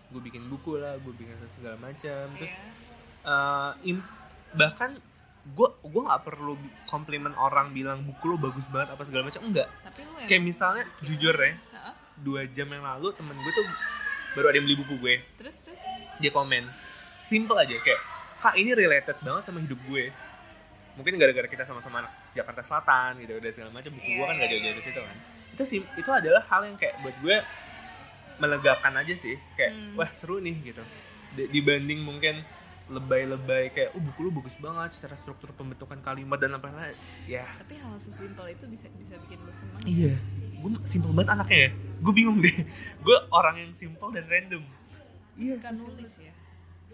gue 0.08 0.22
bikin 0.22 0.48
buku 0.48 0.76
lah 0.76 0.96
gue 0.98 1.14
bikin 1.14 1.36
segala 1.48 1.76
macam. 1.78 2.28
Terus 2.36 2.56
Iya. 2.58 2.68
eh, 3.26 3.92
im- 3.92 4.08
bahkan 4.54 5.00
gue 5.48 5.70
gue 5.82 6.02
nggak 6.02 6.24
perlu 6.24 6.60
komplimen 6.86 7.32
orang 7.34 7.72
bilang 7.72 8.04
buku 8.04 8.26
lo 8.26 8.36
bagus 8.38 8.68
banget 8.68 8.92
apa 8.92 9.04
segala 9.04 9.24
macam 9.24 9.44
enggak. 9.44 9.68
Tapi 9.82 10.00
yang 10.04 10.28
kayak 10.28 10.44
misalnya 10.44 10.84
jujur 11.00 11.32
ya 11.34 11.56
dua 12.18 12.50
jam 12.50 12.66
yang 12.68 12.82
lalu 12.82 13.14
temen 13.14 13.38
gue 13.38 13.54
tuh 13.54 13.66
baru 14.34 14.50
ada 14.50 14.58
yang 14.58 14.66
beli 14.66 14.78
buku 14.78 14.96
gue. 14.98 15.16
Terus 15.38 15.56
terus? 15.62 15.82
Dia 16.18 16.32
komen 16.32 16.66
simple 17.18 17.58
aja 17.58 17.76
kayak 17.78 18.02
kak 18.38 18.54
ini 18.56 18.72
related 18.72 19.18
banget 19.20 19.44
sama 19.46 19.60
hidup 19.60 19.82
gue. 19.86 20.14
Mungkin 20.98 21.14
gara-gara 21.18 21.46
kita 21.46 21.62
sama-sama 21.62 22.02
anak 22.02 22.14
Jakarta 22.34 22.62
Selatan 22.62 23.22
gitu 23.22 23.38
udah 23.38 23.52
segala 23.54 23.70
macam 23.70 23.92
buku 23.94 24.10
gue 24.18 24.26
kan 24.26 24.34
Iya, 24.34 24.42
gak 24.42 24.48
iya, 24.50 24.50
jauh-jauh 24.50 24.66
iya, 24.66 24.78
dari 24.78 24.86
situ 24.86 25.00
iya. 25.02 25.08
kan. 25.10 25.18
Itu 25.54 25.64
sih 25.66 25.80
itu 25.84 26.10
adalah 26.10 26.44
hal 26.50 26.62
yang 26.66 26.78
kayak 26.78 26.96
buat 27.02 27.16
gue 27.22 27.38
melegakan 28.38 28.94
aja 28.98 29.14
sih. 29.14 29.36
Kayak 29.54 29.72
Hmm. 29.74 29.94
wah 29.98 30.10
seru 30.14 30.38
nih 30.38 30.56
gitu. 30.64 30.84
D- 31.34 31.50
dibanding 31.52 32.02
mungkin 32.02 32.42
lebay-lebay 32.88 33.76
kayak 33.76 33.90
oh 33.94 34.02
buku 34.02 34.20
lu 34.24 34.32
bagus 34.32 34.56
banget 34.56 34.96
secara 34.96 35.20
struktur 35.20 35.52
pembentukan 35.52 36.00
kalimat 36.00 36.40
dan 36.40 36.56
apa 36.56 36.72
lain 36.72 36.96
ya. 37.28 37.44
Tapi 37.60 37.76
hal 37.78 37.94
sesimpel 38.00 38.48
itu 38.48 38.64
bisa 38.66 38.88
bisa 38.96 39.20
bikin 39.22 39.44
lu 39.44 39.52
senang 39.52 39.82
iya. 39.84 40.16
Gue 40.58 40.78
simple 40.82 41.12
banget 41.14 41.36
anaknya 41.36 41.60
ya. 41.68 41.70
Gue 42.00 42.14
bingung 42.16 42.40
deh. 42.40 42.56
Gue 43.04 43.18
orang 43.30 43.60
yang 43.60 43.72
simple 43.76 44.10
dan 44.14 44.26
random. 44.26 44.64
Iya 45.38 45.62
suka 45.62 45.70
nulis 45.74 46.14
ya 46.18 46.34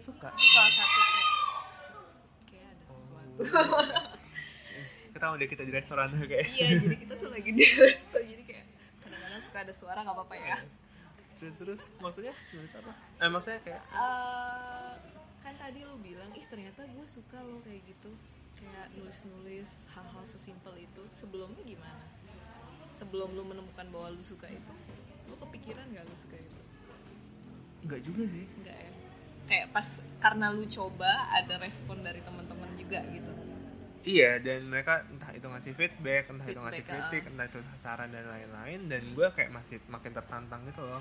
suka. 0.04 0.30
Salah 0.36 0.74
satu 0.76 1.00
kayak 1.00 1.28
kayak 2.52 2.68
ada 2.68 2.84
sesuatu. 2.92 3.40
Ketahuan 5.16 5.38
deh 5.40 5.48
kita 5.48 5.64
di 5.64 5.72
restoran 5.72 6.08
tuh 6.12 6.28
kayak. 6.28 6.48
Iya 6.52 6.68
jadi 6.84 6.96
kita 7.00 7.14
tuh 7.16 7.30
lagi 7.32 7.50
di 7.56 7.64
resto 7.64 8.18
jadi 8.20 8.44
kayak 8.44 8.66
kadang-kadang 9.00 9.42
suka 9.42 9.58
ada 9.64 9.74
suara 9.74 10.00
nggak 10.04 10.16
apa-apa 10.20 10.36
ya. 10.36 10.58
Terus 11.40 11.56
terus 11.56 11.82
maksudnya 12.04 12.36
nulis 12.52 12.74
apa? 12.76 12.92
Eh 13.24 13.30
maksudnya 13.32 13.60
kayak 13.64 13.84
Eh, 13.96 14.94
kan 15.40 15.54
tadi 15.56 15.80
lu 15.88 15.96
bilang 16.04 16.32
ih 16.36 16.46
ternyata 16.52 16.84
gue 16.84 17.06
suka 17.08 17.40
lo 17.40 17.64
kayak 17.64 17.80
gitu. 17.88 18.12
Kayak 18.60 18.92
nulis-nulis 19.00 19.70
hal-hal 19.96 20.24
sesimpel 20.28 20.76
itu. 20.80 21.04
Sebelumnya 21.16 21.64
gimana? 21.64 22.04
Sebelum 22.92 23.32
lu 23.34 23.44
menemukan 23.48 23.88
bahwa 23.90 24.12
lu 24.12 24.24
suka 24.24 24.52
itu 24.52 24.74
lu 25.24 25.40
kepikiran 25.40 25.88
gak 25.96 26.04
lu 26.04 26.16
suka 26.20 26.36
itu? 26.36 26.60
Enggak 27.84 28.02
juga 28.06 28.24
sih. 28.28 28.46
Enggak 28.60 28.78
ya 28.78 29.03
kayak 29.48 29.76
pas 29.76 29.88
karena 30.24 30.52
lu 30.56 30.64
coba 30.68 31.28
ada 31.32 31.60
respon 31.60 32.00
dari 32.02 32.24
teman-teman 32.24 32.70
juga 32.80 33.04
gitu. 33.12 33.32
Iya 34.04 34.44
dan 34.44 34.68
mereka 34.68 35.08
entah 35.08 35.32
itu 35.32 35.48
ngasih 35.48 35.74
feedback 35.80 36.28
entah 36.28 36.44
itu 36.44 36.60
ngasih 36.60 36.84
Feedback, 36.84 37.08
kritik 37.08 37.24
entah 37.32 37.48
itu 37.48 37.60
saran 37.80 38.12
dan 38.12 38.28
lain-lain 38.28 38.80
dan 38.92 39.02
gue 39.16 39.28
kayak 39.32 39.52
masih 39.56 39.80
makin 39.88 40.12
tertantang 40.12 40.60
gitu 40.68 40.84
loh. 40.84 41.00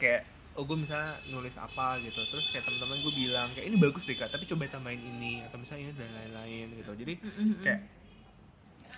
Kayak 0.00 0.24
oh 0.56 0.64
gue 0.64 0.76
misalnya 0.80 1.14
nulis 1.28 1.54
apa 1.60 2.00
gitu 2.00 2.24
terus 2.32 2.48
kayak 2.50 2.64
teman-teman 2.66 2.98
gue 3.04 3.14
bilang 3.14 3.48
kayak 3.52 3.68
ini 3.68 3.76
bagus 3.76 4.02
deh 4.08 4.16
kak 4.16 4.32
tapi 4.32 4.48
coba 4.48 4.66
tambahin 4.66 4.98
ini 4.98 5.44
atau 5.44 5.60
misalnya 5.60 5.92
ini 5.92 5.94
dan 5.94 6.10
lain-lain 6.16 6.66
gitu. 6.72 6.92
Jadi 6.96 7.14
kayak 7.60 7.80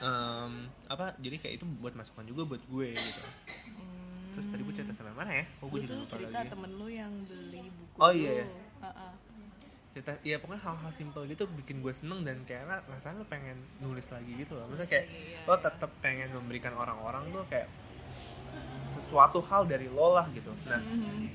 em, 0.00 0.52
apa 0.86 1.18
jadi 1.18 1.36
kayak 1.42 1.54
itu 1.58 1.66
buat 1.82 1.98
masukan 1.98 2.22
juga 2.22 2.54
buat 2.54 2.62
gue 2.64 2.88
gitu. 2.94 3.22
Terus 4.30 4.46
tadi 4.46 4.62
gue 4.62 4.74
cerita 4.78 4.92
sampai 4.94 5.14
mana 5.18 5.32
ya? 5.34 5.44
Oh 5.58 5.66
gue 5.66 5.84
lupa 5.84 6.06
cerita 6.06 6.38
lagi. 6.38 6.50
temen 6.54 6.70
lu 6.78 6.86
yang 6.86 7.12
beli 7.26 7.59
buku 7.92 8.00
Oh, 8.00 8.10
iya, 8.10 8.30
iya. 8.36 8.46
Cerita 9.90 10.14
ya 10.22 10.38
pokoknya 10.38 10.62
hal-hal 10.62 10.90
simpel 10.90 11.26
gitu 11.26 11.50
bikin 11.50 11.78
gue 11.78 11.90
seneng 11.90 12.22
dan 12.22 12.38
kayak 12.40 12.62
ra- 12.62 12.84
rasanya 12.88 13.16
lo 13.16 13.26
pengen 13.26 13.54
nulis 13.80 14.06
lagi 14.08 14.32
gitu 14.36 14.54
loh 14.54 14.64
maksudnya 14.64 14.86
kayak 14.88 15.06
Iya, 15.08 15.38
lo 15.44 15.54
tetap 15.58 15.90
pengen 15.98 16.30
memberikan 16.30 16.72
orang-orang 16.72 17.26
tuh 17.28 17.42
kayak 17.44 17.66
sesuatu 18.82 19.42
hal 19.42 19.64
dari 19.64 19.86
lo 19.86 20.12
lah 20.12 20.30
gitu 20.30 20.50
nah 20.64 20.78
Mhm. 20.78 21.26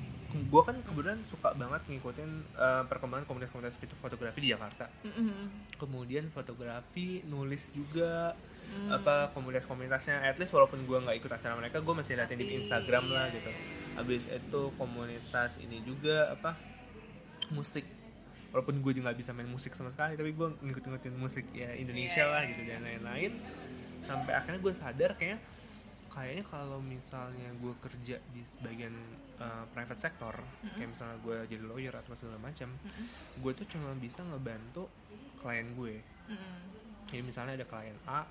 gue 0.45 0.61
kan 0.61 0.75
kebetulan 0.81 1.19
suka 1.21 1.51
banget 1.53 1.83
ngikutin 1.85 2.29
eh, 2.53 2.83
perkembangan 2.85 3.23
komunitas-komunitas 3.25 3.75
foto- 3.75 3.99
fotografi 4.01 4.39
di 4.41 4.49
Jakarta 4.49 4.87
Mhm. 5.01 5.75
kemudian 5.75 6.27
fotografi 6.29 7.23
nulis 7.25 7.71
juga 7.71 8.35
Hmm. 8.65 8.89
apa 8.89 9.29
komunitas-komunitasnya 9.31 10.25
at 10.25 10.35
least 10.35 10.51
walaupun 10.51 10.81
gue 10.81 10.97
nggak 10.97 11.17
ikut 11.17 11.29
acara 11.29 11.53
mereka 11.53 11.79
gue 11.79 11.93
masih 11.93 12.15
liatin 12.15 12.35
di 12.35 12.55
Instagram 12.55 13.05
lah 13.07 13.27
iya, 13.27 13.35
gitu 13.35 13.49
iya. 13.49 13.61
Habis 13.95 14.27
itu 14.27 14.61
komunitas 14.75 15.57
ini 15.57 15.79
juga 15.81 16.31
apa 16.31 16.55
musik 17.49 17.85
walaupun 18.51 18.79
gue 18.79 18.91
juga 18.93 19.11
nggak 19.11 19.19
bisa 19.19 19.31
main 19.31 19.47
musik 19.47 19.71
sama 19.71 19.87
sekali 19.87 20.15
tapi 20.15 20.31
gue 20.31 20.47
ngikut-ngikutin 20.61 21.15
musik 21.15 21.45
ya 21.51 21.71
Indonesia 21.73 22.21
Iya, 22.21 22.31
lah 22.31 22.41
iya, 22.41 22.49
gitu 22.49 22.61
iya. 22.61 22.71
dan 22.71 22.81
lain-lain 22.83 23.31
sampai 24.03 24.31
akhirnya 24.33 24.59
gue 24.59 24.73
sadar 24.73 25.11
kayak 25.15 25.39
kayaknya 26.07 26.43
kalau 26.45 26.79
misalnya 26.79 27.49
gue 27.53 27.73
kerja 27.77 28.15
di 28.29 28.41
sebagian 28.41 28.95
uh, 29.35 29.67
private 29.69 29.99
sector 29.99 30.31
kayak 30.71 30.89
misalnya 30.89 31.17
gue 31.19 31.37
jadi 31.45 31.63
lawyer 31.63 31.91
atau 31.93 32.15
segala 32.15 32.39
macam 32.39 32.71
gue 33.35 33.51
tuh 33.53 33.67
cuma 33.67 33.91
bisa 33.95 34.23
ngebantu 34.23 34.87
klien 35.39 35.71
gue 35.71 35.95
Mhm. 36.25 36.57
jadi 37.05 37.21
misalnya 37.21 37.53
ada 37.53 37.67
klien 37.67 37.93
A 38.05 38.25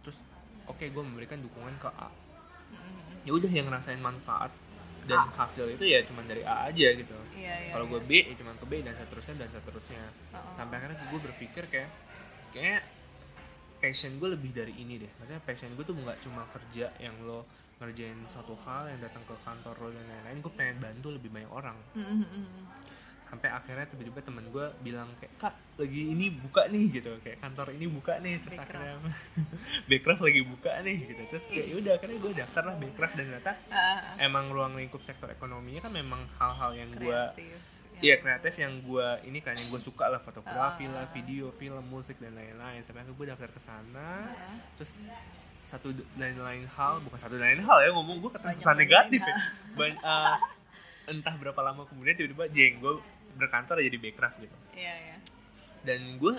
terus 0.00 0.24
oke 0.64 0.82
gue 0.82 1.02
memberikan 1.02 1.38
dukungan 1.38 1.76
ke 1.78 1.86
A 1.88 2.08
Mhm. 2.08 3.22
ya 3.22 3.32
udah 3.32 3.46
yang 3.48 3.68
ngerasain 3.68 4.00
manfaat 4.00 4.50
dan 5.04 5.26
hasil 5.30 5.66
itu 5.68 5.84
ya 5.84 6.00
cuma 6.02 6.22
dari 6.22 6.42
A 6.42 6.66
aja 6.66 6.88
gitu 6.92 7.14
Iya, 7.32 7.54
iya. 7.58 7.70
kalau 7.70 7.84
iya. 7.84 7.92
gue 7.92 8.00
B 8.02 8.12
ya 8.24 8.34
cuma 8.34 8.52
ke 8.54 8.64
B 8.64 8.72
dan 8.80 8.94
seterusnya 8.94 9.34
dan 9.36 9.50
seterusnya 9.50 10.02
Oh. 10.30 10.40
sampai 10.54 10.74
akhirnya 10.76 10.96
gue 11.02 11.20
berpikir 11.22 11.64
kayak 11.66 11.90
kayak 12.50 12.82
passion 13.78 14.16
gue 14.16 14.28
lebih 14.30 14.50
dari 14.50 14.74
ini 14.74 14.96
deh 14.96 15.10
maksudnya 15.16 15.42
passion 15.42 15.70
gue 15.72 15.82
tuh 15.82 15.92
nggak 15.92 16.18
cuma 16.20 16.46
kerja 16.48 16.94
yang 16.98 17.18
lo 17.20 17.42
ngerjain 17.76 18.14
suatu 18.28 18.54
hal 18.62 18.86
yang 18.86 19.00
datang 19.00 19.20
ke 19.22 19.34
kantor 19.42 19.74
lo 19.76 19.88
dan 19.90 20.06
lain-lain 20.06 20.38
gue 20.38 20.52
pengen 20.54 20.76
bantu 20.78 21.08
lebih 21.10 21.28
banyak 21.28 21.50
orang 21.50 21.74
Mhm, 21.92 22.22
mhm. 22.22 22.62
Sampai 23.32 23.48
akhirnya 23.48 23.88
tiba-tiba 23.88 24.20
temen 24.20 24.44
gue 24.46 24.66
bilang 24.78 25.08
kayak 25.16 25.32
kak 25.38 25.54
lagi 25.74 26.02
ini 26.06 26.28
buka 26.28 26.68
nih 26.68 26.84
gitu 26.92 27.16
kayak 27.18 27.40
kantor 27.40 27.72
ini 27.72 27.88
buka 27.88 28.20
nih 28.20 28.36
terus 28.38 28.54
Backcraft. 28.54 28.76
akhirnya 28.76 29.12
Backcraft 29.88 30.22
lagi 30.22 30.40
buka 30.44 30.70
nih 30.78 30.96
gitu 31.02 31.22
terus 31.26 31.44
kayak 31.46 31.66
yaudah 31.66 31.92
akhirnya 31.94 32.18
gue 32.18 32.32
daftar 32.36 32.62
lah 32.62 32.76
Backcraft 32.76 33.14
dan 33.14 33.24
ternyata 33.26 33.52
Ah, 33.66 33.98
emang 34.18 34.44
ruang 34.46 34.72
lingkup 34.74 35.00
sektor 35.00 35.26
ekonominya 35.26 35.80
kan 35.80 35.92
memang 35.92 36.20
hal-hal 36.36 36.70
yang 36.74 36.90
gue 36.92 37.08
kreatif. 37.32 37.56
Iya 38.00 38.18
kreatif 38.18 38.54
yang 38.58 38.82
gue 38.82 39.06
ini 39.24 39.38
kan 39.38 39.54
yang 39.54 39.68
gue 39.68 39.78
suka 39.78 40.06
lah 40.06 40.18
fotografi 40.18 40.84
Ah. 40.84 40.92
lah 40.92 41.04
video 41.08 41.48
film 41.52 41.80
musik 41.86 42.18
dan 42.18 42.32
lain-lain 42.32 42.82
sampai 42.82 43.00
akhirnya 43.00 43.14
gue 43.14 43.26
daftar 43.26 43.48
ke 43.48 43.58
sana 43.58 44.28
Ah. 44.28 44.60
terus 44.76 45.08
satu 45.62 45.88
dan 46.12 46.36
lain 46.36 46.68
hal 46.68 47.00
bukan 47.00 47.16
satu 47.16 47.38
dan 47.38 47.48
lain 47.48 47.62
hal 47.62 47.78
ya 47.80 47.90
ngomong 47.92 48.20
gue 48.20 48.30
kata 48.30 48.44
Banyak 48.44 48.58
kesan 48.58 48.76
negatif 48.76 49.20
ya 49.20 49.36
Ban- 49.72 49.96
eh, 49.96 50.36
entah 51.04 51.34
berapa 51.34 51.60
lama 51.60 51.82
kemudian 51.84 52.14
tiba-tiba 52.14 52.46
jeng 52.48 52.78
gue 52.78 52.94
berkantor 53.36 53.80
jadi 53.80 53.98
backcraft 53.98 54.38
gitu. 54.40 54.56
Iya, 54.76 54.94
iya. 54.96 55.16
dan 55.82 56.16
gue 56.16 56.34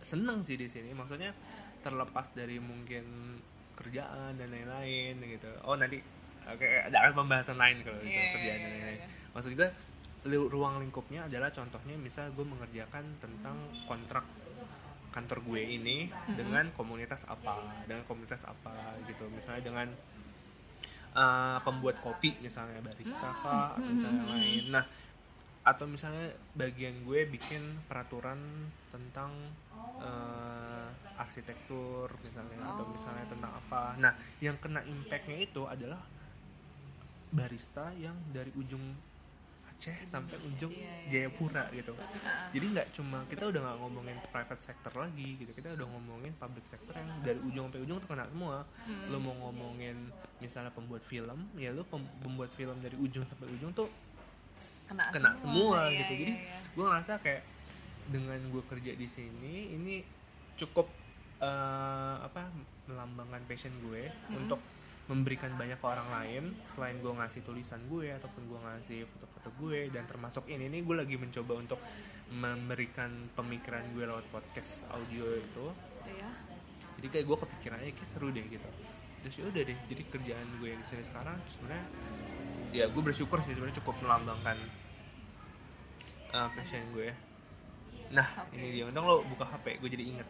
seneng 0.00 0.40
sih 0.46 0.54
di 0.56 0.70
sini 0.70 0.94
maksudnya 0.94 1.34
terlepas 1.82 2.30
dari 2.32 2.56
mungkin 2.62 3.36
kerjaan 3.76 4.36
dan 4.36 4.48
lain-lain 4.48 5.16
gitu. 5.20 5.50
Oh 5.64 5.74
nanti 5.74 6.00
oke 6.46 6.64
ada 6.64 6.96
ada 6.96 7.12
pembahasan 7.12 7.56
lain 7.56 7.82
kalau 7.84 7.98
itu 8.00 8.12
Iya, 8.12 8.32
kerjaan 8.32 8.58
iya, 8.58 8.64
dan 8.64 8.70
iya, 8.70 8.76
lain-lain. 8.78 9.00
iya. 9.00 9.08
maksud 9.32 9.52
gue 9.56 9.68
ruang 10.52 10.76
lingkupnya 10.84 11.24
adalah 11.24 11.48
contohnya 11.48 11.96
misal 11.96 12.28
gue 12.36 12.44
mengerjakan 12.44 13.04
tentang 13.18 13.56
kontrak 13.88 14.24
kantor 15.10 15.42
gue 15.42 15.62
ini 15.64 16.06
dengan 16.38 16.70
komunitas 16.76 17.26
apa 17.26 17.58
dengan 17.88 18.04
komunitas 18.06 18.46
apa 18.46 18.94
gitu. 19.10 19.26
Misalnya 19.32 19.62
dengan 19.64 19.88
uh, 21.16 21.58
pembuat 21.66 21.98
kopi 21.98 22.38
misalnya 22.38 22.78
barista 22.84 23.30
kah 23.42 23.74
atau 23.74 23.90
misalnya 23.90 24.22
lain. 24.30 24.70
Nah 24.70 24.84
atau 25.60 25.84
misalnya 25.84 26.32
bagian 26.56 27.04
gue 27.04 27.28
bikin 27.28 27.84
peraturan 27.84 28.40
tentang 28.88 29.32
uh, 30.00 30.88
arsitektur 31.20 32.08
misalnya 32.24 32.64
atau 32.72 32.84
misalnya 32.88 33.28
tentang 33.28 33.52
apa. 33.52 33.92
Nah 34.00 34.16
yang 34.40 34.56
kena 34.56 34.80
impactnya 34.88 35.36
itu 35.44 35.68
adalah 35.68 36.00
barista 37.30 37.92
yang 38.00 38.16
dari 38.32 38.50
ujung 38.56 38.82
Aceh 39.80 39.96
sampai 40.04 40.36
ujung 40.44 40.68
Iya, 40.76 41.08
iya, 41.08 41.24
Jayapura 41.24 41.64
gitu. 41.72 41.96
Jadi 42.52 42.64
nggak 42.68 42.88
cuma 42.92 43.24
kita 43.32 43.48
udah 43.48 43.60
nggak 43.64 43.78
ngomongin 43.80 44.16
private 44.28 44.60
sector 44.60 44.92
lagi 44.92 45.40
gitu. 45.40 45.56
Kita 45.56 45.72
udah 45.72 45.88
ngomongin 45.88 46.36
public 46.36 46.68
sector 46.68 46.92
yang 46.92 47.08
dari 47.24 47.40
ujung 47.40 47.72
sampai 47.72 47.80
ujung 47.88 47.96
tuh 47.96 48.08
kena 48.12 48.28
semua. 48.28 48.68
Hmm. 48.84 49.08
lo 49.08 49.16
mau 49.24 49.32
ngomongin 49.48 50.12
misalnya 50.44 50.68
pembuat 50.68 51.00
film 51.00 51.48
ya 51.56 51.72
lo 51.72 51.88
pem- 51.88 52.12
pembuat 52.20 52.52
film 52.52 52.76
dari 52.84 52.96
ujung 53.00 53.24
sampai 53.24 53.48
ujung 53.56 53.72
tuh 53.72 53.88
kena, 54.90 55.04
kena 55.10 55.30
semua, 55.34 55.86
Iya, 55.86 56.02
gitu 56.02 56.12
iya, 56.12 56.20
jadi 56.20 56.34
iya. 56.36 56.58
gue 56.68 56.84
ngerasa 56.84 57.12
kayak 57.18 57.42
dengan 58.06 58.40
gue 58.44 58.62
kerja 58.66 58.92
di 58.92 59.06
sini 59.06 59.54
ini 59.72 59.94
cukup 60.56 60.90
eh, 61.38 62.16
apa 62.20 62.50
melambangkan 62.84 63.46
passion 63.46 63.72
gue 63.80 64.02
Hmm. 64.26 64.44
untuk 64.44 64.58
memberikan 65.06 65.50
banyak 65.52 65.74
ke 65.74 65.86
orang 65.86 66.06
lain 66.08 66.44
selain 66.68 66.94
gue 66.96 67.10
ngasih 67.10 67.42
tulisan 67.42 67.82
gue 67.86 68.10
ataupun 68.12 68.42
gue 68.44 68.60
ngasih 68.60 69.00
foto-foto 69.08 69.50
gue 69.58 69.88
dan 69.88 70.04
termasuk 70.04 70.46
ini 70.46 70.66
nih 70.68 70.82
gue 70.82 70.96
lagi 70.96 71.16
mencoba 71.16 71.54
untuk 71.56 71.80
memberikan 72.30 73.08
pemikiran 73.32 73.82
gue 73.90 74.04
lewat 74.04 74.26
podcast 74.28 74.86
audio 74.88 75.26
itu 75.32 75.66
Iya. 76.06 76.30
jadi 76.96 77.06
kayak 77.08 77.26
gue 77.26 77.38
kepikirannya 77.38 77.90
kayak 77.92 78.06
seru 78.06 78.30
deh 78.30 78.44
gitu 78.44 78.68
terus 79.20 79.34
ya 79.34 79.44
udah 79.46 79.62
deh 79.64 79.78
jadi 79.86 80.02
kerjaan 80.06 80.46
gue 80.56 80.68
yang 80.68 80.78
di 80.78 80.86
sini 80.86 81.02
sekarang 81.02 81.36
sebenarnya 81.44 81.86
ya 82.70 82.86
gue 82.86 83.02
bersyukur 83.02 83.42
sih 83.42 83.52
sebenarnya 83.54 83.82
cukup 83.82 83.98
melambangkan 84.02 84.58
uh, 86.34 86.48
passion 86.54 86.82
gue 86.94 87.10
nah 88.10 88.26
Oke. 88.42 88.58
ini 88.58 88.82
dia. 88.82 88.84
Untung 88.90 89.06
lo 89.06 89.22
buka 89.26 89.46
hp 89.46 89.78
gue 89.78 89.90
jadi 89.90 90.04
inget 90.16 90.28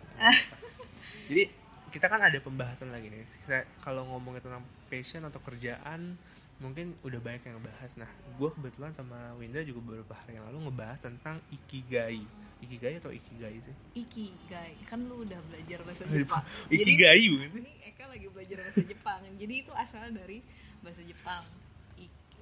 jadi 1.33 1.43
kita 1.91 2.07
kan 2.07 2.23
ada 2.23 2.39
pembahasan 2.39 2.95
lagi 2.95 3.11
nih. 3.11 3.27
Kita 3.43 3.67
kalau 3.83 4.07
ngomongin 4.07 4.41
tentang 4.41 4.63
passion 4.87 5.27
atau 5.27 5.43
kerjaan 5.43 6.15
mungkin 6.63 6.95
udah 7.03 7.19
banyak 7.19 7.43
yang 7.51 7.59
ngebahas. 7.59 7.99
Nah 7.99 8.11
gue 8.39 8.49
kebetulan 8.55 8.95
sama 8.95 9.35
Winda 9.37 9.61
juga 9.67 9.83
beberapa 9.83 10.15
hari 10.15 10.39
yang 10.39 10.47
lalu 10.49 10.71
ngebahas 10.71 11.03
tentang 11.03 11.43
ikigai. 11.51 12.23
Ikigai 12.63 13.03
atau 13.03 13.11
ikigai 13.11 13.59
sih? 13.59 13.75
Ikigai. 13.99 14.79
Kan 14.87 15.11
lu 15.11 15.27
udah 15.27 15.41
belajar 15.51 15.83
bahasa 15.83 16.07
Jepang. 16.07 16.45
Ikigai 16.75 17.23
bukan 17.35 17.49
sih. 17.51 17.61
ini 17.67 17.73
Eka 17.91 18.05
lagi 18.07 18.27
belajar 18.31 18.57
bahasa 18.63 18.83
Jepang. 18.87 19.21
Jadi 19.35 19.55
itu 19.67 19.73
asal 19.75 20.15
dari 20.15 20.39
bahasa 20.81 21.03
Jepang. 21.03 21.43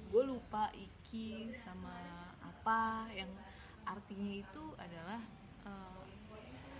Gue 0.09 0.23
lupa 0.25 0.73
iki 0.73 1.53
sama 1.53 1.93
apa 2.41 3.05
yang 3.13 3.29
artinya 3.85 4.41
itu 4.41 4.63
adalah 4.77 5.21
uh, 5.65 6.01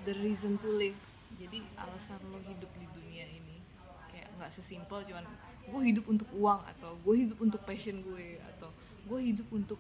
the 0.06 0.14
reason 0.26 0.58
to 0.58 0.70
live. 0.74 0.98
Jadi 1.38 1.62
alasan 1.78 2.18
lo 2.34 2.42
hidup 2.42 2.70
di 2.78 2.90
dunia 2.90 3.26
ini. 3.30 3.62
Kayak 4.10 4.34
nggak 4.42 4.52
sesimpel 4.52 5.06
cuman 5.06 5.26
gue 5.70 5.82
hidup 5.94 6.06
untuk 6.10 6.30
uang 6.34 6.62
atau 6.66 6.98
gue 7.06 7.16
hidup 7.26 7.38
untuk 7.38 7.62
passion 7.62 8.02
gue 8.02 8.42
atau 8.58 8.74
gue 9.06 9.20
hidup 9.22 9.46
untuk 9.54 9.78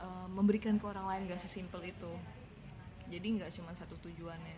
uh, 0.00 0.28
memberikan 0.32 0.80
ke 0.80 0.84
orang 0.88 1.04
lain 1.04 1.22
nggak 1.28 1.40
sesimpel 1.40 1.84
itu. 1.84 2.12
Jadi 3.12 3.26
nggak 3.38 3.52
cuma 3.52 3.76
satu 3.76 3.94
tujuannya. 4.00 4.56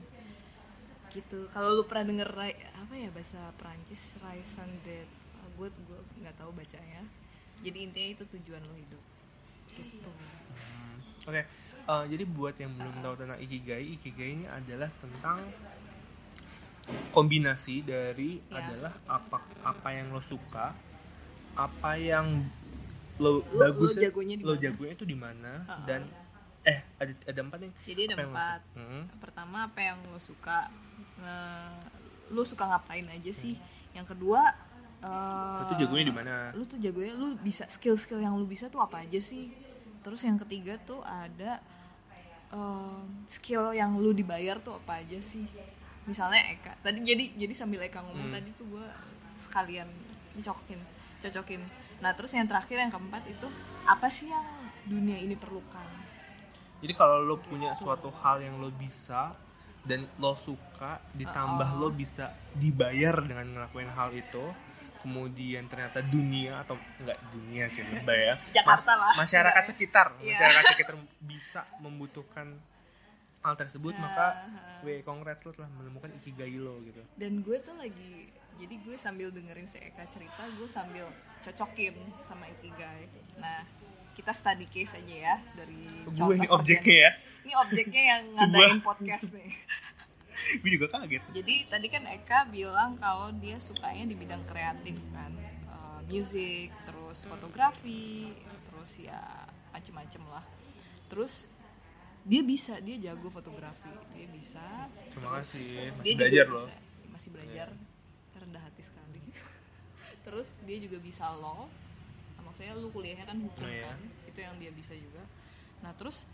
Gitu. 1.11 1.51
Kalau 1.51 1.75
lu 1.75 1.83
pernah 1.91 2.15
denger 2.15 2.31
apa 2.79 2.95
ya 2.95 3.11
bahasa 3.11 3.51
Prancis 3.59 4.15
raison 4.23 4.71
d'être 4.87 5.19
gue 5.59 5.69
gue 5.75 6.01
nggak 6.23 6.39
tahu 6.39 6.55
bacanya 6.55 7.03
jadi 7.61 7.79
intinya 7.83 8.09
itu 8.15 8.25
tujuan 8.29 8.63
lo 8.63 8.75
hidup. 8.75 9.03
Gitu. 9.69 10.11
Hmm, 10.11 10.95
Oke, 11.25 11.43
eh, 11.43 12.05
jadi 12.09 12.25
buat 12.25 12.55
yang 12.55 12.73
belum 12.73 12.95
tahu 12.99 13.15
tentang 13.17 13.39
ikigai, 13.39 13.85
ikigai 13.95 14.31
ini 14.35 14.47
adalah 14.47 14.89
tentang 14.97 15.39
kombinasi 17.13 17.85
dari 17.85 18.41
Ya. 18.49 18.65
adalah 18.65 18.93
apa 19.05 19.39
apa 19.63 19.89
yang 19.93 20.09
lo 20.09 20.23
suka, 20.25 20.73
apa 21.53 21.91
yang 22.01 22.49
lo, 23.19 23.43
Lo- 23.45 23.61
bagus 23.61 23.99
lo 23.99 24.03
jagonya 24.03 24.35
lo 24.41 24.55
jagonya 24.57 24.95
itu 24.95 25.05
di 25.05 25.17
mana 25.19 25.67
Uh-uh. 25.67 25.85
dan 25.85 26.07
eh 26.65 26.81
ada 26.97 27.13
ada 27.27 27.41
empat 27.43 27.59
nih. 27.61 27.73
jadi 27.85 28.01
ada 28.09 28.15
Apa 28.15 28.21
yang 28.21 28.31
lo 28.31 28.35
empat? 28.35 28.61
Hmm, 28.73 29.03
pertama 29.21 29.57
apa 29.69 29.81
yang 29.81 29.99
lo 30.07 30.21
suka? 30.21 30.73
Nah, 31.19 31.77
lo 32.31 32.43
suka 32.43 32.65
ngapain 32.67 33.05
aja 33.05 33.33
sih? 33.35 33.59
Yang 33.93 34.17
kedua 34.17 34.55
eh, 35.01 35.59
Lu 35.59 35.65
tuh 35.67 35.77
jagonya 35.79 36.05
di 36.05 36.15
mana? 36.15 36.35
lu 36.53 36.65
tuh 36.65 36.79
jagonya 36.79 37.15
lu 37.15 37.29
bisa 37.39 37.65
skill-skill 37.67 38.19
yang 38.19 38.35
lu 38.35 38.45
bisa 38.45 38.67
tuh 38.67 38.81
apa 38.81 39.03
aja 39.03 39.19
sih? 39.19 39.51
Terus 40.01 40.21
yang 40.23 40.39
ketiga 40.39 40.79
tuh 40.81 41.03
ada 41.03 41.61
em, 42.49 43.03
skill 43.25 43.71
yang 43.73 43.95
lu 43.95 44.11
dibayar 44.11 44.59
tuh 44.59 44.77
apa 44.77 44.99
aja 44.99 45.19
sih? 45.19 45.45
Misalnya 46.05 46.41
Eka 46.51 46.73
tadi 46.81 47.05
jadi 47.05 47.37
jadi 47.37 47.53
sambil 47.53 47.85
Eka 47.85 48.01
ngomong 48.01 48.33
Hmm. 48.33 48.37
tadi 48.37 48.49
tuh 48.55 48.67
gue 48.69 48.87
sekalian 49.37 49.89
cocokin 50.35 50.81
cocokin. 51.19 51.61
Nah 51.99 52.15
terus 52.15 52.33
yang 52.33 52.47
terakhir 52.47 52.79
yang 52.79 52.89
keempat 52.89 53.27
itu 53.27 53.47
apa 53.85 54.09
sih 54.09 54.31
yang 54.31 54.47
dunia 54.85 55.19
ini 55.19 55.35
perlukan? 55.35 55.85
Jadi 56.79 56.95
kalau 56.95 57.21
lo 57.21 57.37
punya 57.37 57.75
suatu 57.75 58.09
hal 58.23 58.39
yang 58.41 58.57
lo 58.57 58.71
bisa 58.71 59.35
dan 59.83 60.07
lo 60.17 60.33
suka, 60.33 61.03
ditambah 61.13 61.75
lo 61.75 61.91
bisa 61.91 62.31
dibayar 62.55 63.19
dengan 63.19 63.51
ngelakuin 63.51 63.91
hal 63.91 64.15
itu, 64.15 64.45
kemudian 64.99 65.67
ternyata 65.67 66.01
dunia 66.01 66.61
atau 66.61 66.75
enggak 66.99 67.19
dunia 67.29 67.67
sih 67.67 67.87
lebay 67.87 68.21
ya, 68.25 68.35
Jakarta 68.57 68.93
lah. 68.93 69.15
masyarakat 69.15 69.65
sekitar, 69.67 70.07
Iya. 70.19 70.35
masyarakat 70.35 70.65
sekitar 70.73 70.95
bisa 71.31 71.61
membutuhkan 71.79 72.59
hal 73.39 73.55
tersebut, 73.55 73.95
Nah, 73.95 74.03
maka 74.05 74.27
ha. 74.45 74.83
we 74.83 75.01
congrats 75.01 75.43
lo 75.43 75.51
telah 75.51 75.71
menemukan 75.71 76.11
ikigai 76.17 76.57
lo 76.57 76.83
gitu. 76.83 77.01
dan 77.15 77.41
gue 77.41 77.57
tuh 77.59 77.75
lagi 77.75 78.27
jadi 78.59 78.75
gue 78.77 78.97
sambil 78.97 79.31
dengerin 79.31 79.65
si 79.65 79.79
Eka 79.79 80.03
cerita 80.05 80.43
gue 80.51 80.67
sambil 80.67 81.07
cocokin 81.39 81.95
sama 82.21 82.51
Ikigai 82.51 83.07
nah 83.39 83.63
kita 84.13 84.35
study 84.35 84.67
case 84.67 84.93
aja 84.93 85.15
ya 85.15 85.37
dari 85.55 85.79
Gue 86.05 86.35
ini 86.35 86.51
objeknya 86.51 86.97
ya, 86.99 87.11
ini 87.41 87.53
objeknya 87.57 88.03
yang 88.05 88.23
ngadain 88.35 88.83
podcast 88.83 89.31
nih 89.31 89.55
gue 90.63 90.71
juga 90.71 90.87
kaget. 90.93 91.23
jadi 91.35 91.55
tadi 91.67 91.87
kan 91.89 92.05
Eka 92.07 92.49
bilang 92.49 92.95
kalau 92.97 93.31
dia 93.37 93.59
sukanya 93.59 94.07
di 94.07 94.15
bidang 94.15 94.43
kreatif 94.47 94.97
kan. 95.11 95.33
Eh, 95.39 96.01
music 96.09 96.71
terus 96.87 97.27
fotografi 97.27 98.33
terus 98.71 98.99
ya 99.01 99.21
macem-macem 99.71 100.23
lah. 100.31 100.45
Terus 101.09 101.49
dia 102.23 102.45
bisa 102.45 102.77
dia 102.81 102.97
jago 103.01 103.29
fotografi. 103.29 103.89
Dia 104.13 104.29
bisa. 104.29 104.65
Terima 105.13 105.41
kasih, 105.41 105.93
masih 105.97 106.05
dia 106.05 106.15
belajar 106.17 106.45
juga 106.45 106.53
lo. 106.53 106.57
bisa, 106.61 106.75
masih 107.09 107.29
belajar. 107.33 107.69
Rendah 108.39 108.63
hati 108.63 108.83
sekali. 108.85 109.23
Terus 110.29 110.49
dia 110.69 110.79
juga 110.79 110.99
bisa 111.01 111.25
law. 111.35 111.67
Maksudnya 112.45 112.73
lu 112.81 112.89
kuliahnya 112.89 113.29
kan 113.29 113.37
hukum 113.45 113.61
Oh, 113.61 113.69
iya. 113.69 113.93
kan. 113.93 114.01
Itu 114.25 114.39
yang 114.41 114.57
dia 114.57 114.73
bisa 114.73 114.97
juga. 114.97 115.21
Nah 115.85 115.93
terus 115.95 116.27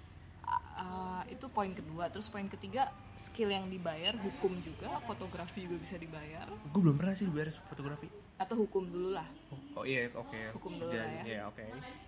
uh, 0.47 1.23
itu 1.27 1.47
poin 1.49 1.71
kedua 1.71 2.07
terus 2.07 2.27
poin 2.27 2.47
ketiga 2.47 2.87
skill 3.15 3.49
yang 3.49 3.67
dibayar 3.67 4.13
hukum 4.17 4.55
juga 4.61 5.01
fotografi 5.03 5.63
juga 5.63 5.79
bisa 5.79 5.97
dibayar 5.97 6.47
Gue 6.67 6.81
belum 6.81 6.95
pernah 6.95 7.13
sih 7.13 7.25
dibayar 7.25 7.49
fotografi. 7.65 8.09
atau 8.35 8.57
hukum 8.59 8.85
dulu 8.85 9.11
lah 9.13 9.27
Oh, 9.49 9.81
oh 9.81 9.85
iya, 9.85 10.11
oke. 10.11 10.35
Hukum 10.53 10.75
dulu 10.77 10.91
Dan- 10.91 11.01
lah 11.01 11.11
ya. 11.15 11.23
Iya, 11.25 11.41
oke. 11.47 11.63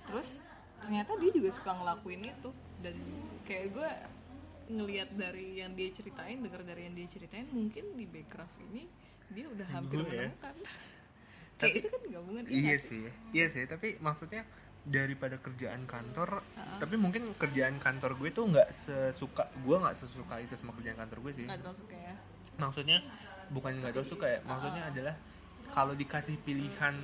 terus 0.04 0.42
ternyata 0.76 1.14
dia 1.16 1.30
juga 1.30 1.48
suka 1.48 1.72
ngelakuin 1.72 2.22
itu 2.26 2.50
dan 2.80 2.96
kayak 3.42 3.66
gue 3.70 3.90
ngelihat 4.68 5.08
dari 5.12 5.56
yang 5.56 5.72
dia 5.72 5.88
ceritain 5.88 6.36
dengar 6.36 6.60
dari 6.60 6.84
yang 6.84 6.94
dia 6.94 7.06
ceritain 7.06 7.46
mungkin 7.48 7.94
di 7.94 8.04
backcraft 8.04 8.50
ini 8.66 8.90
dia 9.28 9.46
udah 9.46 9.66
hampir 9.68 9.96
Gue 9.96 10.10
ya. 10.10 10.26
menemukan 10.26 10.54
kayak 11.56 11.62
Tapi- 11.62 11.78
itu 11.78 11.88
kan 11.88 12.02
gabungan 12.10 12.42
Iya 12.44 12.60
nggak 12.66 12.80
sih, 12.82 13.02
iya 13.32 13.46
sih. 13.46 13.64
Tapi 13.64 13.88
maksudnya 13.98 14.42
daripada 14.86 15.34
kerjaan 15.36 15.82
kantor, 15.84 16.46
Ha-ha. 16.46 16.78
tapi 16.78 16.94
mungkin 16.94 17.34
kerjaan 17.34 17.76
kantor 17.76 18.14
gue 18.14 18.30
tuh 18.30 18.46
nggak 18.46 18.70
sesuka, 18.70 19.50
gue 19.56 19.76
nggak 19.76 19.92
sesuka 19.94 20.38
itu 20.38 20.54
sama 20.54 20.70
kerjaan 20.72 20.94
kantor 20.96 21.18
gue 21.20 21.32
sih. 21.34 21.44
nggak 21.44 21.58
terlalu 21.60 21.76
suka 21.76 21.96
ya 21.96 22.14
Maksudnya 22.56 22.98
bukan 23.48 23.72
nggak 23.76 23.92
terlalu 23.92 24.08
suka 24.08 24.26
ya, 24.28 24.38
maksudnya 24.42 24.82
adalah 24.84 25.14
kalau 25.68 25.92
dikasih 25.92 26.38
pilihan 26.38 26.94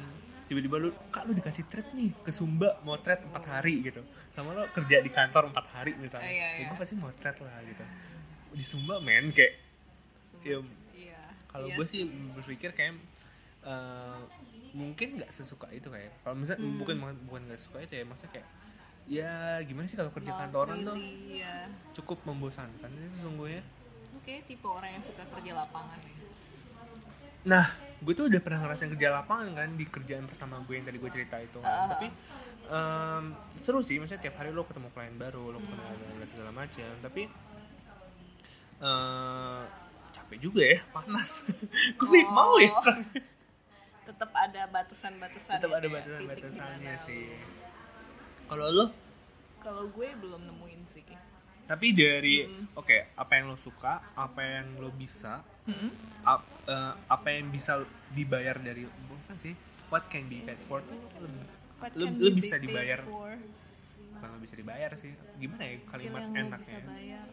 tiba-tiba 0.44 0.76
lu 0.76 0.90
kak 1.08 1.24
lu 1.24 1.34
dikasih 1.34 1.64
trip 1.66 1.86
nih 1.92 2.14
ke 2.18 2.30
Sumba 2.30 2.78
mau 2.80 2.94
trip 2.96 3.18
empat 3.20 3.44
hari 3.48 3.82
gitu 3.82 4.02
sama 4.28 4.52
lo 4.52 4.68
kerja 4.68 5.00
di 5.00 5.08
kantor 5.08 5.48
empat 5.48 5.66
hari 5.72 5.94
misalnya 5.94 6.28
Iya, 6.28 6.46
ya 6.46 6.56
iya. 6.56 6.66
gue 6.68 6.76
pasti 6.76 6.94
mau 6.94 7.10
trip 7.10 7.36
lah 7.40 7.56
gitu 7.62 7.84
di 8.52 8.62
Sumba 8.62 8.98
men 8.98 9.30
kayak 9.30 9.54
Semua 10.22 10.44
Iya. 10.44 10.56
c- 10.60 10.76
iya 11.00 11.20
kalau 11.48 11.66
Iya 11.66 11.74
gue 11.74 11.86
sih 11.88 12.02
berpikir 12.30 12.70
kayak 12.70 12.94
eh, 13.62 14.20
mungkin 14.72 15.08
nggak 15.16 15.28
sesuka 15.28 15.68
itu 15.68 15.86
kayak 15.86 16.12
kalau 16.20 16.34
misalnya 16.34 16.62
Hmm. 16.62 16.76
bukan 16.76 16.96
bukan 17.22 17.42
nggak 17.44 17.60
suka 17.60 17.78
itu 17.80 17.92
ya 17.94 18.04
maksudnya 18.04 18.32
kayak 18.32 18.48
ya 19.04 19.32
gimana 19.62 19.84
sih 19.84 19.94
kalau 19.94 20.08
kerja 20.10 20.30
Not 20.30 20.40
kantoran 20.40 20.76
tuh? 20.82 20.94
really, 20.94 21.40
ya 21.40 21.68
cukup 21.92 22.18
membosankan 22.22 22.90
sih 22.90 23.10
sesungguhnya. 23.12 23.62
Kayak 24.22 24.46
tipe 24.46 24.64
orang 24.64 24.90
yang 24.92 25.02
suka 25.02 25.26
kerja 25.26 25.52
lapangan 25.52 25.98
ya 25.98 26.10
nah 27.42 27.66
gue 27.98 28.14
tuh 28.14 28.30
udah 28.30 28.38
pernah 28.38 28.62
ngerasain 28.62 28.86
kerja 28.88 29.10
lapangan 29.12 29.50
kan 29.52 29.68
di 29.72 29.82
kerjaan 29.82 30.24
pertama 30.24 30.62
gue 30.62 30.74
yang 30.74 30.86
tadi 30.86 30.94
gue 30.96 31.10
cerita 31.10 31.36
itu 31.36 31.58
Ah. 31.58 31.90
tapi 31.90 32.06
em, 32.64 33.24
seru 33.52 33.82
sih 33.82 33.98
maksudnya 33.98 34.22
tiap 34.22 34.38
hari 34.38 34.48
lo 34.48 34.62
ketemu 34.62 34.88
klien 34.88 35.10
baru 35.12 35.50
lo 35.50 35.58
ketemu 35.58 35.82
dan 36.14 36.22
segala 36.22 36.50
macam. 36.50 36.86
Tapi 37.02 37.22
eh, 38.80 39.62
capek 40.12 40.38
juga 40.38 40.62
ya 40.64 40.78
panas. 40.88 41.50
Gue 41.98 42.22
Oh. 42.22 42.30
mau 42.30 42.54
ya 42.56 42.70
tetap 44.02 44.30
ada 44.32 44.62
batasan-batasan 44.66 45.56
tetap 45.56 45.72
ada 45.72 45.88
batasan-batasannya 45.88 46.94
sih. 46.96 47.30
kalau 48.44 48.66
lo 48.68 48.86
kalau 49.58 49.86
gue 49.88 50.08
belum 50.12 50.42
nemuin 50.44 50.82
sih. 50.84 51.06
Tapi 51.62 51.86
dari 51.92 52.42
Hmm. 52.42 52.66
oke 52.74 53.14
apa 53.14 53.32
yang 53.32 53.46
lo 53.46 53.56
suka 53.56 54.02
apa 54.12 54.40
yang 54.42 54.74
lo 54.76 54.90
bisa 54.90 55.38
Mm-mm. 55.64 55.90
ap- 56.22 56.42
eh, 56.66 56.92
apa 57.06 57.28
yang 57.30 57.48
bisa 57.48 57.78
dibayar 58.10 58.58
dari 58.58 58.82
bukan 58.82 59.36
sih 59.38 59.54
what 59.86 60.02
can 60.06 60.26
be 60.26 60.42
paid 60.42 60.58
for 60.58 60.82
tuh 60.82 60.98
lu 61.94 62.10
you 62.18 62.34
bisa 62.34 62.58
dibayar. 62.58 63.06
bukan 63.06 64.26
lo 64.28 64.38
bisa 64.38 64.54
dibayar 64.54 64.90
sih 64.94 65.10
gimana 65.36 65.62
ya 65.64 65.74
kalimat 65.84 66.22
enaknya? 66.28 66.58
bisa 66.58 66.78
bayar. 66.82 67.26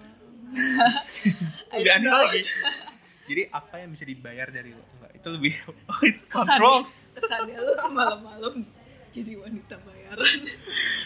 I 1.74 1.82
udah 1.82 1.94
aneh 1.96 2.12
lagi 2.12 2.42
jadi 3.30 3.46
apa 3.48 3.76
yang 3.78 3.90
bisa 3.90 4.04
dibayar 4.04 4.50
dari 4.50 4.74
lo 4.74 4.82
enggak 4.98 5.12
itu 5.14 5.28
lebih 5.30 5.54
oh 5.92 6.02
itu 6.02 6.18
sounds 6.20 6.50
Kesannya- 6.50 6.60
wrong 6.60 6.84
kesannya 7.14 7.58
lu 7.58 7.74
tuh 7.76 7.92
malam-malam 7.92 8.56
jadi 9.10 9.32
wanita 9.38 9.76
bayaran 9.80 10.40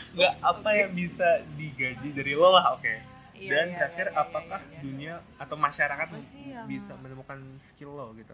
enggak 0.10 0.34
Oops, 0.34 0.44
apa 0.46 0.70
yang 0.74 0.92
bisa 0.92 1.28
digaji 1.54 2.10
dari 2.12 2.34
lo 2.34 2.50
lah 2.50 2.74
oke 2.74 3.12
Iya, 3.34 3.50
dan 3.50 3.66
iya, 3.66 3.76
terakhir 3.76 4.08
iya, 4.08 4.14
iya, 4.14 4.24
apakah 4.24 4.60
iya, 4.62 4.70
iya. 4.70 4.80
dunia 4.80 5.14
atau 5.36 5.56
masyarakat 5.58 6.08
Apa 6.08 6.22
sih 6.22 6.44
yang- 6.48 6.64
bisa 6.64 6.94
menemukan 6.96 7.36
skill 7.60 7.92
lo 7.92 8.14
gitu 8.14 8.32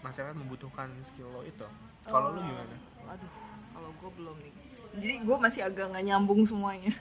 masyarakat 0.00 0.34
membutuhkan 0.34 0.88
skill 1.00 1.28
lo 1.28 1.42
itu 1.42 1.68
kalau 2.02 2.32
lo 2.32 2.40
gimana 2.40 2.74
Aduh, 3.06 3.32
kalau 3.70 3.90
gue 3.94 4.10
belum 4.14 4.36
nih. 4.38 4.52
Jadi 4.98 5.14
gue 5.20 5.36
masih 5.38 5.60
agak 5.62 5.88
nggak 5.88 6.04
nyambung 6.04 6.42
semuanya. 6.42 6.92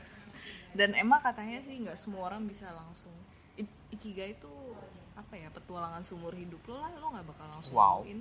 Dan 0.71 0.91
emang 0.93 1.19
katanya 1.19 1.59
sih 1.59 1.75
nggak 1.77 1.95
semua 1.95 2.27
orang 2.27 2.43
bisa 2.43 2.63
langsung. 2.69 3.11
Ikigai 3.89 4.31
itu 4.33 4.51
apa 5.27 5.35
ya 5.35 5.51
petualangan 5.51 6.01
seumur 6.01 6.31
hidup 6.31 6.63
lo 6.65 6.79
lah 6.79 6.91
lo 6.95 7.11
nggak 7.11 7.27
bakal 7.27 7.45
langsung 7.51 7.75
Wow. 7.75 7.99
nemuin. 8.01 8.19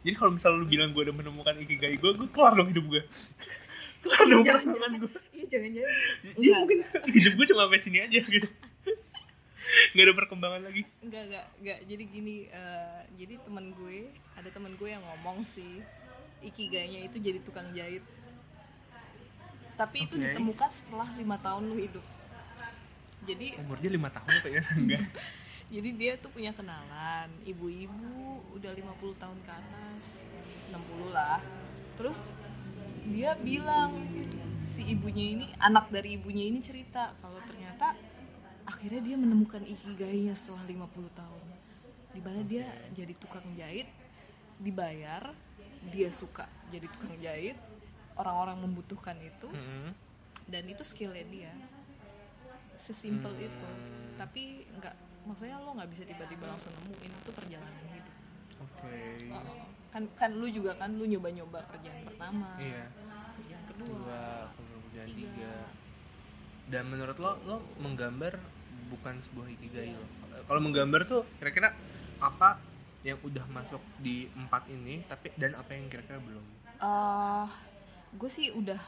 jadi 0.00 0.14
kalau 0.14 0.30
misalnya 0.32 0.58
lo 0.62 0.66
bilang 0.66 0.90
gue 0.90 1.02
udah 1.02 1.16
menemukan 1.16 1.54
ikigai 1.60 1.98
gue 1.98 2.10
gue 2.14 2.28
kelar 2.30 2.54
dong 2.54 2.70
hidup 2.70 2.86
gue 2.86 3.02
kelar 4.02 4.22
dong 4.24 4.42
perkembangan 4.42 4.92
gue 5.02 5.10
Iya 5.34 5.44
jangan-jangan. 5.50 5.92
Jadi 6.22 6.30
Enggak, 6.38 6.58
mungkin 6.62 6.78
hidup 7.10 7.32
gue 7.34 7.46
cuma 7.50 7.60
sampai 7.66 7.80
sini 7.80 7.98
aja 8.00 8.20
gitu 8.22 8.48
nggak 9.92 10.04
ada 10.04 10.14
perkembangan 10.14 10.62
lagi 10.62 10.82
enggak 11.00 11.22
enggak 11.26 11.44
enggak. 11.56 11.78
Jadi 11.84 12.02
gini, 12.06 12.36
eh, 12.46 13.00
jadi 13.16 13.34
teman 13.42 13.72
gue 13.74 13.96
ada 14.36 14.48
teman 14.48 14.72
gue 14.76 14.88
yang 14.88 15.02
ngomong 15.02 15.42
sih 15.42 15.80
ikigainya 16.40 17.02
itu 17.02 17.16
jadi 17.18 17.40
tukang 17.40 17.72
jahit. 17.72 18.04
Tapi 19.74 20.06
itu 20.06 20.14
Oke. 20.14 20.22
ditemukan 20.22 20.68
setelah 20.68 21.08
lima 21.12 21.34
tahun 21.40 21.66
lu 21.66 21.76
hidup. 21.76 22.04
Jadi 23.24 23.56
umurnya 23.58 23.90
lima 23.90 24.08
tahun 24.08 24.30
apa 24.30 24.48
ya 24.48 24.62
enggak 24.76 25.02
Jadi 25.72 25.90
dia 25.96 26.12
tuh 26.20 26.30
punya 26.30 26.52
kenalan 26.52 27.28
ibu-ibu 27.44 28.40
udah 28.54 28.72
50 28.72 29.20
tahun 29.22 29.38
ke 29.42 29.50
atas, 29.50 30.22
60 30.70 31.10
lah. 31.10 31.40
Terus 31.96 32.36
dia 33.04 33.36
bilang 33.36 33.96
si 34.64 34.84
ibunya 34.88 35.36
ini 35.36 35.46
anak 35.60 35.92
dari 35.92 36.16
ibunya 36.16 36.48
ini 36.48 36.60
cerita 36.64 37.12
kalau 37.20 37.36
ternyata 37.44 37.92
akhirnya 38.64 39.00
dia 39.04 39.16
menemukan 39.20 39.60
ikigainya 39.64 40.32
setelah 40.36 40.64
50 40.64 41.10
tahun. 41.16 41.44
Di 42.14 42.20
mana 42.22 42.40
dia 42.46 42.64
jadi 42.94 43.12
tukang 43.18 43.44
jahit, 43.58 43.90
dibayar, 44.62 45.34
dia 45.90 46.08
suka 46.14 46.46
jadi 46.70 46.86
tukang 46.88 47.12
jahit, 47.20 47.58
orang-orang 48.16 48.62
membutuhkan 48.64 49.18
itu 49.20 49.48
Hmm. 49.50 49.90
dan 50.46 50.64
itu 50.68 50.84
skillnya 50.86 51.24
dia 51.28 51.52
sesimpel 52.78 53.32
Hmm. 53.34 53.48
itu 53.48 53.70
tapi 54.18 54.66
nggak 54.78 54.94
maksudnya 55.24 55.56
lo 55.60 55.70
nggak 55.72 55.90
bisa 55.90 56.02
tiba-tiba 56.04 56.44
langsung 56.44 56.72
nemuin 56.76 57.12
itu 57.12 57.30
perjalanan 57.32 57.84
hidup. 57.92 58.14
Oke. 58.60 58.98
Oh, 59.32 59.66
kan 59.94 60.02
kan 60.18 60.30
lu 60.34 60.46
juga 60.50 60.74
kan 60.74 60.90
lu 60.94 61.06
nyoba-nyoba 61.06 61.62
kerjaan 61.70 62.02
pertama 62.02 62.58
iya. 62.58 62.90
kerjaan 63.38 63.62
kedua 63.70 63.86
dua 63.94 64.26
kemudian 64.58 65.06
Tiga. 65.06 65.18
tiga. 65.22 65.54
Dan 66.64 66.82
menurut 66.90 67.16
lo 67.22 67.32
lo 67.46 67.56
menggambar 67.78 68.34
bukan 68.90 69.14
sebuah 69.22 69.46
ikigai 69.54 69.94
lo? 69.94 70.06
Kalau 70.44 70.60
menggambar 70.60 71.06
tuh 71.06 71.22
kira-kira 71.38 71.72
apa 72.18 72.58
yang 73.04 73.20
udah 73.20 73.44
masuk 73.52 73.80
di 74.00 74.26
empat 74.32 74.66
ini 74.72 75.04
tapi 75.06 75.30
dan 75.36 75.54
apa 75.54 75.76
yang 75.76 75.86
kira-kira 75.86 76.18
belum? 76.20 76.44
Eh 76.82 77.48
gue 78.18 78.30
sih 78.30 78.50
udah 78.50 78.80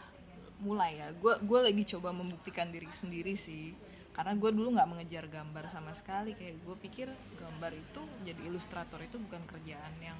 mulai 0.59 0.99
ya. 0.99 1.14
Gue 1.16 1.39
gue 1.39 1.61
lagi 1.70 1.82
coba 1.97 2.11
membuktikan 2.11 2.66
diri 2.72 2.89
sendiri 2.91 3.39
sih 3.39 3.86
karena 4.17 4.33
gue 4.33 4.49
dulu 4.49 4.81
nggak 4.81 4.89
mengejar 4.89 5.25
gambar 5.29 5.69
sama 5.69 5.93
sekali. 5.93 6.33
Kayak 6.33 6.64
gue 6.64 6.77
pikir 6.89 7.09
gambar 7.37 7.73
itu 7.77 8.01
jadi 8.25 8.41
ilustrator 8.49 8.97
itu 9.05 9.21
bukan 9.21 9.45
kerjaan 9.45 9.93
yang 10.01 10.17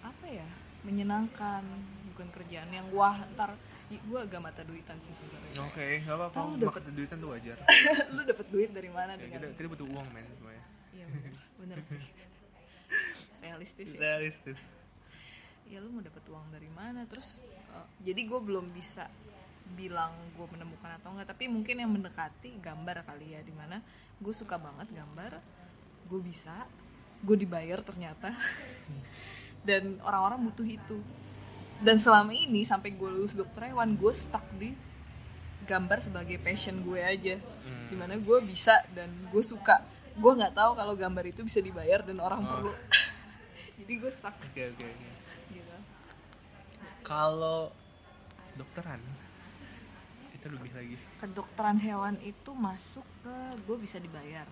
apa 0.00 0.26
ya 0.32 0.48
menyenangkan. 0.88 1.60
Bukan 2.16 2.32
kerjaan 2.32 2.72
yang 2.72 2.88
wah 2.96 3.20
ntar 3.36 3.52
gue 3.92 4.16
agak 4.16 4.40
mata 4.40 4.64
duitan 4.64 4.96
sih 5.04 5.12
sebenarnya. 5.12 5.60
Oke 5.68 6.00
nggak 6.08 6.16
apa-apa. 6.16 6.36
Tahu 6.40 6.50
maka 6.64 6.80
duitan 6.88 7.16
tuh 7.20 7.30
wajar. 7.36 7.60
Lu 8.16 8.24
dapet 8.24 8.46
duit 8.48 8.72
dari 8.72 8.88
mana 8.88 9.20
dengan 9.20 9.44
kita, 9.44 9.60
kita 9.60 9.68
butuh 9.68 9.86
uang 9.92 10.08
men 10.16 10.24
semuanya. 10.40 10.64
Iya 10.96 11.04
bener, 11.12 11.32
bener 11.60 11.78
sih. 11.84 12.02
Realistis 13.44 13.88
ya. 13.92 14.00
Realistis. 14.00 14.60
Ya 15.68 15.80
lu 15.80 15.88
mau 15.88 16.04
dapet 16.04 16.24
uang 16.28 16.52
dari 16.52 16.68
mana? 16.72 17.04
Terus 17.08 17.40
eh, 17.72 17.86
jadi 18.04 18.20
gue 18.28 18.40
belum 18.44 18.68
bisa 18.72 19.08
bilang 19.72 20.12
gue 20.36 20.46
menemukan 20.52 21.00
atau 21.00 21.14
enggak 21.16 21.32
tapi 21.32 21.48
mungkin 21.48 21.80
yang 21.80 21.90
mendekati 21.90 22.60
gambar 22.60 23.02
kali 23.08 23.34
ya 23.34 23.40
di 23.40 23.54
mana 23.54 23.80
gue 24.20 24.34
suka 24.34 24.60
banget 24.60 24.90
gambar 24.92 25.40
gue 26.06 26.20
bisa 26.20 26.66
gue 27.22 27.36
dibayar 27.38 27.78
ternyata. 27.80 28.34
Dan 29.68 30.02
orang-orang 30.02 30.42
butuh 30.50 30.66
itu. 30.66 30.98
Dan 31.78 31.94
selama 31.94 32.34
ini 32.34 32.66
sampai 32.66 32.94
gue 32.94 33.06
lulus 33.10 33.38
dokter 33.38 33.70
hewan 33.70 33.94
gue 33.94 34.10
stuck 34.10 34.42
di 34.58 34.74
gambar 35.62 36.02
sebagai 36.02 36.36
passion 36.42 36.82
gue 36.82 36.98
aja. 36.98 37.38
Hmm. 37.62 37.86
di 37.86 37.94
mana 37.94 38.18
gue 38.18 38.38
bisa 38.42 38.82
dan 38.90 39.06
gue 39.30 39.42
suka. 39.42 39.86
Gue 40.18 40.34
nggak 40.34 40.58
tahu 40.58 40.74
kalau 40.74 40.98
gambar 40.98 41.30
itu 41.30 41.46
bisa 41.46 41.62
dibayar 41.62 42.02
dan 42.02 42.18
orang 42.18 42.42
Oh. 42.42 42.50
perlu. 42.50 42.72
Jadi 43.78 43.92
gue 43.94 44.10
stuck. 44.10 44.34
Oke 44.34 44.74
oke 44.74 44.82
oke. 44.82 45.08
Gitu. 45.54 45.76
Kalau 47.06 47.70
dokteran 48.58 48.98
itu 50.42 50.50
lebih 50.50 50.72
lagi. 50.74 50.96
Kedokteran 51.16 51.78
hewan 51.78 52.18
itu 52.18 52.50
masuk 52.50 53.06
ke 53.22 53.34
gue 53.62 53.76
bisa 53.78 54.02
dibayar. 54.02 54.42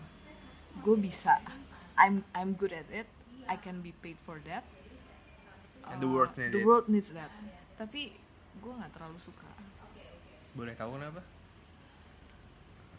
Gue 0.78 0.94
bisa. 0.94 1.42
I'm 1.98 2.22
I'm 2.30 2.54
good 2.54 2.70
at 2.70 2.86
it. 2.88 3.10
I 3.50 3.58
can 3.58 3.82
be 3.82 3.90
paid 3.90 4.14
for 4.22 4.38
that. 4.46 4.62
And 5.90 5.98
the 5.98 6.06
world 6.06 6.30
Uh, 6.30 6.46
need 6.46 6.54
the 6.54 6.62
it. 6.62 6.66
world 6.66 6.86
needs 6.86 7.10
that. 7.10 7.34
Tapi 7.74 8.14
gue 8.56 8.72
nggak 8.72 8.94
terlalu 8.94 9.18
suka. 9.18 9.50
Boleh 10.54 10.78
tahu 10.78 10.94
kenapa? 10.94 11.26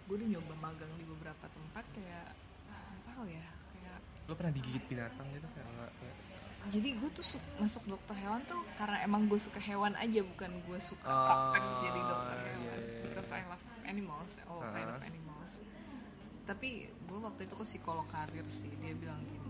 Gue 0.06 0.20
udah 0.20 0.28
nyoba 0.28 0.54
magang 0.60 0.92
di 1.00 1.08
beberapa 1.08 1.46
tempat 1.48 1.88
kayak 1.96 2.36
nggak 2.68 3.00
tahu 3.08 3.24
ya 3.32 3.48
kayak 3.72 3.98
lo 4.28 4.34
pernah 4.36 4.52
digigit 4.52 4.84
binatang 4.92 5.28
gitu 5.32 5.48
kayak 5.56 5.68
jadi 6.68 6.90
gue 6.94 7.10
tuh 7.12 7.26
su- 7.26 7.48
masuk 7.58 7.84
dokter 7.86 8.14
hewan 8.16 8.40
tuh 8.44 8.62
karena 8.76 9.02
emang 9.02 9.26
gue 9.26 9.38
suka 9.38 9.58
hewan 9.58 9.96
aja 9.96 10.22
bukan 10.22 10.52
gue 10.62 10.80
suka 10.80 11.04
Oh, 11.04 11.26
praktek 11.26 11.64
jadi 11.82 12.00
dokter 12.04 12.38
iya, 12.38 12.46
hewan. 12.48 12.62
iya, 12.62 12.76
iya. 12.78 13.02
because 13.04 13.30
I 13.30 13.42
love 13.44 13.60
animals 13.84 14.32
all 14.46 14.62
kind 14.64 14.86
of 14.86 14.94
Uh-huh. 14.94 15.08
animals. 15.08 15.52
Tapi 16.44 16.70
gue 16.86 17.20
waktu 17.20 17.42
itu 17.44 17.56
ke 17.56 17.66
psikolog 17.66 18.06
karir 18.08 18.46
sih 18.46 18.70
dia 18.76 18.94
bilang 18.94 19.20
gini 19.24 19.50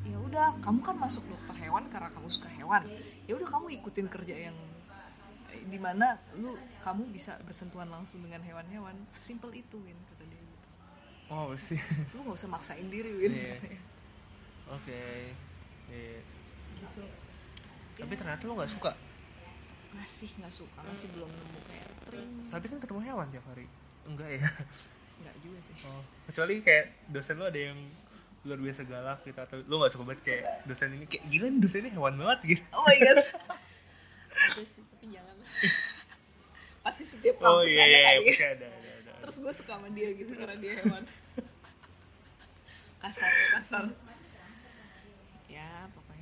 "Eh, 0.00 0.06
ya 0.06 0.18
udah 0.18 0.58
kamu 0.58 0.80
kan 0.80 0.96
masuk 0.96 1.24
dokter 1.24 1.56
hewan 1.58 1.88
karena 1.88 2.08
kamu 2.08 2.28
suka 2.28 2.48
hewan. 2.52 2.82
Ya 3.24 3.34
udah 3.34 3.48
kamu 3.48 3.66
ikutin 3.76 4.06
kerja 4.06 4.36
yang 4.46 4.56
eh, 5.48 5.62
di 5.62 5.76
mana 5.76 6.14
lu 6.34 6.54
kamu 6.78 7.10
bisa 7.10 7.36
bersentuhan 7.40 7.86
langsung 7.86 8.20
dengan 8.20 8.40
hewan-hewan. 8.40 8.94
Sesimpel 9.06 9.50
itu 9.56 9.76
Win 9.78 9.98
kata 10.06 10.24
dia 10.24 10.40
gitu. 10.40 10.68
Oh 11.28 11.52
sih. 11.60 11.78
Lu 12.12 12.22
gak 12.24 12.36
usah 12.36 12.48
maksain 12.48 12.86
diri 12.86 13.10
Win. 13.12 13.32
Katanya. 13.34 13.80
oke 14.70 15.02
Gitu. 15.90 17.02
Tapi 18.00 18.12
ternyata 18.16 18.42
lo 18.46 18.54
nggak 18.56 18.72
suka? 18.72 18.92
Masih 19.90 20.30
nggak 20.38 20.54
suka 20.54 20.80
masih 20.86 21.10
belum 21.12 21.28
nemu 21.28 21.58
kayak 21.66 21.88
tapi 22.50 22.66
kan 22.66 22.78
ketemu 22.82 23.00
hewan 23.06 23.26
tiap 23.30 23.46
hari. 23.50 23.66
Enggak 24.06 24.30
ya? 24.30 24.48
Nggak 25.20 25.36
juga 25.42 25.58
sih. 25.62 25.74
Oh 25.84 26.02
kecuali 26.30 26.62
kayak 26.62 27.10
dosen 27.10 27.42
lo 27.42 27.50
ada 27.50 27.60
yang 27.60 27.78
luar 28.46 28.56
biasa 28.56 28.86
galak 28.88 29.20
gitu 29.26 29.36
atau 29.36 29.58
lo 29.66 29.74
nggak 29.82 29.92
suka 29.92 30.04
banget 30.06 30.22
kayak 30.24 30.42
dosen 30.64 30.96
ini 30.96 31.04
kayak 31.04 31.24
gila 31.28 31.46
nih 31.50 31.60
dosen 31.60 31.80
ini 31.84 31.90
hewan 31.92 32.14
banget 32.16 32.38
gitu. 32.56 32.62
Oh 32.72 32.82
my 32.86 32.96
god. 32.96 33.18
Tapi 34.30 35.06
jangan. 35.10 35.36
Pasti 36.80 37.02
setiap 37.04 37.36
kampus 37.36 37.52
oh 37.52 37.62
iya 37.66 37.82
ada 37.84 37.90
iya 37.90 38.00
kali. 38.00 38.16
ya. 38.16 38.30
pasti 38.30 38.46
ada 38.46 38.66
ada 38.70 38.90
ada. 39.04 39.12
Terus 39.26 39.36
gue 39.42 39.52
suka 39.52 39.72
sama 39.76 39.88
dia 39.92 40.08
gitu 40.14 40.32
karena 40.32 40.56
dia 40.56 40.72
hewan. 40.80 41.02
Kasar 43.00 43.28
ya, 43.28 43.46
kasar. 43.60 43.84
ya 43.90 44.09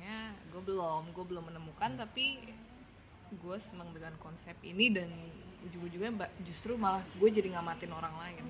pokoknya 0.09 0.33
gue 0.49 0.61
belum 0.65 1.03
gue 1.13 1.25
belum 1.29 1.43
menemukan 1.53 1.91
tapi 1.93 2.41
gue 3.29 3.57
seneng 3.61 3.93
dengan 3.93 4.17
konsep 4.17 4.57
ini 4.65 4.89
dan 4.89 5.05
ujung-ujungnya 5.69 6.25
justru 6.41 6.73
malah 6.81 7.05
gue 7.21 7.29
jadi 7.29 7.53
ngamatin 7.53 7.93
orang 7.93 8.15
lain. 8.17 8.43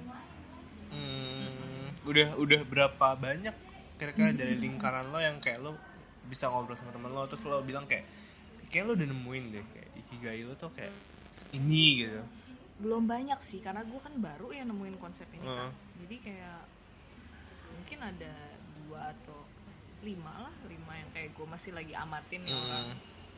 Hmm, 0.87 1.91
udah 2.07 2.39
udah 2.39 2.61
berapa 2.63 3.07
banyak 3.19 3.51
kira-kira 3.99 4.31
dari 4.31 4.55
lingkaran 4.63 5.11
lo 5.11 5.19
yang 5.19 5.43
kayak 5.43 5.59
lo 5.59 5.75
bisa 6.31 6.47
ngobrol 6.47 6.79
sama 6.79 6.95
teman 6.95 7.11
lo 7.11 7.27
terus 7.27 7.43
lo 7.43 7.59
bilang 7.59 7.83
kayak 7.91 8.07
kayak 8.71 8.87
lo 8.87 8.95
udah 8.95 9.07
nemuin 9.11 9.43
deh 9.51 9.65
kayak 9.75 9.89
ikigai 10.07 10.47
lo 10.47 10.55
tuh 10.55 10.71
kayak 10.71 10.95
ini 11.51 12.07
gitu. 12.07 12.23
Belum 12.79 13.03
banyak 13.03 13.43
sih 13.43 13.59
karena 13.59 13.83
gue 13.83 13.99
kan 13.99 14.15
baru 14.15 14.55
ya 14.55 14.63
nemuin 14.63 14.95
konsep 14.95 15.27
ini 15.35 15.43
kan 15.43 15.67
Heeh. 15.67 15.71
jadi 16.07 16.15
kayak 16.23 16.61
mungkin 17.75 17.99
ada 17.99 18.33
dua 18.79 19.11
atau 19.11 19.48
lima 19.99 20.31
lah 20.47 20.53
lima 20.63 20.93
yang 20.95 21.09
kayak 21.11 21.35
gue 21.35 21.43
masih 21.43 21.71
lagi 21.75 21.91
amatin 21.91 22.41
ya 22.43 22.53
Hmm. 22.53 22.65
orang. 22.65 22.87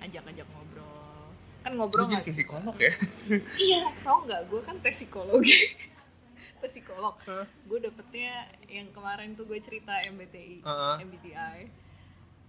Ajak-ajak 0.02 0.48
ngobrol. 0.50 1.26
Kan 1.62 1.72
ngobrol 1.78 2.06
nggak 2.06 2.26
psikolog 2.26 2.74
ya? 2.76 2.94
Iya 3.70 3.82
tau 4.02 4.26
nggak? 4.26 4.50
Gue 4.50 4.62
kan 4.62 4.78
tes 4.80 4.94
psikologi. 4.96 5.58
Tes 6.62 6.70
psikolog. 6.72 7.18
Hah? 7.26 7.46
gue 7.66 7.80
dapetnya 7.82 8.46
yang 8.66 8.86
kemarin 8.90 9.34
tuh 9.34 9.50
gue 9.50 9.58
cerita 9.58 9.98
MBTI 10.06 10.62
Heeh. 10.62 10.96
MBTI 11.02 11.60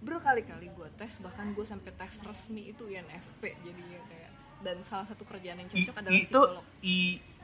berkali-kali 0.03 0.67
gue 0.69 0.87
tes 0.93 1.23
bahkan 1.23 1.49
gue 1.49 1.63
sampai 1.63 1.89
tes 1.89 2.13
resmi 2.21 2.69
itu 2.69 2.85
INFP 2.85 3.41
jadinya 3.61 3.99
kayak. 4.05 4.31
Dan 4.61 4.79
salah 4.81 5.05
satu 5.05 5.23
kerjaan 5.23 5.57
yang 5.57 5.67
I, 5.67 5.73
cocok 5.73 5.95
adalah 5.97 6.13
itu 6.13 6.23
psikolog. 6.29 6.65
I 6.81 6.99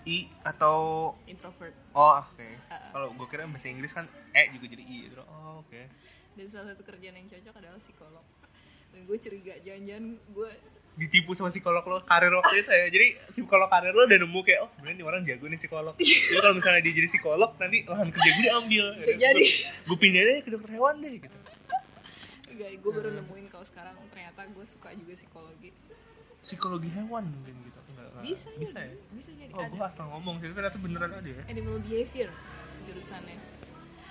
i 0.05 0.17
atau 0.41 0.77
introvert. 1.25 1.75
Oh 1.91 2.17
oke. 2.17 2.37
Uh-uh. 2.39 2.91
kalau 2.91 3.07
gue 3.13 3.27
kira 3.27 3.43
bahasa 3.45 3.67
Inggris 3.67 3.91
kan 3.91 4.05
e 4.31 4.41
juga 4.51 4.65
jadi 4.69 4.83
i 4.83 4.97
gitu. 5.05 5.21
Oh 5.21 5.61
oke 5.61 5.81
dan 6.37 6.45
salah 6.49 6.67
satu 6.73 6.83
kerjaan 6.85 7.15
yang 7.17 7.27
cocok 7.29 7.55
adalah 7.57 7.79
psikolog. 7.81 8.25
Dan 8.89 8.99
gue 9.05 9.17
curiga 9.21 9.53
jangan-jangan 9.61 10.05
gue 10.33 10.49
ditipu 10.99 11.31
sama 11.31 11.47
psikolog 11.47 11.83
lo 11.87 12.03
karir 12.03 12.33
waktu 12.35 12.59
itu 12.59 12.71
ya. 12.71 12.87
Jadi 12.91 13.07
psikolog 13.31 13.71
karir 13.71 13.95
lo 13.95 14.03
udah 14.03 14.19
nemu 14.19 14.39
kayak 14.43 14.59
oh 14.67 14.69
sebenarnya 14.75 14.95
ini 14.99 15.05
orang 15.07 15.21
jago 15.23 15.45
nih 15.47 15.59
psikolog. 15.59 15.95
Jadi 16.29 16.39
kalau 16.43 16.55
misalnya 16.59 16.81
dia 16.83 16.93
jadi 16.99 17.07
psikolog 17.07 17.51
nanti 17.55 17.77
lahan 17.87 18.09
kerja 18.11 18.29
gue 18.35 18.43
diambil. 18.43 18.85
Bisa 18.99 19.13
jadi. 19.15 19.43
gue 19.87 19.97
pindah 19.97 20.21
deh 20.27 20.37
ke 20.43 20.49
dokter 20.51 20.71
hewan 20.75 20.95
deh 20.99 21.13
gitu. 21.23 21.37
Enggak 22.51 22.69
gue 22.75 22.91
baru 22.91 23.09
nemuin 23.15 23.45
kalau 23.47 23.65
sekarang 23.65 23.95
ternyata 24.11 24.41
gue 24.51 24.65
suka 24.67 24.91
juga 24.91 25.13
psikologi. 25.15 25.71
Psikologi 26.43 26.89
hewan 26.91 27.23
mungkin 27.31 27.55
gitu 27.63 27.79
enggak, 27.95 28.07
bisa 28.23 28.49
bisa 28.59 28.79
ya? 28.83 28.95
bisa 29.15 29.31
jadi. 29.35 29.51
Oh 29.55 29.63
gue 29.71 29.83
asal 29.83 30.07
ngomong 30.11 30.43
jadi 30.43 30.51
ternyata 30.51 30.77
beneran 30.79 31.11
ada 31.15 31.29
ya. 31.29 31.43
Animal 31.47 31.79
behavior 31.79 32.31
jurusannya 32.87 33.58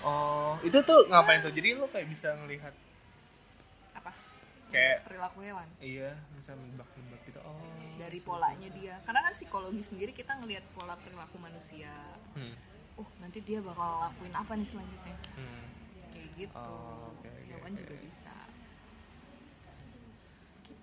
oh 0.05 0.55
itu 0.63 0.79
tuh 0.83 1.07
ngapain 1.11 1.41
tuh? 1.43 1.53
Jadi 1.55 1.75
lo 1.75 1.87
kayak 1.91 2.07
bisa 2.11 2.35
ngelihat 2.39 2.75
apa? 3.95 4.11
Kayak- 4.71 5.07
perilaku 5.07 5.39
hewan? 5.43 5.69
Iya 5.83 6.15
bisa 6.39 6.55
nebak-nebak 6.55 7.21
gitu. 7.27 7.41
Oh 7.43 7.79
dari 7.99 8.19
polanya 8.23 8.69
dia. 8.73 8.95
Karena 9.03 9.21
kan 9.27 9.33
psikologi 9.35 9.83
sendiri 9.83 10.15
kita 10.15 10.39
ngelihat 10.39 10.63
pola 10.73 10.95
perilaku 10.99 11.37
manusia. 11.43 11.91
Hmm. 12.39 12.55
oh 12.99 13.07
nanti 13.23 13.39
dia 13.47 13.63
bakal 13.63 14.11
lakuin 14.11 14.35
apa 14.35 14.53
nih 14.59 14.67
selanjutnya? 14.67 15.17
Hmm. 15.39 15.67
kayak 16.11 16.29
gitu. 16.35 16.59
Oh, 16.59 17.15
oke, 17.15 17.31
hewan 17.47 17.71
oke. 17.71 17.79
juga 17.79 17.95
bisa 18.03 18.35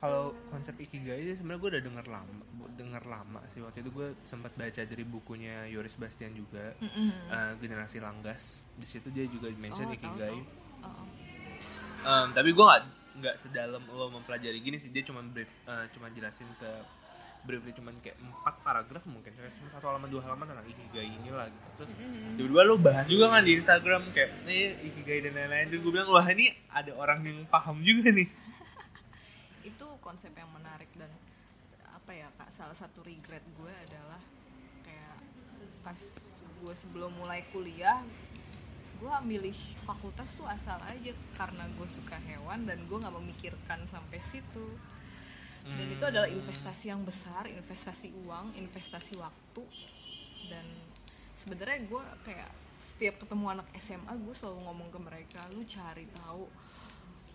kalau 0.06 0.24
konsep 0.48 0.78
ikigai 0.78 1.18
itu 1.20 1.34
sebenarnya 1.36 1.60
gue 1.60 1.70
udah 1.74 1.84
denger 1.84 2.06
lama 2.08 2.44
denger 2.76 3.04
lama 3.08 3.40
sih. 3.48 3.64
Waktu 3.64 3.82
itu 3.82 3.90
gue 3.90 4.08
sempat 4.22 4.52
baca 4.54 4.82
dari 4.84 5.02
bukunya 5.02 5.66
Yoris 5.66 5.96
Bastian 5.96 6.36
juga 6.36 6.76
Mm-mm. 6.78 7.10
eh, 7.32 7.54
generasi 7.58 7.98
langgas. 7.98 8.62
Di 8.76 8.86
situ 8.86 9.10
dia 9.10 9.26
juga 9.26 9.48
mention 9.56 9.88
Oh, 9.88 9.92
tahu, 9.92 9.98
ikigai. 9.98 10.38
tahu. 10.38 10.84
Oh, 10.84 10.92
oh. 10.92 11.06
Em, 12.06 12.28
tapi 12.32 12.52
gue 12.52 12.62
nggak 12.64 12.84
nggak 13.16 13.36
sedalam 13.40 13.82
lo 13.88 14.12
mempelajari 14.12 14.60
gini 14.60 14.76
sih. 14.76 14.92
Dia 14.92 15.02
cuma 15.02 15.24
brief 15.24 15.50
eh, 15.66 15.86
cuma 15.96 16.12
jelasin 16.12 16.46
ke 16.60 16.70
briefly 17.46 17.72
cuman 17.78 17.94
kayak 18.02 18.18
empat 18.20 18.56
paragraf 18.60 19.04
mungkin. 19.08 19.32
Cuma 19.32 19.70
satu 19.72 19.86
halaman 19.88 20.12
dua 20.12 20.22
halaman 20.26 20.46
tentang 20.46 20.68
ikigai 20.68 21.08
inilah 21.16 21.48
gitu. 21.48 21.70
Terus 21.80 21.92
tiba-tiba 22.36 22.62
lo 22.66 22.76
bahas 22.76 23.06
juga 23.08 23.32
kan 23.32 23.40
di 23.40 23.56
Instagram 23.56 24.04
kayak 24.12 24.30
eh 24.52 24.76
ikigai 24.84 25.24
dan 25.24 25.34
lain-lain. 25.40 25.66
Terus 25.72 25.80
gue 25.80 25.92
bilang 25.96 26.12
wah 26.12 26.28
ini 26.28 26.52
ada 26.68 26.92
orang 26.92 27.24
yang 27.24 27.40
paham 27.48 27.80
juga 27.80 28.12
nih 28.12 28.28
itu 29.76 29.88
konsep 30.00 30.32
yang 30.32 30.48
menarik 30.56 30.88
dan 30.96 31.12
apa 31.92 32.12
ya 32.16 32.32
kak 32.40 32.48
salah 32.48 32.78
satu 32.78 33.04
regret 33.04 33.44
gue 33.60 33.74
adalah 33.92 34.24
kayak 34.88 35.20
pas 35.84 36.00
gue 36.64 36.74
sebelum 36.74 37.12
mulai 37.20 37.44
kuliah 37.52 38.00
gue 38.96 39.12
milih 39.28 39.58
fakultas 39.84 40.40
tuh 40.40 40.48
asal 40.48 40.80
aja 40.88 41.12
karena 41.36 41.68
gue 41.76 41.84
suka 41.84 42.16
hewan 42.24 42.64
dan 42.64 42.80
gue 42.88 42.96
nggak 42.96 43.16
memikirkan 43.20 43.84
sampai 43.92 44.24
situ 44.24 44.64
dan 45.66 45.88
itu 45.92 46.04
adalah 46.06 46.30
Hmm. 46.30 46.40
investasi 46.40 46.94
yang 46.94 47.02
besar 47.04 47.50
investasi 47.50 48.16
uang 48.24 48.56
investasi 48.56 49.20
waktu 49.20 49.64
dan 50.48 50.64
sebenarnya 51.36 51.84
gue 51.90 52.04
kayak 52.24 52.52
setiap 52.80 53.18
ketemu 53.26 53.60
anak 53.60 53.68
SMA 53.82 54.14
gue 54.14 54.34
selalu 54.38 54.62
ngomong 54.62 54.90
ke 54.94 55.00
mereka 55.02 55.42
lu 55.52 55.66
cari 55.66 56.06
tahu 56.16 56.46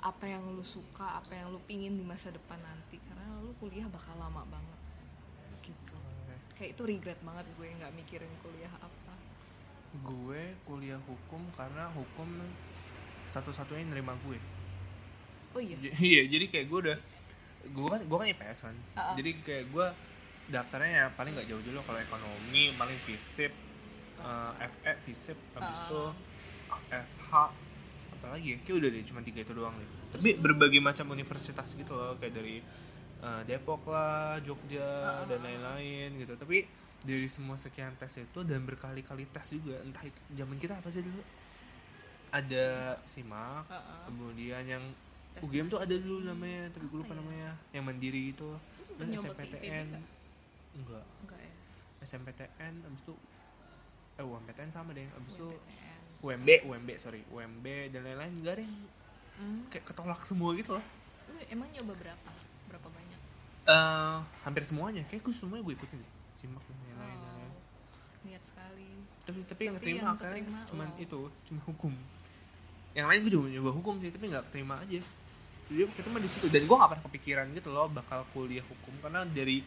apa 0.00 0.24
yang 0.24 0.42
lu 0.56 0.64
suka 0.64 1.20
apa 1.20 1.32
yang 1.36 1.52
lu 1.52 1.60
pingin 1.68 1.96
di 1.96 2.04
masa 2.04 2.32
depan 2.32 2.56
nanti. 2.60 2.96
Karena 3.08 3.40
lu 3.44 3.52
kuliah 3.56 3.86
bakal 3.88 4.16
lama 4.16 4.42
banget. 4.48 4.80
Gitu. 5.64 5.96
Kayak 6.56 6.70
itu 6.76 6.82
regret 6.84 7.20
banget 7.24 7.46
gue 7.56 7.66
nggak 7.68 7.92
mikirin 7.96 8.32
kuliah 8.40 8.72
apa. 8.80 9.14
Gue 10.04 10.56
kuliah 10.64 11.00
hukum 11.04 11.42
karena 11.56 11.88
hukum 11.92 12.28
satu-satunya 13.28 13.86
nerima 13.88 14.16
gue. 14.26 14.38
Oh 15.54 15.60
iya? 15.60 15.76
J- 15.78 15.96
iya 16.00 16.22
jadi 16.26 16.46
kayak 16.48 16.66
gue 16.68 16.78
udah 16.90 16.98
gue 17.60 17.86
kan 17.86 18.00
gue 18.04 18.16
kan 18.16 18.28
IPS 18.32 18.58
kan. 18.70 18.76
Ah, 18.96 19.00
ah. 19.12 19.14
jadi 19.18 19.30
kayak 19.44 19.64
gue 19.68 19.86
daftarnya 20.50 20.90
ya 20.90 21.06
paling 21.14 21.32
nggak 21.32 21.46
jauh 21.46 21.62
dulu 21.62 21.78
kalau 21.86 22.02
ekonomi 22.02 22.74
paling 22.74 22.98
FISIP 23.06 23.54
eh, 24.20 24.52
FE 24.66 24.92
FISIP 25.06 25.38
habis 25.54 25.78
itu 25.78 26.02
FH 26.90 27.30
apa 28.20 28.36
lagi 28.36 28.54
ya? 28.54 28.58
Kayak 28.60 28.76
udah 28.84 28.88
deh 28.92 29.02
cuma 29.08 29.20
tiga 29.24 29.40
itu 29.40 29.52
doang 29.56 29.74
deh. 29.80 29.88
Tapi 30.12 30.30
berbagai 30.36 30.80
macam 30.84 31.16
universitas 31.16 31.72
gitu 31.72 31.92
loh 31.96 32.20
kayak 32.20 32.36
dari 32.36 32.60
eh, 33.24 33.42
Depok 33.48 33.88
lah 33.88 34.36
Jogja 34.44 34.84
ah, 34.84 35.24
dan 35.24 35.40
lain-lain 35.40 36.20
gitu. 36.20 36.36
Tapi 36.36 36.68
dari 37.00 37.28
semua 37.32 37.56
sekian 37.56 37.96
tes 37.96 38.12
itu 38.20 38.44
dan 38.44 38.60
berkali-kali 38.68 39.24
tes 39.32 39.56
juga 39.56 39.80
entah 39.80 40.04
itu 40.04 40.20
zaman 40.36 40.60
kita 40.60 40.76
apa 40.76 40.88
sih 40.92 41.00
dulu? 41.00 41.24
Ada 42.28 43.00
simak. 43.08 43.64
Ah, 43.72 43.80
ah. 43.80 44.00
kemudian 44.04 44.62
yang 44.68 44.84
Tes 45.30 45.46
UGM 45.46 45.70
tuh 45.70 45.78
ada 45.78 45.94
dulu 45.94 46.26
namanya 46.26 46.66
tapi 46.74 46.90
gue 46.90 46.98
lupa 47.00 47.14
ya? 47.14 47.18
namanya. 47.22 47.50
Yang 47.72 47.84
mandiri 47.86 48.20
gitu 48.34 48.50
IPB 49.00 49.16
SMPTN 49.16 49.86
nggak? 49.88 50.04
enggak. 50.76 51.04
Enggak 51.24 51.40
ya? 51.40 51.52
SMPTN 52.04 52.74
abis 52.84 53.00
itu 53.04 53.14
eh 54.20 54.24
UMPTN 54.24 54.70
sama 54.72 54.90
deh. 54.92 55.08
Abis 55.16 55.32
itu. 55.40 55.48
UMB 56.20 56.48
UMB 56.64 56.88
sorry. 56.96 57.24
UMB 57.28 57.64
dan 57.90 58.04
lain-lain 58.04 58.32
enggak 58.36 58.54
ada 58.56 58.64
yang 58.64 58.76
Hmm. 59.40 59.64
kayak 59.72 59.88
ketolak 59.88 60.20
semua 60.20 60.52
gitu 60.52 60.76
loh. 60.76 60.84
Lu 61.26 61.40
emang 61.48 61.64
nyoba 61.72 61.96
berapa? 61.96 62.30
Berapa 62.68 62.88
banyak? 62.92 63.20
Eh 63.64 64.16
hampir 64.44 64.62
semuanya. 64.62 65.00
Kayak 65.08 65.24
gue 65.24 65.32
semuanya 65.32 65.64
gue 65.64 65.74
ikutin 65.74 65.96
deh. 65.96 66.12
Simak 66.36 66.60
dan 66.60 66.76
lain-lain 66.76 67.16
Oh, 67.20 67.52
niat 68.22 68.42
sekali. 68.44 68.88
Tapi 69.24 69.38
tapi 69.48 69.62
yang 69.64 69.76
keterima 69.80 69.96
yang 69.96 70.08
akhirnya 70.12 70.64
cuman 70.68 70.88
lo. 70.88 70.96
itu 71.00 71.20
cuma 71.48 71.60
hukum. 71.64 71.92
Yang 72.92 73.06
lain 73.08 73.18
gue 73.24 73.32
juga 73.32 73.46
nyoba 73.48 73.70
hukum 73.72 73.94
sih 73.98 74.10
tapi 74.12 74.24
nggak 74.28 74.44
keterima 74.52 74.74
aja. 74.76 75.00
Jadi 75.70 75.80
kita 75.88 76.06
mah 76.10 76.20
di 76.20 76.28
situ. 76.28 76.46
Dan 76.52 76.62
gue 76.68 76.76
nggak 76.76 76.90
pernah 76.92 77.04
kepikiran 77.08 77.46
gitu 77.56 77.68
loh 77.70 77.88
bakal 77.88 78.28
kuliah 78.32 78.64
hukum. 78.68 78.92
Karena 79.00 79.24
dari 79.24 79.64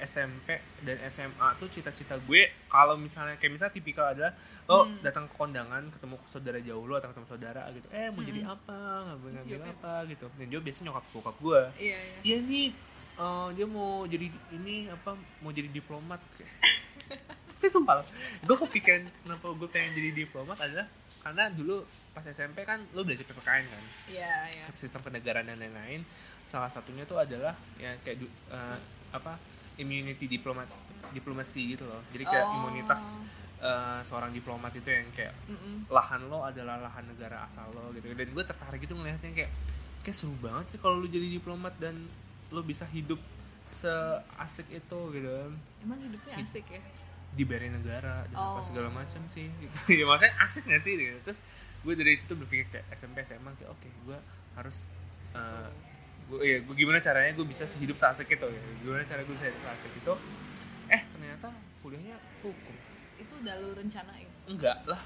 SMP 0.00 0.56
dan 0.80 0.96
SMA 1.06 1.48
tuh 1.56 1.68
cita-cita 1.68 2.16
gue 2.18 2.42
kalau 2.66 2.96
misalnya 2.96 3.36
kayak 3.36 3.52
misalnya 3.52 3.72
tipikal 3.72 4.06
adalah 4.06 4.32
lo 4.64 4.86
Hmm. 4.86 4.98
datang 5.00 5.26
ke 5.26 5.34
kondangan 5.34 5.82
ketemu 5.88 6.14
saudara 6.24 6.58
jauh 6.58 6.84
lo 6.84 6.94
atau 6.94 7.10
ketemu 7.10 7.26
saudara 7.26 7.62
gitu. 7.70 7.86
Eh 7.90 8.06
mau 8.08 8.22
jadi 8.22 8.40
Hmm. 8.42 8.54
apa? 8.54 8.78
Ngambil 9.04 9.30
ngambil 9.34 9.60
apa? 9.68 9.92
Gitu. 10.06 10.26
Dan 10.32 10.46
jawab 10.48 10.64
biasanya 10.64 10.84
nyokap 10.86 11.04
bokap 11.10 11.36
gue. 11.38 11.60
Iya 11.76 11.98
iya. 11.98 12.16
Iya 12.22 12.38
nih 12.40 12.68
eh, 13.16 13.48
dia 13.52 13.66
mau 13.66 13.90
jadi 14.04 14.26
ini 14.52 14.74
apa 14.86 15.10
mau 15.38 15.50
jadi 15.50 15.68
diplomat. 15.68 16.20
Kayak 16.32 16.50
tapi 17.50 17.68
sumpah 17.68 18.00
gue 18.40 18.56
kepikiran 18.58 19.02
kenapa 19.20 19.46
gue 19.50 19.68
pengen 19.68 19.92
jadi 19.92 20.10
diplomat 20.16 20.56
adalah 20.56 20.86
karena 21.20 21.52
dulu 21.52 21.84
pas 22.10 22.24
SMP 22.24 22.64
kan 22.64 22.80
lo 22.90 23.02
belajar 23.02 23.22
PPKN 23.22 23.64
kan? 23.66 23.84
Iya 24.08 24.34
iya. 24.50 24.64
Sistem 24.72 25.02
kenegaraan 25.02 25.44
dan 25.44 25.58
lain-lain. 25.58 26.00
Salah 26.46 26.66
satunya 26.66 27.04
tuh 27.04 27.18
adalah 27.18 27.52
ya 27.76 27.92
kayak 28.00 28.22
eh, 28.22 28.78
apa 29.10 29.34
immunity 29.80 30.28
diplomat 30.28 30.68
diplomasi 31.10 31.74
gitu 31.74 31.84
loh 31.84 32.04
jadi 32.10 32.24
kayak 32.24 32.46
Oh. 32.46 32.56
imunitas 32.60 33.18
eh, 33.58 34.00
seorang 34.00 34.30
diplomat 34.30 34.72
itu 34.72 34.86
yang 34.86 35.08
kayak 35.10 35.34
Mm-mm. 35.46 35.88
lahan 35.88 36.22
lo 36.26 36.42
adalah 36.42 36.78
lahan 36.78 37.04
negara 37.04 37.42
asal 37.42 37.68
lo 37.70 37.90
gitu 37.90 38.08
dan 38.10 38.28
gue 38.28 38.44
tertarik 38.46 38.78
gitu 38.78 38.94
ngelihatnya 38.94 39.32
kayak 39.34 39.52
kayak 40.00 40.14
seru 40.14 40.32
banget 40.38 40.64
sih 40.66 40.78
kalau 40.78 40.96
lo 40.96 41.06
jadi 41.06 41.28
diplomat 41.30 41.76
dan 41.76 41.96
lo 42.48 42.62
bisa 42.62 42.84
hidup 42.86 43.18
seasik 43.70 44.66
itu 44.68 44.98
gitu 45.10 45.28
kan 45.28 45.52
emang 45.80 45.98
hidupnya 46.00 46.34
asik 46.36 46.66
ya 46.68 46.82
dibayarin 47.30 47.72
negara 47.72 48.26
dan 48.26 48.34
apa 48.34 48.58
Oh. 48.58 48.64
segala 48.64 48.88
macam 48.88 49.22
sih 49.26 49.46
gitu 49.56 49.76
ya 49.98 50.04
maksudnya 50.04 50.34
asik 50.40 50.64
gak 50.64 50.80
sih 50.80 50.94
gitu. 50.94 51.18
terus 51.22 51.40
gue 51.80 51.94
dari 51.94 52.12
situ 52.12 52.34
berpikir 52.34 52.66
kayak 52.68 52.86
SMP 52.90 53.22
SMA 53.22 53.50
kayak 53.54 53.70
oke 53.70 53.88
gue 54.04 54.18
harus 54.52 54.84
eh, 55.32 55.68
gue 56.30 56.40
ya 56.40 56.58
gue 56.62 56.74
gimana 56.74 56.98
caranya 56.98 57.34
gue 57.34 57.42
bisa 57.42 57.66
hidup 57.76 57.98
seasik 57.98 58.30
itu 58.30 58.46
ya. 58.46 58.60
gimana 58.80 59.02
cara 59.02 59.20
gue 59.20 59.34
bisa 59.34 59.46
hidup 59.46 59.62
seasik 59.66 59.92
itu 59.92 60.14
eh 60.88 61.02
ternyata 61.04 61.48
kuliahnya 61.80 62.16
hukum 62.40 62.76
itu 63.16 63.34
udah 63.36 63.54
lu 63.58 63.74
rencanain 63.74 64.30
enggak 64.46 64.78
lah 64.86 65.02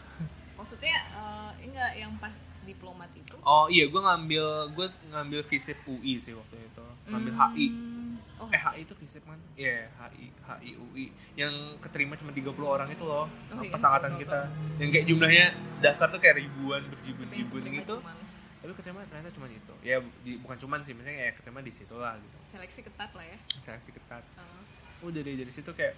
maksudnya 0.54 0.94
eh, 0.94 1.50
enggak 1.66 1.90
yang 1.96 2.12
pas 2.16 2.62
diplomat 2.62 3.10
itu 3.12 3.34
Oh 3.42 3.66
iya, 3.66 3.90
gue 3.90 3.98
ngambil 3.98 4.70
gue 4.70 4.86
ngambil 5.10 5.40
visip 5.44 5.76
UI 5.84 6.16
sih 6.16 6.32
waktu 6.32 6.56
itu, 6.56 6.84
ngambil 7.10 7.32
HI. 7.34 7.66
Hmm. 7.68 8.16
oh 8.38 8.48
Eh 8.48 8.56
HI 8.56 8.86
itu 8.86 8.94
visip 8.96 9.26
kan? 9.26 9.36
Iya 9.58 9.90
HI 9.98 10.30
HI 10.30 10.70
UI 10.78 11.04
yang 11.34 11.52
keterima 11.82 12.14
cuma 12.14 12.30
30 12.30 12.54
orang 12.56 12.88
itu 12.88 13.02
loh, 13.02 13.26
Oh, 13.50 13.60
iya. 13.60 14.16
kita. 14.16 14.40
Yang 14.78 14.88
kayak 14.94 15.06
jumlahnya 15.10 15.46
daftar 15.82 16.06
tuh 16.08 16.20
kayak 16.22 16.36
ribuan, 16.38 16.80
berjibun-jibun 16.86 17.62
gitu. 17.74 17.98
cuman 17.98 18.16
Tapi 18.64 18.72
keterima 18.74 19.04
ternyata 19.04 19.28
cuma 19.30 19.44
itu. 19.46 19.74
Ya 19.84 20.00
di- 20.24 20.40
bukan 20.40 20.56
cuman 20.56 20.80
sih, 20.80 20.96
misalnya 20.96 21.28
ya 21.28 21.32
keterima 21.36 21.60
di 21.60 21.68
situ 21.68 21.92
lah 21.94 22.16
gitu. 22.16 22.38
seleksi 22.46 22.80
ketat 22.80 23.12
lah 23.12 23.20
ya 23.22 23.36
Seleksi 23.60 23.92
ketat. 23.92 24.24
Eh, 24.24 24.64
Udah 25.04 25.20
dari 25.20 25.36
dari 25.36 25.52
situ 25.52 25.68
kayak 25.70 25.92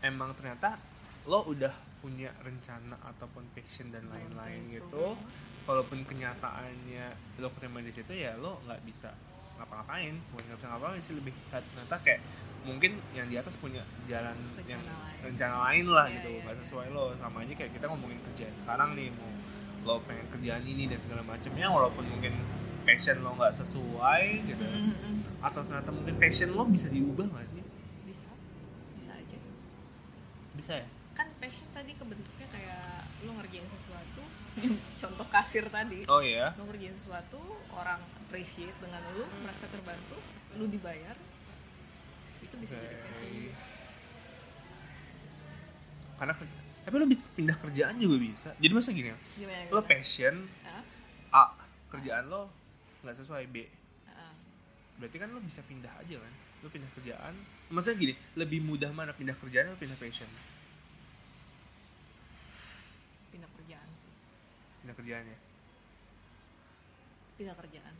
emang 0.00 0.30
ternyata 0.32 0.78
lo 1.24 1.42
udah 1.42 1.74
punya 1.98 2.30
rencana 2.38 2.94
ataupun 3.02 3.50
passion 3.50 3.88
dan 3.88 4.06
lain-lain 4.06 4.68
gitu 4.70 5.16
walaupun 5.64 6.04
kenyataannya 6.04 7.06
lo 7.40 7.48
keterima 7.50 7.80
di 7.80 7.88
situ 7.88 8.12
ya 8.12 8.36
lo 8.36 8.60
nggak 8.62 8.84
bisa 8.84 9.08
ngapa-ngapain 9.56 10.12
bukan 10.28 10.44
nggak 10.44 10.58
bisa 10.60 10.68
ngapain 10.68 11.00
sih 11.00 11.16
lebih 11.16 11.32
ternyata 11.48 11.96
kayak 11.98 12.20
mungkin 12.62 12.92
yang 13.10 13.24
di 13.26 13.34
atas 13.34 13.56
punya 13.56 13.80
jalan 14.04 14.36
Rencana 14.52 14.68
yang 14.68 14.84
lain. 14.84 15.20
rencana 15.24 15.56
lain 15.64 15.86
lah 15.88 16.06
Iya, 16.06 16.14
gitu 16.14 16.28
iya, 16.30 16.40
nggak 16.44 16.54
iya. 16.54 16.62
sesuai 16.62 16.86
lo 16.92 17.04
sama 17.16 17.38
aja 17.40 17.52
kayak 17.56 17.72
kita 17.72 17.86
ngomongin 17.88 18.20
kerjaan 18.22 18.54
sekarang 18.54 18.90
nih 18.92 19.08
mau 19.10 19.32
lo 19.84 20.00
pengen 20.08 20.26
kerjaan 20.32 20.64
ini 20.64 20.88
dan 20.88 20.98
segala 20.98 21.22
macamnya 21.22 21.68
walaupun 21.68 22.04
mungkin 22.08 22.32
passion 22.84 23.20
lo 23.20 23.36
nggak 23.36 23.52
sesuai 23.52 24.24
gitu. 24.48 24.64
Mm, 24.64 24.80
mm, 24.80 24.96
mm. 24.96 25.18
atau 25.44 25.60
ternyata 25.64 25.90
mungkin 25.92 26.16
passion 26.16 26.52
lo 26.56 26.64
bisa 26.64 26.88
diubah 26.88 27.28
nggak 27.28 27.46
sih? 27.52 27.62
Bisa 28.08 28.28
bisa 28.96 29.10
aja. 29.12 29.38
Bisa 30.56 30.72
ya? 30.80 30.86
Kan 31.14 31.28
passion 31.38 31.68
tadi 31.70 31.92
kebentuknya 31.94 32.48
kayak 32.48 33.08
lu 33.24 33.36
ngerjain 33.36 33.68
sesuatu 33.68 34.24
contoh 35.00 35.26
kasir 35.28 35.64
tadi. 35.68 36.08
Oh 36.08 36.24
iya. 36.24 36.56
Lu 36.56 36.64
ngerjain 36.68 36.96
sesuatu 36.96 37.40
orang 37.76 38.00
appreciate 38.24 38.74
dengan 38.80 39.04
lu 39.14 39.28
merasa 39.44 39.68
terbantu 39.68 40.18
lu 40.54 40.70
dibayar 40.70 41.14
itu 42.42 42.54
bisa 42.60 42.78
jadi 42.78 42.96
passion 43.02 43.30
karena 46.14 46.34
tapi 46.84 46.94
lo 47.00 47.06
pindah 47.08 47.56
kerjaan 47.56 47.96
juga 47.96 48.16
bisa. 48.20 48.50
Jadi 48.60 48.72
masa 48.76 48.92
gini 48.92 49.08
ya, 49.08 49.16
lo 49.72 49.80
passion 49.82 50.36
Hah? 50.62 50.82
A 51.32 51.44
kerjaan 51.90 52.28
lo 52.28 52.52
nggak 53.02 53.16
sesuai 53.16 53.44
B. 53.48 53.56
Berarti 54.94 55.16
kan 55.18 55.28
lo 55.34 55.40
bisa 55.42 55.64
pindah 55.66 55.90
aja 55.98 56.16
kan? 56.20 56.32
Lo 56.62 56.68
pindah 56.70 56.90
kerjaan. 56.94 57.34
Maksudnya 57.72 57.96
gini 57.98 58.14
lebih 58.38 58.60
mudah 58.62 58.92
mana 58.94 59.10
pindah 59.10 59.34
kerjaan 59.34 59.72
atau 59.72 59.80
pindah 59.80 59.98
passion? 59.98 60.28
Pindah 63.34 63.50
kerjaan 63.58 63.88
sih. 63.96 64.10
Pindah 64.84 64.94
kerjaannya 64.94 65.38
pindah 67.34 67.54
kerjaan. 67.58 67.94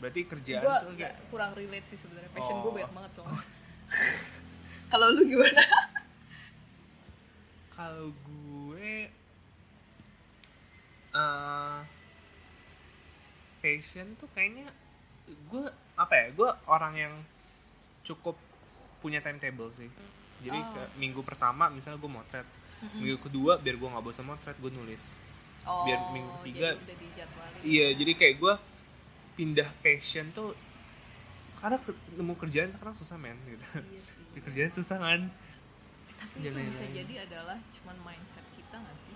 Berarti 0.00 0.20
kerjaan 0.26 0.62
gue 0.64 0.76
tuh 0.82 0.94
kayak 0.98 1.14
kurang 1.30 1.52
relate 1.54 1.86
sih 1.86 1.98
sebenarnya. 2.00 2.30
Passion 2.34 2.58
Oh. 2.58 2.62
gue 2.66 2.72
banyak 2.80 2.92
banget 2.96 3.10
soalnya. 3.14 3.44
Kalau 4.92 5.06
lu 5.14 5.22
gimana 5.24 5.62
kalau 7.72 8.12
gue 8.20 9.08
eh 11.12 11.78
passion 13.58 14.16
tuh 14.16 14.26
kayaknya 14.30 14.66
gue 15.46 15.64
apa 15.94 16.14
ya 16.14 16.26
gue 16.30 16.50
orang 16.66 16.94
yang 16.96 17.14
cukup 18.02 18.34
punya 18.98 19.20
timetable 19.20 19.70
sih. 19.70 19.86
Jadi 20.40 20.58
Oh. 20.58 20.66
ke 20.68 20.82
minggu 20.96 21.22
pertama 21.22 21.68
misalnya 21.68 21.96
gue 21.96 22.10
motret. 22.10 22.48
Mm-mm. 22.82 22.98
minggu 22.98 23.22
kedua 23.22 23.56
biar 23.56 23.78
gue 23.78 23.86
nggak 23.86 24.02
bosan 24.02 24.26
motret 24.26 24.58
gue 24.58 24.66
nulis. 24.68 25.14
Oh, 25.62 25.86
biar 25.86 26.02
minggu 26.10 26.32
ketiga- 26.40 26.74
jadi 26.74 27.06
iya 27.62 27.86
jadi 27.94 28.12
kayak 28.12 28.34
gue 28.36 28.54
pindah 29.32 29.70
passion 29.78 30.26
tuh 30.32 30.50
karena 31.54 31.78
nemu 32.12 32.34
kerjaan 32.34 32.68
sekarang 32.68 32.90
susah 32.92 33.14
men 33.14 33.38
gitu. 33.46 33.62
Iya 33.86 34.02
sih. 34.02 34.26
Kerjaan 34.42 34.72
susah 34.72 34.98
kan 34.98 35.30
tapi 36.24 36.38
Dan 36.38 36.50
itu 36.52 36.58
bisa 36.64 36.80
lain-lain. 36.80 36.96
jadi 36.98 37.14
adalah 37.24 37.58
cuman 37.72 37.96
mindset 38.02 38.46
kita 38.52 38.76
gak 38.76 38.98
sih 38.98 39.14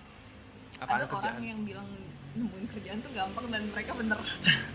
Apaan 0.77 0.95
ada 0.95 1.05
kerjaan? 1.05 1.33
orang 1.33 1.45
yang 1.45 1.61
bilang 1.63 1.87
nemuin 2.33 2.65
kerjaan 2.69 2.97
tuh 2.99 3.11
gampang 3.11 3.45
dan 3.47 3.63
mereka 3.67 3.91
bener 3.93 4.19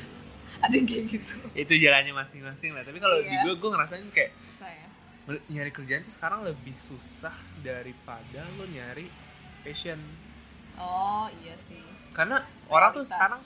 ada 0.64 0.72
yang 0.72 0.84
kayak 0.84 1.04
gitu 1.10 1.34
itu 1.54 1.74
jalannya 1.78 2.12
masing-masing 2.12 2.70
lah 2.70 2.82
tapi 2.82 2.98
kalau 2.98 3.18
di 3.18 3.28
Iya. 3.28 3.42
gue 3.44 3.54
gue 3.54 3.70
ngerasain 3.70 4.06
kayak 4.08 4.30
susah 4.42 4.68
ya 4.68 4.88
nyari 5.48 5.70
kerjaan 5.70 6.02
tuh 6.02 6.10
sekarang 6.10 6.42
lebih 6.42 6.74
susah 6.76 7.30
daripada 7.60 8.42
lo 8.56 8.66
nyari 8.66 9.06
passion 9.62 9.98
oh 10.74 11.30
iya 11.36 11.54
sih 11.56 11.78
karena 12.10 12.42
orang 12.66 12.90
tuh 12.90 13.00
Realitas. 13.00 13.12
sekarang 13.12 13.42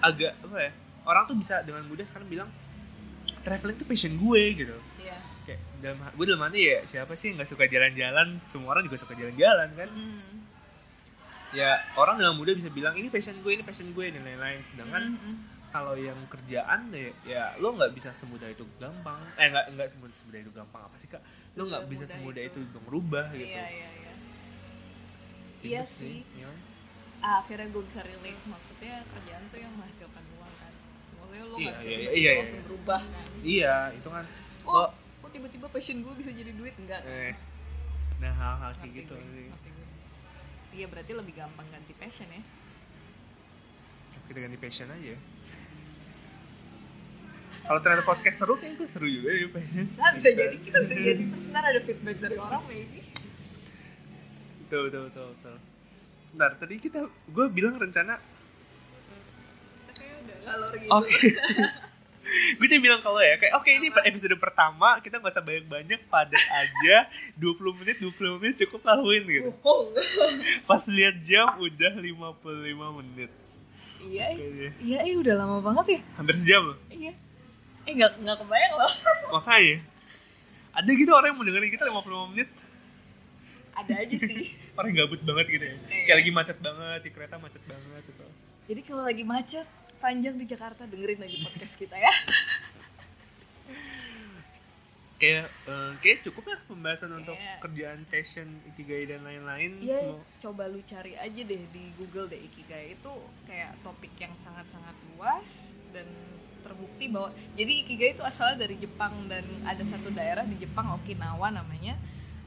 agak 0.00 0.32
apa 0.40 0.56
ya 0.60 0.70
orang 1.04 1.24
tuh 1.24 1.34
bisa 1.34 1.60
dengan 1.60 1.82
mudah 1.84 2.04
sekarang 2.04 2.28
bilang 2.28 2.50
traveling 3.40 3.74
tuh 3.74 3.84
passion 3.84 4.14
gue 4.14 4.42
gitu 4.54 4.70
iya 4.70 4.87
dalam 5.78 5.98
gue 6.02 6.24
dalam 6.26 6.42
hati 6.46 6.60
ya 6.66 6.78
siapa 6.84 7.12
sih 7.14 7.34
nggak 7.34 7.48
suka 7.48 7.64
jalan-jalan? 7.66 8.42
Semua 8.44 8.74
orang 8.74 8.84
juga 8.86 8.98
suka 8.98 9.14
jalan-jalan 9.14 9.68
kan? 9.74 9.88
Mm. 9.90 10.36
ya 11.48 11.80
orang 11.96 12.20
dengan 12.20 12.36
mudah 12.36 12.52
bisa 12.52 12.68
bilang 12.68 12.92
ini 12.92 13.08
passion 13.08 13.32
gue 13.40 13.52
ini 13.56 13.64
passion 13.64 13.88
gue 13.96 14.04
dan 14.12 14.20
lain-lain. 14.20 14.60
Sedangkan 14.68 15.02
Mm, 15.16 15.16
mm. 15.16 15.36
kalau 15.68 15.94
yang 15.96 16.16
kerjaan 16.28 16.92
ya, 16.92 17.12
ya 17.24 17.44
lo 17.56 17.72
nggak 17.72 17.92
bisa 17.96 18.12
semudah 18.12 18.48
itu 18.48 18.64
gampang. 18.76 19.20
Eh 19.40 19.48
nggak 19.48 19.64
nggak 19.76 19.88
semudah 19.88 20.14
semudah 20.16 20.40
itu 20.40 20.50
gampang 20.52 20.82
apa 20.84 20.96
sih 20.96 21.08
kak? 21.08 21.22
Lo 21.56 21.64
nggak 21.68 21.84
bisa 21.88 22.04
semudah 22.04 22.42
itu, 22.44 22.58
dong 22.68 22.84
rubah 22.88 23.32
gitu. 23.32 23.48
iya 23.48 23.64
iya. 23.70 23.88
Iya 25.58 25.82
iya 25.82 25.82
sih. 25.84 26.22
ya. 26.36 26.50
ah, 27.18 27.42
akhirnya 27.42 27.66
gue 27.74 27.82
bisa 27.82 28.00
relate 28.06 28.42
maksudnya 28.46 29.02
kerjaan 29.10 29.42
tuh 29.50 29.58
yang 29.58 29.72
menghasilkan 29.74 30.24
uang 30.38 30.52
kan? 30.54 30.72
Maksudnya 31.18 31.42
lo 31.44 31.56
Iya, 31.58 31.66
nggak 31.66 31.76
bisa 31.80 31.88
iya, 31.88 31.98
iya, 31.98 32.10
iya. 32.14 32.32
langsung 32.38 32.62
berubah 32.68 33.00
kan? 33.02 33.26
Iya 33.42 33.74
itu 33.98 34.08
kan. 34.08 34.24
Oh 34.64 34.74
lo 34.78 34.86
kok 35.28 35.36
tiba-tiba 35.36 35.68
passion 35.68 36.00
gue 36.00 36.14
bisa 36.16 36.32
jadi 36.32 36.56
duit? 36.56 36.72
Enggak. 36.80 37.04
Eh 37.04 37.36
nah 38.18 38.34
hal-hal 38.34 38.74
kayak 38.82 39.04
gitu 39.04 39.14
gue, 39.14 39.46
sih. 39.46 39.46
iya 40.74 40.90
berarti 40.90 41.14
lebih 41.14 41.38
gampang 41.38 41.68
ganti 41.70 41.92
passion 41.94 42.26
ya. 42.32 42.42
Kita 44.26 44.38
ganti 44.42 44.58
passion 44.58 44.88
aja. 44.90 45.14
Kalau 47.62 47.78
ternyata 47.84 48.02
podcast 48.08 48.42
seru 48.42 48.56
kayaknya 48.56 48.80
gue 48.80 48.88
seru 48.88 49.06
juga 49.06 49.30
ya 49.36 49.46
passion 49.52 49.84
bisa 49.84 50.02
bisa 50.16 50.28
jadi 50.32 50.56
kita 50.56 50.78
bisa 50.80 50.96
jadi 50.96 51.22
terus 51.28 51.44
ntar 51.52 51.64
ada 51.68 51.80
feedback 51.84 52.16
dari 52.24 52.36
orang 52.40 52.64
maybe. 52.64 53.04
Betul 54.64 54.80
betul 54.88 55.02
betul 55.12 55.26
betul. 55.36 55.56
Bentar, 56.32 56.50
tadi 56.56 56.74
kita 56.80 57.00
gue 57.06 57.46
bilang 57.52 57.76
rencana 57.76 58.16
kita 59.76 59.92
kayak 59.92 60.14
udah 60.24 60.36
ngalor 60.42 60.72
gitu. 60.74 60.90
Oke. 60.90 61.16
gue 62.28 62.66
tuh 62.66 62.78
bilang 62.78 63.00
kalau 63.00 63.18
ya 63.18 63.34
kayak 63.34 63.54
oke 63.54 63.66
ini 63.66 63.88
episode 64.04 64.36
pertama 64.36 65.00
kita 65.00 65.16
gak 65.16 65.30
usah 65.30 65.40
banyak-banyak 65.40 66.00
padat 66.06 66.44
aja 66.50 67.08
20 67.34 67.78
menit 67.78 67.96
20 67.98 68.36
menit 68.36 68.54
cukup 68.60 68.84
laluin 68.84 69.24
gitu. 69.24 69.50
oh 69.62 69.88
Pas 70.64 70.84
lihat 70.86 71.16
jam 71.22 71.56
udah 71.56 71.92
55 71.94 72.04
menit. 72.98 73.30
iya 74.00 74.30
Kayaknya. 74.30 74.70
iya 74.78 74.98
iya 75.02 75.16
udah 75.16 75.34
lama 75.34 75.56
banget 75.58 75.86
ya 75.88 76.00
Hampir 76.14 76.34
sejam 76.36 76.62
loh. 76.66 76.78
iya 76.88 77.12
eh 77.82 77.92
nggak 77.94 78.20
nggak 78.20 78.36
kebayang 78.38 78.72
loh 78.76 78.92
Makanya 79.34 79.76
ada 80.70 80.90
gitu 80.90 81.10
orang 81.10 81.32
yang 81.32 81.38
mau 81.38 81.46
dengerin 81.46 81.72
kita 81.72 81.84
55 81.84 82.30
menit 82.30 82.50
ada 83.72 83.92
aja 83.96 84.16
sih 84.16 84.52
orang 84.78 84.92
gabut 84.92 85.20
banget 85.22 85.46
gitu 85.48 85.64
ya. 85.64 85.74
Iya. 85.74 86.02
Kayak 86.04 86.16
lagi 86.18 86.30
macet 86.30 86.58
banget, 86.58 87.00
di 87.02 87.10
kereta 87.10 87.34
macet 87.36 87.62
banget 87.64 88.02
gitu. 88.04 88.24
jadi 88.68 88.80
kalau 88.84 89.02
lagi 89.02 89.24
macet 89.24 89.66
panjang 89.98 90.34
di 90.34 90.44
Jakarta 90.44 90.82
dengerin 90.84 91.18
lagi 91.18 91.36
podcast 91.40 91.74
kita 91.76 91.96
ya 91.96 92.12
Kayak 95.18 95.50
eh, 95.66 95.92
kayak 95.98 96.18
cukup 96.22 96.44
lah 96.46 96.60
pembahasan 96.64 97.10
untuk 97.12 97.34
Kayak- 97.34 97.58
kerjaan 97.58 98.00
passion, 98.06 98.46
ikigai 98.68 99.02
dan 99.04 99.26
lain-lain. 99.26 99.82
Iya, 99.82 99.90
Semua- 99.90 100.22
coba 100.38 100.70
lu 100.70 100.78
cari 100.80 101.18
aja 101.18 101.40
deh 101.42 101.58
di 101.64 101.84
Google 101.98 102.30
deh 102.30 102.38
Ikigai 102.38 102.94
itu 102.94 103.12
kayak 103.42 103.82
topik 103.82 104.14
yang 104.14 104.30
sangat-sangat 104.38 104.94
luas 105.10 105.74
dan 105.90 106.06
terbukti 106.62 107.10
bahwa 107.10 107.34
jadi 107.52 107.82
Ikigai 107.82 108.14
itu 108.14 108.22
asalnya 108.22 108.62
dari 108.62 108.78
Jepang 108.78 109.26
dan 109.26 109.42
ada 109.64 109.82
satu 109.82 110.06
daerah 110.08 110.46
di 110.46 110.54
Jepang 110.56 110.86
Okinawa 110.94 111.50
namanya 111.50 111.98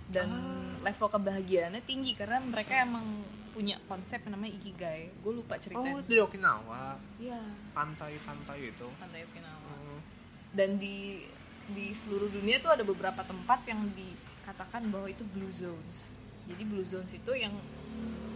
dan 0.08 0.32
Ah. 0.32 0.80
level 0.82 1.12
kebahagiaannya 1.12 1.84
tinggi 1.84 2.16
karena 2.16 2.40
mereka 2.40 2.80
emang 2.80 3.20
punya 3.52 3.76
konsep 3.86 4.20
yang 4.22 4.34
namanya 4.34 4.56
Ikigai. 4.56 5.12
Gue 5.20 5.34
lupa 5.36 5.56
ceritain. 5.56 5.94
Oh, 5.94 6.02
dari 6.02 6.20
Okinawa, 6.20 6.96
Iya, 7.18 7.40
pantai-pantai 7.72 8.60
itu. 8.68 8.88
pantai 8.96 9.24
Okinawa. 9.24 9.72
Oh. 9.92 10.00
Dan 10.52 10.76
di 10.76 11.28
di 11.68 11.92
seluruh 11.92 12.28
dunia 12.28 12.60
tuh 12.60 12.72
ada 12.72 12.82
beberapa 12.82 13.22
tempat 13.22 13.64
yang 13.64 13.88
dikatakan 13.92 14.88
bahwa 14.88 15.08
itu 15.08 15.24
blue 15.26 15.52
zones. 15.52 16.12
Jadi 16.46 16.64
blue 16.64 16.84
zones 16.84 17.12
itu 17.12 17.32
yang 17.32 17.56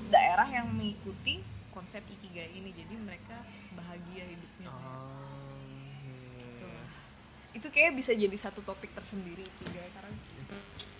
daerah 0.08 0.48
yang 0.48 0.70
mengikuti 0.70 1.44
konsep 1.70 2.04
ikigai 2.06 2.52
ini. 2.54 2.72
Jadi 2.72 2.96
mereka 2.96 3.36
bahagia 3.74 4.24
hidupnya. 4.24 4.70
Oh, 4.70 5.52
Gitu. 6.40 6.64
iya. 6.64 6.84
Itu 7.52 7.68
kayak 7.68 7.92
bisa 7.94 8.12
jadi 8.12 8.36
satu 8.36 8.62
topik 8.62 8.92
tersendiri 8.92 9.44
ikigai 9.44 9.90
karena 9.92 10.12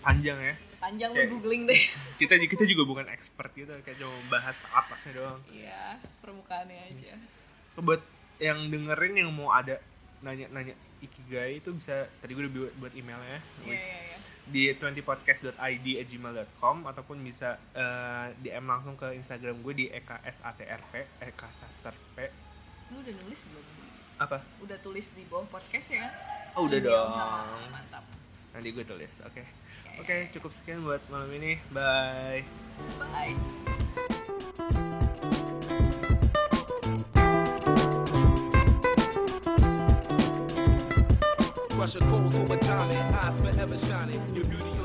panjang 0.06 0.38
ya. 0.40 0.54
panjang 0.78 1.10
Kayak- 1.10 1.26
lu 1.26 1.30
googling 1.34 1.62
deh. 1.66 1.82
Kita 2.16 2.32
kita 2.38 2.64
juga 2.64 2.82
bukan 2.84 3.08
expert 3.08 3.52
gitu, 3.52 3.72
kayak 3.76 3.96
cuma 3.96 4.12
bahas 4.30 4.64
atasnya 4.64 5.12
doang. 5.14 5.40
Iya, 5.48 5.98
permukaannya 6.22 6.78
aja. 6.86 7.14
Buat 7.76 8.00
yang 8.38 8.66
dengerin 8.66 9.14
yang 9.18 9.30
mau 9.30 9.50
ada 9.50 9.78
nanya-nanya 10.18 10.74
ikigai 10.98 11.58
itu 11.58 11.72
bisa 11.72 12.06
tadi 12.16 12.32
gue 12.32 12.40
udah 12.40 12.50
buat, 12.50 12.72
buat 12.78 12.92
emailnya 12.94 13.40
Iya, 13.62 13.74
iya, 13.74 13.98
iya. 14.06 14.16
di 14.46 14.72
20podcast.id@gmail.com 14.72 16.84
ataupun 16.84 17.20
bisa 17.20 17.58
eh, 17.72 18.32
DM 18.38 18.64
langsung 18.64 18.94
ke 18.94 19.12
Instagram 19.12 19.58
gue 19.58 19.74
di 19.74 19.86
eksatrp 19.88 20.92
ekasatrp 21.20 22.16
Lu 22.88 22.98
udah 22.98 23.12
nulis 23.18 23.42
belum? 23.42 23.64
apa 24.16 24.40
Udah 24.58 24.78
tulis 24.80 25.12
di 25.12 25.22
bawah 25.26 25.44
podcast 25.46 25.92
ya? 25.92 26.08
oh 26.54 26.64
udah 26.64 26.74
Email 26.74 26.90
dong 26.90 27.10
sama- 27.12 27.68
Mantap. 27.68 28.04
nanti 28.50 28.68
gue 28.70 28.82
tulis 28.82 29.14
oke 29.22 29.42
Oke. 29.96 30.28
oke 30.28 30.32
cukup 30.36 30.52
sekian 30.52 30.84
buat 30.84 31.00
malam 31.08 31.30
ini 31.32 31.56
bye 31.72 32.44
Bye. 32.98 33.36
A 41.86 41.98
cold 42.10 42.34
for 42.34 42.52
a 42.52 42.56
diamond, 42.58 43.14
eyes 43.14 43.38
forever 43.38 43.78
shining. 43.78 44.20
Your 44.34 44.44
beauty 44.44 44.75